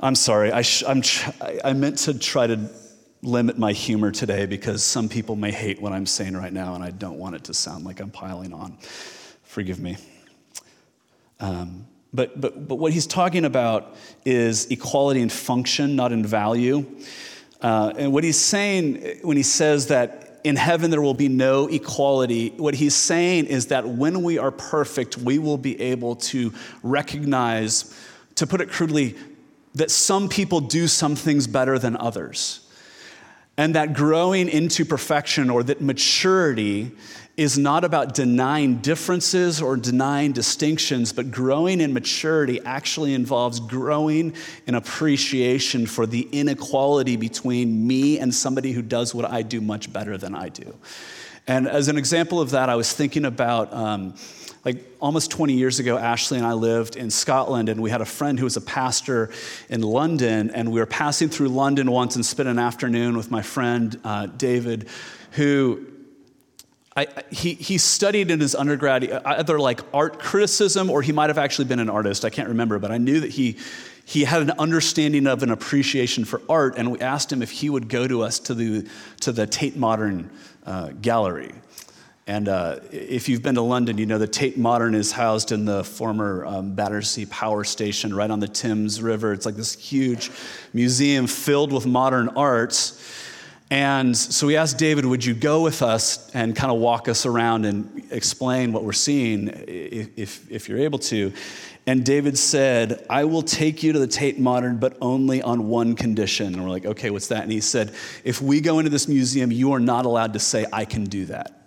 I'm 0.00 0.14
sorry, 0.14 0.52
I, 0.52 0.62
sh- 0.62 0.84
tr- 1.02 1.30
I 1.64 1.72
meant 1.72 1.98
to 1.98 2.18
try 2.18 2.46
to 2.46 2.70
limit 3.22 3.58
my 3.58 3.72
humor 3.72 4.10
today 4.10 4.46
because 4.46 4.84
some 4.84 5.08
people 5.08 5.34
may 5.34 5.50
hate 5.50 5.80
what 5.80 5.92
I'm 5.92 6.06
saying 6.06 6.36
right 6.36 6.52
now, 6.52 6.74
and 6.74 6.84
I 6.84 6.90
don't 6.90 7.18
want 7.18 7.34
it 7.36 7.44
to 7.44 7.54
sound 7.54 7.84
like 7.84 8.00
I'm 8.00 8.10
piling 8.10 8.52
on. 8.52 8.76
Forgive 9.42 9.80
me. 9.80 9.96
Um, 11.40 11.86
but, 12.12 12.40
but, 12.40 12.68
but 12.68 12.76
what 12.76 12.92
he's 12.92 13.06
talking 13.06 13.44
about 13.44 13.96
is 14.24 14.66
equality 14.66 15.20
in 15.20 15.30
function, 15.30 15.96
not 15.96 16.12
in 16.12 16.24
value. 16.24 16.86
Uh, 17.60 17.92
and 17.96 18.12
what 18.12 18.22
he's 18.22 18.38
saying 18.38 19.18
when 19.22 19.36
he 19.36 19.42
says 19.42 19.88
that 19.88 20.23
in 20.44 20.56
heaven 20.56 20.90
there 20.90 21.00
will 21.00 21.14
be 21.14 21.28
no 21.28 21.66
equality. 21.66 22.50
What 22.50 22.74
he's 22.74 22.94
saying 22.94 23.46
is 23.46 23.66
that 23.68 23.88
when 23.88 24.22
we 24.22 24.38
are 24.38 24.50
perfect, 24.50 25.16
we 25.16 25.38
will 25.38 25.56
be 25.56 25.80
able 25.80 26.16
to 26.16 26.52
recognize, 26.82 27.98
to 28.36 28.46
put 28.46 28.60
it 28.60 28.68
crudely, 28.68 29.16
that 29.74 29.90
some 29.90 30.28
people 30.28 30.60
do 30.60 30.86
some 30.86 31.16
things 31.16 31.46
better 31.46 31.78
than 31.78 31.96
others. 31.96 32.60
And 33.56 33.74
that 33.74 33.94
growing 33.94 34.48
into 34.48 34.84
perfection 34.84 35.48
or 35.48 35.62
that 35.62 35.80
maturity 35.80 36.92
is 37.36 37.58
not 37.58 37.82
about 37.82 38.14
denying 38.14 38.76
differences 38.76 39.60
or 39.60 39.76
denying 39.76 40.32
distinctions, 40.32 41.12
but 41.12 41.32
growing 41.32 41.80
in 41.80 41.92
maturity 41.92 42.60
actually 42.64 43.12
involves 43.12 43.58
growing 43.58 44.32
in 44.66 44.76
appreciation 44.76 45.84
for 45.86 46.06
the 46.06 46.28
inequality 46.30 47.16
between 47.16 47.86
me 47.86 48.20
and 48.20 48.32
somebody 48.32 48.70
who 48.70 48.82
does 48.82 49.14
what 49.14 49.24
I 49.24 49.42
do 49.42 49.60
much 49.60 49.92
better 49.92 50.16
than 50.16 50.34
I 50.34 50.48
do. 50.48 50.76
And 51.46 51.66
as 51.66 51.88
an 51.88 51.98
example 51.98 52.40
of 52.40 52.50
that, 52.50 52.68
I 52.68 52.76
was 52.76 52.92
thinking 52.92 53.24
about. 53.24 53.72
Um, 53.72 54.14
like 54.64 54.82
almost 54.98 55.30
20 55.30 55.52
years 55.52 55.78
ago, 55.78 55.98
Ashley 55.98 56.38
and 56.38 56.46
I 56.46 56.54
lived 56.54 56.96
in 56.96 57.10
Scotland, 57.10 57.68
and 57.68 57.82
we 57.82 57.90
had 57.90 58.00
a 58.00 58.06
friend 58.06 58.38
who 58.38 58.44
was 58.44 58.56
a 58.56 58.62
pastor 58.62 59.30
in 59.68 59.82
London. 59.82 60.50
And 60.50 60.72
we 60.72 60.80
were 60.80 60.86
passing 60.86 61.28
through 61.28 61.48
London 61.48 61.90
once 61.90 62.16
and 62.16 62.24
spent 62.24 62.48
an 62.48 62.58
afternoon 62.58 63.14
with 63.14 63.30
my 63.30 63.42
friend 63.42 64.00
uh, 64.04 64.24
David, 64.24 64.88
who 65.32 65.86
I, 66.96 67.08
he, 67.30 67.54
he 67.54 67.78
studied 67.78 68.30
in 68.30 68.38
his 68.38 68.54
undergrad 68.54 69.10
either 69.24 69.58
like 69.58 69.80
art 69.92 70.20
criticism 70.20 70.90
or 70.90 71.02
he 71.02 71.10
might 71.10 71.28
have 71.28 71.38
actually 71.38 71.64
been 71.64 71.80
an 71.80 71.90
artist. 71.90 72.24
I 72.24 72.30
can't 72.30 72.48
remember, 72.48 72.78
but 72.78 72.92
I 72.92 72.98
knew 72.98 73.18
that 73.20 73.32
he, 73.32 73.58
he 74.04 74.22
had 74.22 74.42
an 74.42 74.52
understanding 74.52 75.26
of 75.26 75.42
an 75.42 75.50
appreciation 75.50 76.24
for 76.24 76.40
art, 76.48 76.74
and 76.76 76.92
we 76.92 77.00
asked 77.00 77.32
him 77.32 77.42
if 77.42 77.50
he 77.50 77.68
would 77.68 77.88
go 77.88 78.06
to 78.06 78.22
us 78.22 78.38
to 78.40 78.54
the, 78.54 78.88
to 79.20 79.32
the 79.32 79.46
Tate 79.46 79.76
Modern 79.76 80.30
uh, 80.66 80.90
Gallery. 80.90 81.52
And 82.26 82.48
uh, 82.48 82.78
if 82.90 83.28
you've 83.28 83.42
been 83.42 83.56
to 83.56 83.62
London, 83.62 83.98
you 83.98 84.06
know 84.06 84.18
the 84.18 84.26
Tate 84.26 84.56
Modern 84.56 84.94
is 84.94 85.12
housed 85.12 85.52
in 85.52 85.64
the 85.64 85.84
former 85.84 86.46
um, 86.46 86.74
Battersea 86.74 87.26
Power 87.26 87.64
Station 87.64 88.14
right 88.14 88.30
on 88.30 88.40
the 88.40 88.48
Thames 88.48 89.02
River. 89.02 89.32
It's 89.32 89.44
like 89.44 89.56
this 89.56 89.74
huge 89.74 90.30
museum 90.72 91.26
filled 91.26 91.70
with 91.72 91.84
modern 91.86 92.30
arts. 92.30 93.00
And 93.70 94.16
so 94.16 94.46
we 94.46 94.56
asked 94.56 94.78
David, 94.78 95.04
would 95.06 95.24
you 95.24 95.34
go 95.34 95.62
with 95.62 95.82
us 95.82 96.30
and 96.34 96.54
kind 96.54 96.70
of 96.70 96.78
walk 96.78 97.08
us 97.08 97.26
around 97.26 97.64
and 97.64 98.06
explain 98.10 98.72
what 98.72 98.84
we're 98.84 98.92
seeing 98.92 99.48
if, 99.66 100.50
if 100.50 100.68
you're 100.68 100.78
able 100.78 100.98
to? 101.00 101.32
And 101.86 102.04
David 102.04 102.38
said, 102.38 103.04
I 103.10 103.24
will 103.24 103.42
take 103.42 103.82
you 103.82 103.92
to 103.92 103.98
the 103.98 104.06
Tate 104.06 104.38
Modern, 104.38 104.78
but 104.78 104.96
only 105.00 105.42
on 105.42 105.68
one 105.68 105.96
condition. 105.96 106.54
And 106.54 106.62
we're 106.62 106.70
like, 106.70 106.86
okay, 106.86 107.10
what's 107.10 107.28
that? 107.28 107.42
And 107.42 107.52
he 107.52 107.60
said, 107.60 107.94
if 108.22 108.40
we 108.40 108.60
go 108.60 108.78
into 108.78 108.90
this 108.90 109.06
museum, 109.08 109.50
you 109.50 109.72
are 109.72 109.80
not 109.80 110.06
allowed 110.06 110.32
to 110.34 110.38
say, 110.38 110.66
I 110.72 110.84
can 110.84 111.04
do 111.04 111.26
that. 111.26 111.60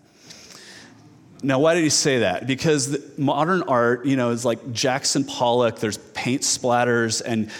Now, 1.43 1.59
why 1.59 1.75
did 1.75 1.83
he 1.83 1.91
say 1.91 2.19
that? 2.19 2.47
Because 2.47 2.97
modern 3.17 3.61
art, 3.63 4.07
you 4.07 4.15
know, 4.15 4.31
is 4.31 4.43
like 4.43 4.71
Jackson 4.71 5.23
Pollock, 5.23 5.77
there's 5.77 5.99
paint 5.99 6.41
splatters, 6.41 7.21
and 7.23 7.51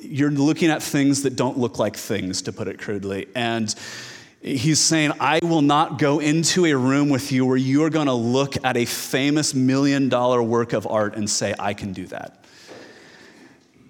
you're 0.00 0.30
looking 0.30 0.70
at 0.70 0.82
things 0.82 1.22
that 1.22 1.36
don't 1.36 1.58
look 1.58 1.78
like 1.78 1.96
things, 1.96 2.42
to 2.42 2.52
put 2.52 2.68
it 2.68 2.78
crudely. 2.78 3.26
And 3.34 3.74
he's 4.40 4.80
saying, 4.80 5.12
I 5.20 5.40
will 5.42 5.62
not 5.62 5.98
go 5.98 6.18
into 6.18 6.64
a 6.66 6.76
room 6.76 7.08
with 7.08 7.32
you 7.32 7.46
where 7.46 7.56
you 7.56 7.84
are 7.84 7.90
going 7.90 8.06
to 8.06 8.12
look 8.12 8.64
at 8.64 8.76
a 8.76 8.84
famous 8.84 9.54
million 9.54 10.08
dollar 10.08 10.42
work 10.42 10.72
of 10.72 10.86
art 10.86 11.16
and 11.16 11.28
say, 11.28 11.54
I 11.58 11.74
can 11.74 11.92
do 11.92 12.06
that. 12.06 12.44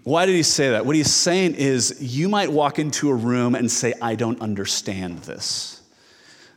Why 0.05 0.27
did 0.27 0.35
he 0.35 0.43
say 0.43 0.71
that? 0.71 0.85
What 0.85 0.97
he's 0.97 1.13
saying 1.13 1.55
is, 1.55 2.03
you 2.03 2.29
might 2.29 2.51
walk 2.51 2.79
into 2.79 3.09
a 3.09 3.15
room 3.15 3.55
and 3.55 3.71
say, 3.71 3.95
I 4.03 4.17
don't 4.17 4.41
understand 4.41 5.21
this. 5.21 5.81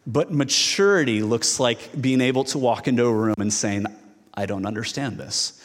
But 0.08 0.32
maturity 0.32 1.22
looks 1.22 1.60
like 1.60 2.00
being 2.00 2.22
able 2.22 2.44
to 2.46 2.58
walk 2.58 2.88
into 2.88 3.06
a 3.06 3.14
room 3.14 3.36
and 3.40 3.54
saying, 3.54 3.86
I 4.34 4.46
don't 4.46 4.66
understand 4.66 5.18
this. 5.18 5.62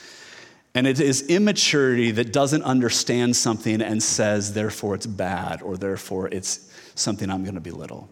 And 0.75 0.87
it 0.87 1.01
is 1.01 1.23
immaturity 1.29 2.13
that 2.13 2.33
doesn't 2.33 2.63
understand 2.63 3.35
something 3.35 3.83
and 3.83 4.03
says, 4.03 4.55
therefore 4.55 4.95
it's 4.95 5.07
bad, 5.07 5.63
or 5.63 5.77
therefore 5.77 6.29
it's 6.29 6.71
something 6.95 7.29
I'm 7.29 7.43
going 7.43 7.57
to 7.57 7.61
belittle. 7.61 8.09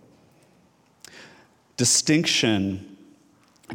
Distinction 1.76 2.96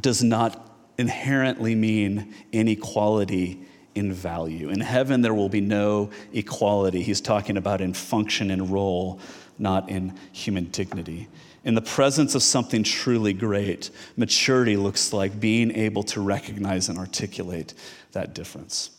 does 0.02 0.22
not 0.22 0.70
inherently 0.98 1.76
mean 1.76 2.34
inequality 2.52 3.62
in 3.96 4.12
value. 4.12 4.70
In 4.70 4.82
heaven, 4.82 5.22
there 5.22 5.34
will 5.34 5.50
be 5.50 5.62
no 5.62 6.10
equality. 6.34 7.04
He's 7.04 7.22
talking 7.22 7.58
about 7.58 7.80
in 7.80 7.94
function 7.94 8.52
and 8.52 8.70
role, 8.70 9.20
not 9.58 9.90
in 9.90 10.18
human 10.32 10.66
dignity. 10.66 11.30
In 11.64 11.76
the 11.76 11.82
presence 11.82 12.36
of 12.36 12.44
something 12.44 12.84
truly 12.84 13.32
great, 13.32 13.90
maturity 14.18 14.76
looks 14.76 15.14
like 15.14 15.40
being 15.40 15.72
able 15.72 16.04
to 16.04 16.22
recognize 16.22 16.90
and 16.90 17.00
articulate 17.00 17.74
that 18.12 18.34
difference. 18.34 18.90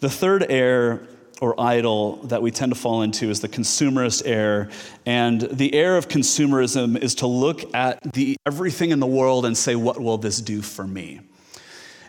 The 0.00 0.10
third 0.10 0.46
error 0.48 1.06
or 1.40 1.60
idol 1.60 2.16
that 2.24 2.40
we 2.40 2.50
tend 2.50 2.72
to 2.72 2.78
fall 2.78 3.02
into 3.02 3.28
is 3.28 3.40
the 3.40 3.48
consumerist 3.48 4.22
error. 4.24 4.70
And 5.04 5.40
the 5.40 5.74
error 5.74 5.96
of 5.96 6.08
consumerism 6.08 6.96
is 6.96 7.16
to 7.16 7.26
look 7.26 7.74
at 7.74 8.00
the, 8.12 8.36
everything 8.46 8.90
in 8.90 9.00
the 9.00 9.06
world 9.06 9.44
and 9.44 9.56
say, 9.56 9.74
what 9.74 10.00
will 10.00 10.18
this 10.18 10.40
do 10.40 10.62
for 10.62 10.86
me? 10.86 11.20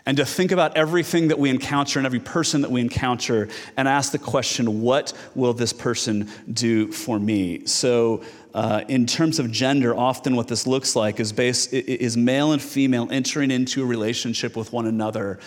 And 0.06 0.16
to 0.18 0.24
think 0.24 0.52
about 0.52 0.76
everything 0.76 1.28
that 1.28 1.38
we 1.38 1.50
encounter 1.50 1.98
and 1.98 2.06
every 2.06 2.20
person 2.20 2.62
that 2.62 2.70
we 2.70 2.80
encounter 2.80 3.48
and 3.76 3.88
ask 3.88 4.12
the 4.12 4.18
question, 4.18 4.80
what 4.80 5.12
will 5.34 5.52
this 5.52 5.72
person 5.72 6.30
do 6.52 6.92
for 6.92 7.18
me? 7.18 7.66
So 7.66 8.22
uh, 8.54 8.84
in 8.86 9.06
terms 9.06 9.40
of 9.40 9.50
gender, 9.50 9.96
often 9.96 10.36
what 10.36 10.46
this 10.46 10.64
looks 10.64 10.94
like 10.94 11.18
is, 11.18 11.32
base, 11.32 11.66
is 11.66 12.16
male 12.16 12.52
and 12.52 12.62
female 12.62 13.08
entering 13.10 13.50
into 13.50 13.82
a 13.82 13.84
relationship 13.86 14.56
with 14.56 14.72
one 14.72 14.86
another, 14.86 15.40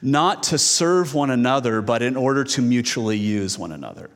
not 0.00 0.42
to 0.44 0.58
serve 0.58 1.14
one 1.14 1.30
another, 1.30 1.82
but 1.82 2.00
in 2.02 2.16
order 2.16 2.42
to 2.42 2.62
mutually 2.62 3.18
use 3.18 3.58
one 3.58 3.70
another. 3.70 4.08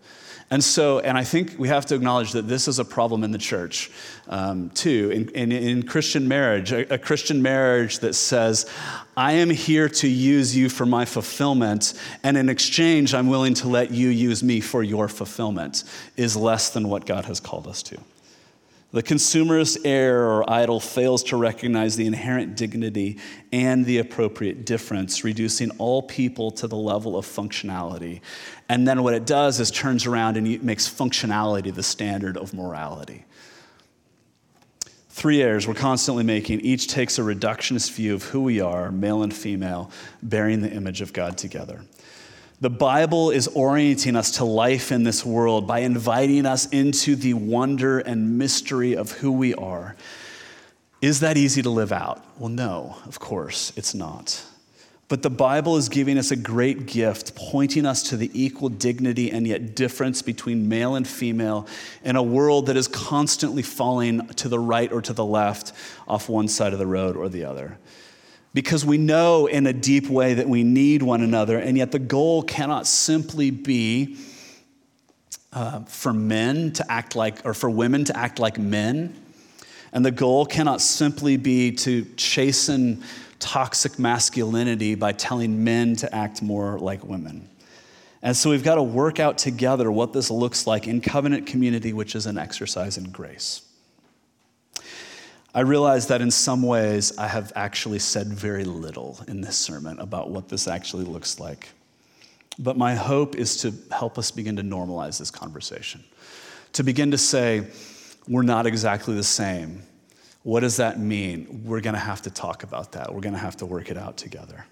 And 0.53 0.64
so, 0.64 0.98
and 0.98 1.16
I 1.16 1.22
think 1.22 1.55
we 1.59 1.68
have 1.68 1.86
to 1.86 1.94
acknowledge 1.94 2.32
that 2.32 2.48
this 2.48 2.66
is 2.66 2.80
a 2.80 2.84
problem 2.84 3.22
in 3.22 3.30
the 3.30 3.38
church 3.38 3.88
um, 4.28 4.70
too. 4.70 5.11
In, 5.11 5.28
in, 5.28 5.53
in, 5.53 5.82
Christian 5.84 6.26
marriage, 6.26 6.72
a, 6.72 6.92
a 6.94 6.98
Christian 6.98 7.40
marriage 7.40 8.01
that 8.01 8.14
says, 8.14 8.68
I 9.16 9.32
am 9.32 9.48
here 9.48 9.88
to 9.88 10.09
use 10.09 10.57
you 10.57 10.68
for 10.68 10.86
my 10.86 11.05
fulfillment, 11.05 11.94
and 12.24 12.36
in 12.36 12.48
exchange, 12.48 13.14
I'm 13.14 13.28
willing 13.28 13.55
to 13.55 13.68
let 13.68 13.92
you 13.92 14.09
use 14.09 14.42
me 14.42 14.61
for 14.61 14.82
your 14.82 15.07
fulfillment, 15.07 15.84
is 16.16 16.34
less 16.34 16.70
than 16.70 16.88
what 16.88 17.07
God 17.07 17.26
has 17.26 17.38
called 17.38 17.68
us 17.68 17.80
to. 17.84 17.98
The 18.93 19.03
consumerist 19.05 19.78
error 19.84 20.26
or 20.26 20.51
idol 20.51 20.80
fails 20.80 21.22
to 21.24 21.36
recognize 21.36 21.95
the 21.95 22.07
inherent 22.07 22.57
dignity 22.57 23.18
and 23.53 23.86
the 23.86 23.99
appropriate 23.99 24.66
difference, 24.66 25.22
reducing 25.22 25.70
all 25.78 26.03
people 26.03 26.51
to 26.53 26.66
the 26.66 26.76
level 26.76 27.16
of 27.16 27.24
functionality. 27.24 28.20
And 28.68 28.88
then 28.88 29.05
what 29.05 29.14
it 29.14 29.26
does 29.26 29.61
is 29.61 29.70
turns 29.70 30.07
around 30.07 30.36
and 30.36 30.62
makes 30.64 30.88
functionality 30.88 31.72
the 31.72 31.84
standard 31.84 32.36
of 32.36 32.53
morality. 32.53 33.26
Three 35.09 35.41
errors 35.41 35.68
we're 35.68 35.74
constantly 35.74 36.24
making. 36.24 36.61
Each 36.61 36.88
takes 36.88 37.18
a 37.18 37.22
reductionist 37.22 37.93
view 37.93 38.14
of 38.14 38.24
who 38.24 38.41
we 38.41 38.61
are, 38.61 38.91
male 38.91 39.22
and 39.22 39.32
female, 39.32 39.93
bearing 40.20 40.62
the 40.62 40.70
image 40.70 41.01
of 41.01 41.12
God 41.12 41.38
together. 41.38 41.82
The 42.62 42.68
Bible 42.68 43.30
is 43.30 43.48
orienting 43.48 44.16
us 44.16 44.32
to 44.32 44.44
life 44.44 44.92
in 44.92 45.02
this 45.02 45.24
world 45.24 45.66
by 45.66 45.78
inviting 45.78 46.44
us 46.44 46.66
into 46.66 47.16
the 47.16 47.32
wonder 47.32 48.00
and 48.00 48.36
mystery 48.36 48.94
of 48.94 49.12
who 49.12 49.32
we 49.32 49.54
are. 49.54 49.96
Is 51.00 51.20
that 51.20 51.38
easy 51.38 51.62
to 51.62 51.70
live 51.70 51.90
out? 51.90 52.22
Well, 52.38 52.50
no, 52.50 52.96
of 53.06 53.18
course, 53.18 53.72
it's 53.76 53.94
not. 53.94 54.44
But 55.08 55.22
the 55.22 55.30
Bible 55.30 55.78
is 55.78 55.88
giving 55.88 56.18
us 56.18 56.32
a 56.32 56.36
great 56.36 56.84
gift, 56.84 57.34
pointing 57.34 57.86
us 57.86 58.02
to 58.11 58.18
the 58.18 58.30
equal 58.34 58.68
dignity 58.68 59.30
and 59.30 59.46
yet 59.46 59.74
difference 59.74 60.20
between 60.20 60.68
male 60.68 60.96
and 60.96 61.08
female 61.08 61.66
in 62.04 62.14
a 62.14 62.22
world 62.22 62.66
that 62.66 62.76
is 62.76 62.88
constantly 62.88 63.62
falling 63.62 64.26
to 64.34 64.50
the 64.50 64.58
right 64.58 64.92
or 64.92 65.00
to 65.00 65.14
the 65.14 65.24
left, 65.24 65.72
off 66.06 66.28
one 66.28 66.46
side 66.46 66.74
of 66.74 66.78
the 66.78 66.86
road 66.86 67.16
or 67.16 67.30
the 67.30 67.42
other 67.42 67.78
because 68.53 68.84
we 68.84 68.98
know 68.98 69.46
in 69.46 69.66
a 69.66 69.72
deep 69.72 70.09
way 70.09 70.34
that 70.34 70.48
we 70.48 70.64
need 70.64 71.03
one 71.03 71.22
another, 71.22 71.59
and 71.59 71.76
yet 71.76 71.92
the 71.92 71.98
goal 71.98 72.42
cannot 72.42 72.86
simply 72.86 73.51
be 73.51 74.16
uh, 75.53 75.80
for 75.80 76.12
men 76.12 76.72
to 76.72 76.90
act 76.90 77.14
like, 77.14 77.44
or 77.44 77.55
for 77.55 77.70
women 77.70 78.05
to 78.05 78.16
act 78.16 78.38
like 78.38 78.59
men. 78.59 79.14
And 79.92 80.05
the 80.05 80.11
goal 80.11 80.46
cannot 80.46 80.80
simply 80.80 81.36
be 81.36 81.72
to 81.72 82.05
chasten 82.16 83.03
toxic 83.40 83.98
masculinity 83.98 84.94
by 84.94 85.12
telling 85.12 85.64
men 85.64 85.96
to 85.96 86.14
act 86.14 86.42
more 86.42 86.78
like 86.78 87.05
women. 87.05 87.48
And 88.22 88.36
so 88.36 88.51
we've 88.51 88.62
got 88.62 88.74
to 88.74 88.82
work 88.82 89.18
out 89.18 89.38
together 89.38 89.90
what 89.90 90.12
this 90.12 90.30
looks 90.30 90.66
like 90.66 90.86
in 90.86 91.01
covenant 91.01 91.46
community, 91.46 91.92
which 91.92 92.14
is 92.14 92.26
an 92.26 92.36
exercise 92.36 92.98
in 92.98 93.11
grace. 93.11 93.62
I 95.55 95.61
realize 95.61 96.07
that 96.09 96.20
in 96.20 96.30
some 96.30 96.62
ways 96.62 97.16
I 97.18 97.26
have 97.26 97.53
actually 97.57 97.98
said 97.98 98.28
very 98.28 98.64
little 98.64 99.18
in 99.26 99.40
this 99.40 99.57
sermon 99.57 99.98
about 99.98 100.30
what 100.30 100.48
this 100.48 100.68
actually 100.68 101.05
looks 101.05 101.40
like. 101.40 101.68
But 102.59 102.76
my 102.76 102.94
hope 102.94 103.34
is 103.34 103.57
to 103.62 103.74
help 103.90 104.16
us 104.18 104.30
begin 104.30 104.57
to 104.57 104.62
normalize 104.62 105.18
this 105.18 105.30
conversation, 105.30 106.05
to 106.74 106.84
begin 106.84 107.11
to 107.11 107.18
say, 107.18 107.66
we're 108.28 108.42
not 108.42 108.66
exactly 108.66 109.14
the 109.14 109.24
same. 109.24 109.82
What 110.42 110.61
does 110.61 110.76
that 110.76 111.01
mean? 111.01 111.62
We're 111.64 111.80
going 111.80 111.94
to 111.94 112.01
have 112.01 112.22
to 112.22 112.30
talk 112.30 112.62
about 112.62 112.92
that. 112.92 113.12
We're 113.12 113.20
going 113.20 113.34
to 113.34 113.40
have 113.40 113.57
to 113.57 113.66
work 113.66 113.90
it 113.90 113.96
out 113.96 114.16
together. 114.16 114.66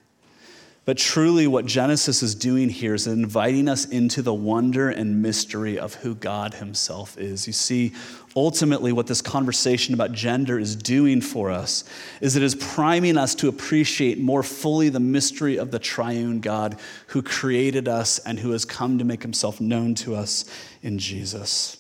But 0.88 0.96
truly, 0.96 1.46
what 1.46 1.66
Genesis 1.66 2.22
is 2.22 2.34
doing 2.34 2.70
here 2.70 2.94
is 2.94 3.06
inviting 3.06 3.68
us 3.68 3.84
into 3.84 4.22
the 4.22 4.32
wonder 4.32 4.88
and 4.88 5.20
mystery 5.20 5.78
of 5.78 5.92
who 5.96 6.14
God 6.14 6.54
Himself 6.54 7.18
is. 7.18 7.46
You 7.46 7.52
see, 7.52 7.92
ultimately, 8.34 8.90
what 8.92 9.06
this 9.06 9.20
conversation 9.20 9.92
about 9.92 10.12
gender 10.12 10.58
is 10.58 10.74
doing 10.74 11.20
for 11.20 11.50
us 11.50 11.84
is 12.22 12.36
it 12.36 12.42
is 12.42 12.54
priming 12.54 13.18
us 13.18 13.34
to 13.34 13.48
appreciate 13.48 14.18
more 14.18 14.42
fully 14.42 14.88
the 14.88 14.98
mystery 14.98 15.58
of 15.58 15.72
the 15.72 15.78
triune 15.78 16.40
God 16.40 16.78
who 17.08 17.20
created 17.20 17.86
us 17.86 18.18
and 18.20 18.38
who 18.38 18.52
has 18.52 18.64
come 18.64 18.96
to 18.96 19.04
make 19.04 19.20
Himself 19.20 19.60
known 19.60 19.94
to 19.96 20.14
us 20.14 20.46
in 20.82 20.98
Jesus. 20.98 21.76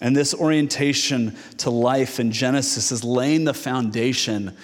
And 0.00 0.16
this 0.16 0.34
orientation 0.34 1.36
to 1.58 1.70
life 1.70 2.20
in 2.20 2.30
Genesis 2.30 2.92
is 2.92 3.02
laying 3.02 3.42
the 3.42 3.54
foundation 3.54 4.56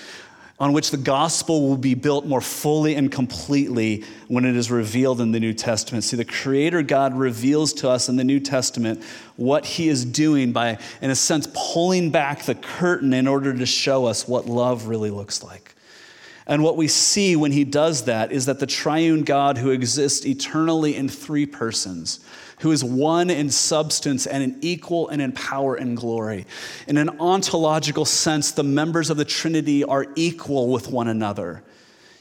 on 0.58 0.72
which 0.72 0.90
the 0.90 0.96
gospel 0.96 1.68
will 1.68 1.76
be 1.76 1.94
built 1.94 2.24
more 2.24 2.40
fully 2.40 2.94
and 2.94 3.12
completely 3.12 4.04
when 4.28 4.46
it 4.46 4.56
is 4.56 4.70
revealed 4.70 5.20
in 5.20 5.32
the 5.32 5.40
New 5.40 5.52
Testament. 5.52 6.02
See, 6.02 6.16
the 6.16 6.24
Creator 6.24 6.82
God 6.82 7.14
reveals 7.14 7.74
to 7.74 7.90
us 7.90 8.08
in 8.08 8.16
the 8.16 8.24
New 8.24 8.40
Testament 8.40 9.02
what 9.36 9.66
He 9.66 9.88
is 9.88 10.04
doing 10.04 10.52
by, 10.52 10.78
in 11.02 11.10
a 11.10 11.16
sense, 11.16 11.46
pulling 11.54 12.10
back 12.10 12.44
the 12.44 12.54
curtain 12.54 13.12
in 13.12 13.28
order 13.28 13.52
to 13.52 13.66
show 13.66 14.06
us 14.06 14.26
what 14.26 14.46
love 14.46 14.86
really 14.86 15.10
looks 15.10 15.42
like. 15.42 15.74
And 16.46 16.62
what 16.62 16.76
we 16.76 16.88
see 16.88 17.36
when 17.36 17.52
He 17.52 17.64
does 17.64 18.04
that 18.04 18.32
is 18.32 18.46
that 18.46 18.58
the 18.58 18.66
triune 18.66 19.24
God 19.24 19.58
who 19.58 19.70
exists 19.70 20.24
eternally 20.24 20.96
in 20.96 21.08
three 21.08 21.44
persons, 21.44 22.20
who 22.60 22.72
is 22.72 22.82
one 22.82 23.28
in 23.28 23.50
substance 23.50 24.26
and 24.26 24.42
an 24.42 24.58
equal 24.62 25.08
and 25.08 25.20
in 25.20 25.32
power 25.32 25.74
and 25.74 25.96
glory. 25.96 26.46
In 26.86 26.96
an 26.96 27.20
ontological 27.20 28.04
sense, 28.04 28.52
the 28.52 28.62
members 28.62 29.10
of 29.10 29.16
the 29.16 29.24
Trinity 29.24 29.84
are 29.84 30.06
equal 30.16 30.68
with 30.68 30.88
one 30.88 31.08
another. 31.08 31.62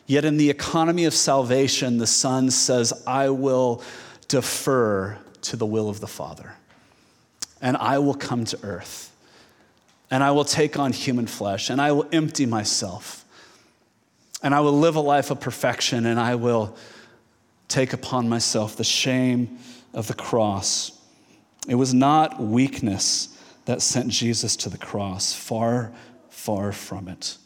Yet 0.08 0.26
in 0.26 0.38
the 0.38 0.50
economy 0.50 1.06
of 1.06 1.14
salvation, 1.14 1.98
the 1.98 2.08
Son 2.08 2.52
says, 2.52 3.04
I 3.08 3.30
will 3.30 3.82
defer 4.28 5.18
to 5.44 5.56
the 5.56 5.66
will 5.66 5.90
of 5.90 6.00
the 6.00 6.08
Father, 6.08 6.54
and 7.62 7.78
I 7.78 8.00
will 8.00 8.14
come 8.14 8.46
to 8.46 8.60
earth, 8.64 9.16
and 10.12 10.24
I 10.24 10.32
will 10.32 10.46
take 10.46 10.78
on 10.78 10.92
human 10.92 11.28
flesh, 11.28 11.70
and 11.70 11.82
I 11.82 11.92
will 11.92 12.08
empty 12.12 12.46
myself, 12.46 13.26
and 14.44 14.54
I 14.54 14.60
will 14.60 14.78
live 14.78 14.96
a 14.96 15.02
life 15.02 15.32
of 15.32 15.40
perfection, 15.40 16.06
and 16.06 16.20
I 16.20 16.36
will 16.36 16.76
take 17.68 17.94
upon 17.94 18.30
myself 18.30 18.76
the 18.76 18.84
shame 18.84 19.58
of 19.96 20.08
the 20.08 20.14
cross. 20.14 20.92
It 21.68 21.76
was 21.76 21.94
not 21.94 22.40
weakness 22.40 23.30
that 23.66 23.82
sent 23.82 24.10
Jesus 24.10 24.56
to 24.58 24.70
the 24.70 24.78
cross. 24.78 25.34
Far, 25.34 25.92
far 26.30 26.72
from 26.72 27.08
it. 27.08 27.38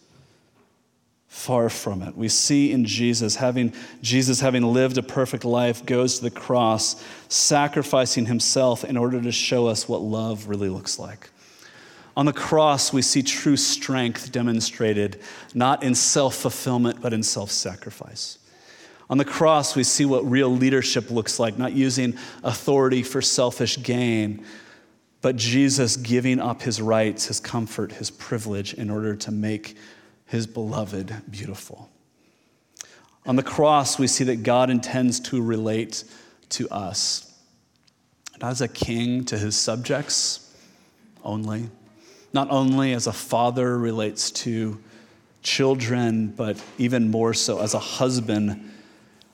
Far 1.28 1.70
from 1.70 2.02
it. 2.02 2.18
We 2.18 2.28
see 2.28 2.72
in 2.72 2.86
Jesus 2.86 3.36
having 3.36 3.72
Jesus 4.02 4.42
having 4.42 4.64
lived 4.64 4.98
a 4.98 5.04
perfect 5.04 5.46
life 5.46 5.86
goes 5.86 6.18
to 6.18 6.24
the 6.24 6.32
cross, 6.32 7.02
sacrificing 7.30 8.26
himself 8.26 8.84
in 8.84 8.98
order 8.98 9.22
to 9.22 9.32
show 9.32 9.68
us 9.68 9.88
what 9.88 10.02
love 10.02 10.50
really 10.50 10.70
looks 10.70 11.00
like. 11.00 11.30
On 12.18 12.26
the 12.26 12.34
cross, 12.34 12.92
we 12.92 13.04
see 13.04 13.22
true 13.22 13.56
strength 13.56 14.32
demonstrated, 14.32 15.22
not 15.54 15.84
in 15.84 15.96
self 15.96 16.36
fulfillment, 16.36 17.00
but 17.00 17.14
in 17.14 17.24
self 17.24 17.52
sacrifice. 17.52 18.39
On 19.10 19.18
the 19.18 19.26
cross, 19.26 19.76
we 19.76 19.84
see 19.84 20.06
what 20.06 20.30
real 20.30 20.50
leadership 20.56 21.10
looks 21.10 21.40
like, 21.40 21.58
not 21.58 21.74
using 21.74 22.16
authority 22.44 23.02
for 23.02 23.22
selfish 23.22 23.82
gain, 23.82 24.46
but 25.22 25.36
Jesus 25.36 25.98
giving 25.98 26.40
up 26.40 26.62
his 26.62 26.80
rights, 26.80 27.26
his 27.26 27.40
comfort, 27.40 27.94
his 27.94 28.12
privilege 28.12 28.76
in 28.76 28.90
order 28.90 29.16
to 29.16 29.32
make 29.32 29.76
his 30.28 30.46
beloved 30.46 31.14
beautiful. 31.30 31.90
On 33.26 33.36
the 33.36 33.44
cross, 33.44 33.98
we 33.98 34.08
see 34.08 34.24
that 34.26 34.44
God 34.44 34.70
intends 34.70 35.20
to 35.22 35.42
relate 35.42 36.04
to 36.50 36.70
us, 36.70 37.34
not 38.40 38.52
as 38.52 38.62
a 38.62 38.68
king 38.68 39.26
to 39.26 39.38
his 39.38 39.56
subjects 39.58 40.56
only, 41.24 41.70
not 42.32 42.50
only 42.52 42.94
as 42.94 43.08
a 43.08 43.14
father 43.14 43.78
relates 43.78 44.30
to 44.32 44.80
children, 45.42 46.28
but 46.28 46.64
even 46.78 47.10
more 47.10 47.34
so 47.34 47.60
as 47.60 47.74
a 47.74 47.80
husband 47.80 48.72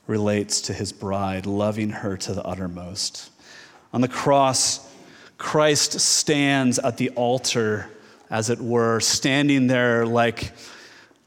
relates 0.08 0.62
to 0.62 0.74
his 0.74 0.92
bride, 0.92 1.46
loving 1.46 1.90
her 1.90 2.18
to 2.18 2.34
the 2.34 2.44
uttermost. 2.44 3.32
On 3.94 4.02
the 4.02 4.08
cross, 4.08 4.92
Christ 5.38 6.00
stands 6.00 6.80
at 6.80 6.98
the 6.98 7.10
altar, 7.12 7.90
as 8.30 8.50
it 8.50 8.60
were, 8.60 9.00
standing 9.00 9.68
there 9.68 10.06
like 10.06 10.52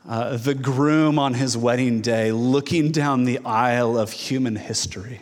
uh, 0.09 0.37
the 0.37 0.55
groom 0.55 1.19
on 1.19 1.35
his 1.35 1.57
wedding 1.57 2.01
day, 2.01 2.33
looking 2.33 2.93
down 2.93 3.25
the 3.25 3.39
aisle 3.45 3.99
of 3.99 4.13
human 4.13 4.57
history. 4.57 5.21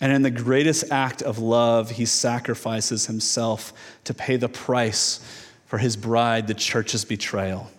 And 0.00 0.12
in 0.12 0.22
the 0.22 0.30
greatest 0.30 0.90
act 0.90 1.22
of 1.22 1.38
love, 1.38 1.90
he 1.92 2.04
sacrifices 2.04 3.06
himself 3.06 3.72
to 4.04 4.12
pay 4.12 4.36
the 4.36 4.48
price 4.48 5.20
for 5.66 5.78
his 5.78 5.96
bride, 5.96 6.46
the 6.46 6.54
church's 6.54 7.04
betrayal 7.04 7.70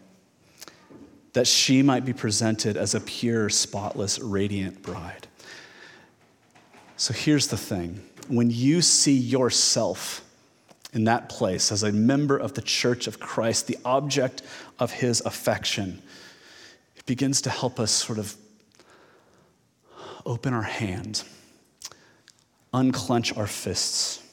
that 1.37 1.45
she 1.45 1.83
might 1.83 2.03
be 2.03 2.13
presented 2.13 2.75
as 2.75 2.95
a 2.95 2.99
pure, 2.99 3.47
spotless, 3.47 4.17
radiant 4.17 4.81
bride. 4.81 5.27
So 6.95 7.13
here's 7.13 7.45
the 7.45 7.57
thing 7.57 8.01
when 8.27 8.49
you 8.49 8.81
see 8.81 9.15
yourself 9.15 10.25
in 10.93 11.03
that 11.03 11.29
place 11.29 11.71
as 11.71 11.83
a 11.83 11.91
member 11.91 12.35
of 12.35 12.55
the 12.55 12.63
church 12.63 13.05
of 13.05 13.19
Christ, 13.19 13.67
the 13.67 13.77
object 13.85 14.41
of 14.79 14.91
his 14.91 15.21
affection, 15.21 16.01
it 16.95 17.05
begins 17.05 17.41
to 17.41 17.51
help 17.51 17.79
us 17.79 17.91
sort 17.91 18.17
of 18.17 18.35
open 20.25 20.55
our 20.55 20.63
hand, 20.63 21.23
unclench 22.73 23.37
our 23.37 23.45
fists, 23.45 24.23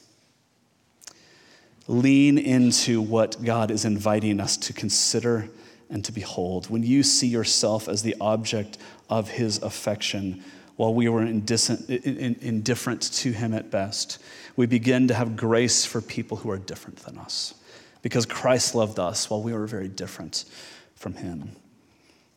lean 1.87 2.39
into 2.39 2.99
what 2.99 3.43
God 3.43 3.69
is 3.69 3.85
inviting 3.85 4.39
us 4.39 4.57
to 4.57 4.73
consider 4.73 5.51
and 5.89 6.03
to 6.05 6.11
behold, 6.11 6.69
when 6.69 6.83
you 6.83 7.03
see 7.03 7.27
yourself 7.27 7.87
as 7.87 8.01
the 8.01 8.15
object 8.19 8.77
of 9.09 9.29
his 9.29 9.61
affection, 9.61 10.43
while 10.75 10.93
we 10.93 11.07
were 11.07 11.23
indifferent 11.23 13.01
to 13.01 13.31
him 13.31 13.53
at 13.53 13.71
best, 13.71 14.19
we 14.55 14.65
begin 14.65 15.07
to 15.07 15.13
have 15.13 15.35
grace 15.35 15.85
for 15.85 16.01
people 16.01 16.37
who 16.37 16.49
are 16.49 16.57
different 16.57 16.97
than 16.99 17.17
us 17.17 17.53
because 18.01 18.25
Christ 18.25 18.75
loved 18.75 18.99
us 18.99 19.29
while 19.29 19.41
we 19.41 19.53
were 19.53 19.67
very 19.67 19.87
different 19.87 20.45
from 20.95 21.13
him. 21.13 21.55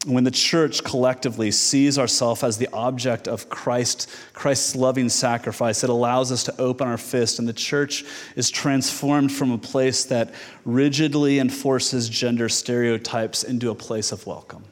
When 0.06 0.22
the 0.22 0.30
church 0.30 0.84
collectively 0.84 1.50
sees 1.50 1.98
ourselves 1.98 2.44
as 2.44 2.56
the 2.56 2.68
object 2.72 3.26
of 3.26 3.48
Christ, 3.48 4.08
Christ's 4.32 4.76
loving 4.76 5.08
sacrifice, 5.08 5.82
it 5.82 5.90
allows 5.90 6.30
us 6.30 6.44
to 6.44 6.60
open 6.60 6.86
our 6.86 6.96
fist, 6.96 7.40
and 7.40 7.48
the 7.48 7.52
church 7.52 8.04
is 8.36 8.48
transformed 8.48 9.32
from 9.32 9.50
a 9.50 9.58
place 9.58 10.04
that 10.04 10.32
rigidly 10.64 11.40
enforces 11.40 12.08
gender 12.08 12.48
stereotypes 12.48 13.42
into 13.42 13.70
a 13.70 13.74
place 13.74 14.12
of 14.12 14.24
welcome. 14.24 14.64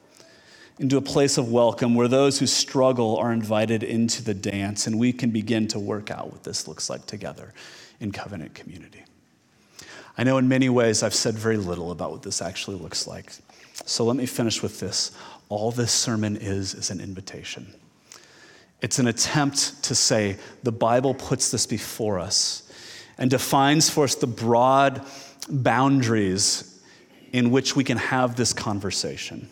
Into 0.78 0.96
a 0.96 1.02
place 1.02 1.38
of 1.38 1.50
welcome 1.50 1.96
where 1.96 2.06
those 2.06 2.38
who 2.38 2.46
struggle 2.46 3.16
are 3.16 3.32
invited 3.32 3.82
into 3.82 4.22
the 4.22 4.34
dance, 4.34 4.86
and 4.86 4.96
we 4.96 5.12
can 5.12 5.30
begin 5.30 5.66
to 5.68 5.80
work 5.80 6.10
out 6.10 6.30
what 6.30 6.44
this 6.44 6.68
looks 6.68 6.88
like 6.88 7.04
together 7.04 7.52
in 7.98 8.12
covenant 8.12 8.54
community. 8.54 9.02
I 10.16 10.22
know 10.22 10.38
in 10.38 10.46
many 10.46 10.68
ways 10.68 11.02
I've 11.02 11.14
said 11.14 11.34
very 11.34 11.56
little 11.56 11.90
about 11.90 12.12
what 12.12 12.22
this 12.22 12.40
actually 12.40 12.76
looks 12.76 13.08
like. 13.08 13.32
So 13.84 14.04
let 14.04 14.16
me 14.16 14.26
finish 14.26 14.62
with 14.62 14.80
this. 14.80 15.12
All 15.48 15.70
this 15.70 15.92
sermon 15.92 16.36
is 16.36 16.74
is 16.74 16.90
an 16.90 17.00
invitation. 17.00 17.72
It's 18.82 18.98
an 18.98 19.06
attempt 19.06 19.82
to 19.84 19.94
say 19.94 20.36
the 20.62 20.72
Bible 20.72 21.14
puts 21.14 21.50
this 21.50 21.66
before 21.66 22.18
us 22.18 22.70
and 23.18 23.30
defines 23.30 23.88
for 23.88 24.04
us 24.04 24.14
the 24.14 24.26
broad 24.26 25.04
boundaries 25.48 26.80
in 27.32 27.50
which 27.50 27.74
we 27.74 27.84
can 27.84 27.98
have 27.98 28.36
this 28.36 28.52
conversation. 28.52 29.48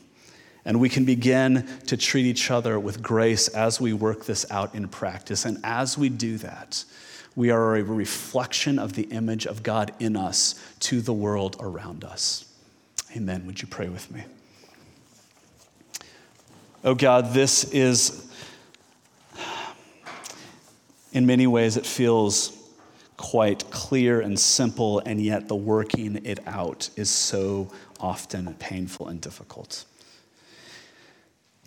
And 0.64 0.81
we 0.81 0.89
can 0.89 1.05
begin 1.05 1.66
to 1.87 1.97
treat 1.97 2.27
each 2.27 2.51
other 2.51 2.79
with 2.81 3.03
grace 3.03 3.49
as 3.49 3.81
we 3.81 3.93
work 3.93 4.25
this 4.25 4.51
out 4.51 4.75
in 4.75 4.89
practice. 4.89 5.45
And 5.45 5.59
as 5.62 5.99
we 5.99 6.09
do 6.09 6.39
that, 6.39 6.85
we 7.37 7.51
are 7.51 7.77
a 7.77 7.83
reflection 7.83 8.79
of 8.79 8.95
the 8.95 9.03
image 9.05 9.47
of 9.47 9.62
God 9.62 9.93
in 9.99 10.16
us 10.16 10.55
to 10.81 11.01
the 11.01 11.12
world 11.12 11.57
around 11.61 12.05
us. 12.05 12.53
Amen. 13.16 13.46
Would 13.46 13.62
you 13.62 13.68
pray 13.68 13.88
with 13.88 14.10
me? 14.10 14.24
Oh 16.82 16.94
God, 16.94 17.32
this 17.32 17.64
is, 17.72 18.28
in 21.12 21.24
many 21.24 21.46
ways, 21.46 21.76
it 21.76 21.86
feels 21.86 22.58
quite 23.16 23.70
clear 23.70 24.20
and 24.20 24.38
simple, 24.38 24.98
and 25.06 25.22
yet 25.22 25.46
the 25.46 25.54
working 25.54 26.20
it 26.24 26.40
out 26.46 26.90
is 26.96 27.08
so 27.08 27.70
often 28.00 28.52
painful 28.54 29.06
and 29.06 29.20
difficult. 29.20 29.84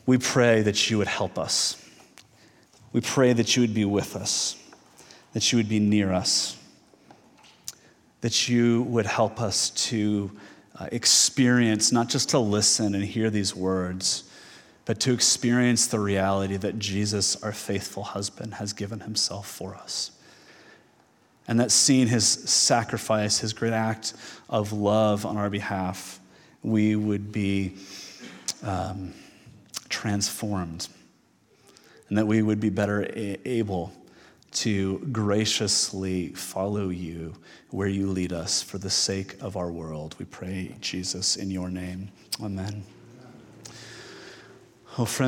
We 0.05 0.17
pray 0.17 0.61
that 0.63 0.89
you 0.89 0.97
would 0.97 1.07
help 1.07 1.39
us. 1.39 1.81
We 2.91 2.99
pray 3.01 3.31
that 3.33 3.55
you 3.55 3.61
would 3.61 3.73
be 3.73 3.85
with 3.85 4.15
us, 4.15 4.61
that 5.31 5.51
you 5.51 5.57
would 5.57 5.69
be 5.69 5.79
near 5.79 6.11
us, 6.11 6.57
that 8.21 8.49
you 8.49 8.81
would 8.83 9.05
help 9.05 9.41
us 9.41 9.69
to 9.69 10.31
uh, 10.79 10.87
experience, 10.91 11.91
not 11.91 12.09
just 12.09 12.29
to 12.29 12.39
listen 12.39 12.93
and 12.93 13.03
hear 13.03 13.29
these 13.29 13.55
words, 13.55 14.23
but 14.85 14.99
to 15.01 15.11
experience 15.11 15.87
the 15.87 15.99
reality 15.99 16.55
that 16.57 16.79
Jesus, 16.79 17.41
our 17.43 17.51
faithful 17.51 18.03
husband, 18.03 18.55
has 18.55 18.73
given 18.73 19.01
himself 19.01 19.47
for 19.47 19.75
us. 19.75 20.11
And 21.47 21.59
that 21.59 21.71
seeing 21.71 22.07
his 22.07 22.27
sacrifice, 22.27 23.39
his 23.39 23.53
great 23.53 23.73
act 23.73 24.13
of 24.49 24.73
love 24.73 25.25
on 25.25 25.37
our 25.37 25.49
behalf, 25.49 26.19
we 26.61 26.95
would 26.95 27.31
be 27.31 27.75
um, 28.63 29.13
transformed. 29.89 30.87
And 32.09 32.17
that 32.17 32.27
we 32.27 32.41
would 32.41 32.59
be 32.59 32.69
better 32.69 33.03
a- 33.03 33.39
able 33.45 33.91
to 34.51 34.99
graciously 35.11 36.29
follow 36.29 36.89
you 36.89 37.33
where 37.69 37.87
you 37.87 38.07
lead 38.07 38.33
us 38.33 38.61
for 38.61 38.77
the 38.77 38.89
sake 38.89 39.35
of 39.41 39.57
our 39.57 39.71
world. 39.71 40.15
We 40.19 40.25
pray, 40.25 40.75
Jesus, 40.81 41.35
in 41.35 41.51
your 41.51 41.69
name. 41.69 42.09
Amen. 42.41 42.83
Oh. 44.97 45.05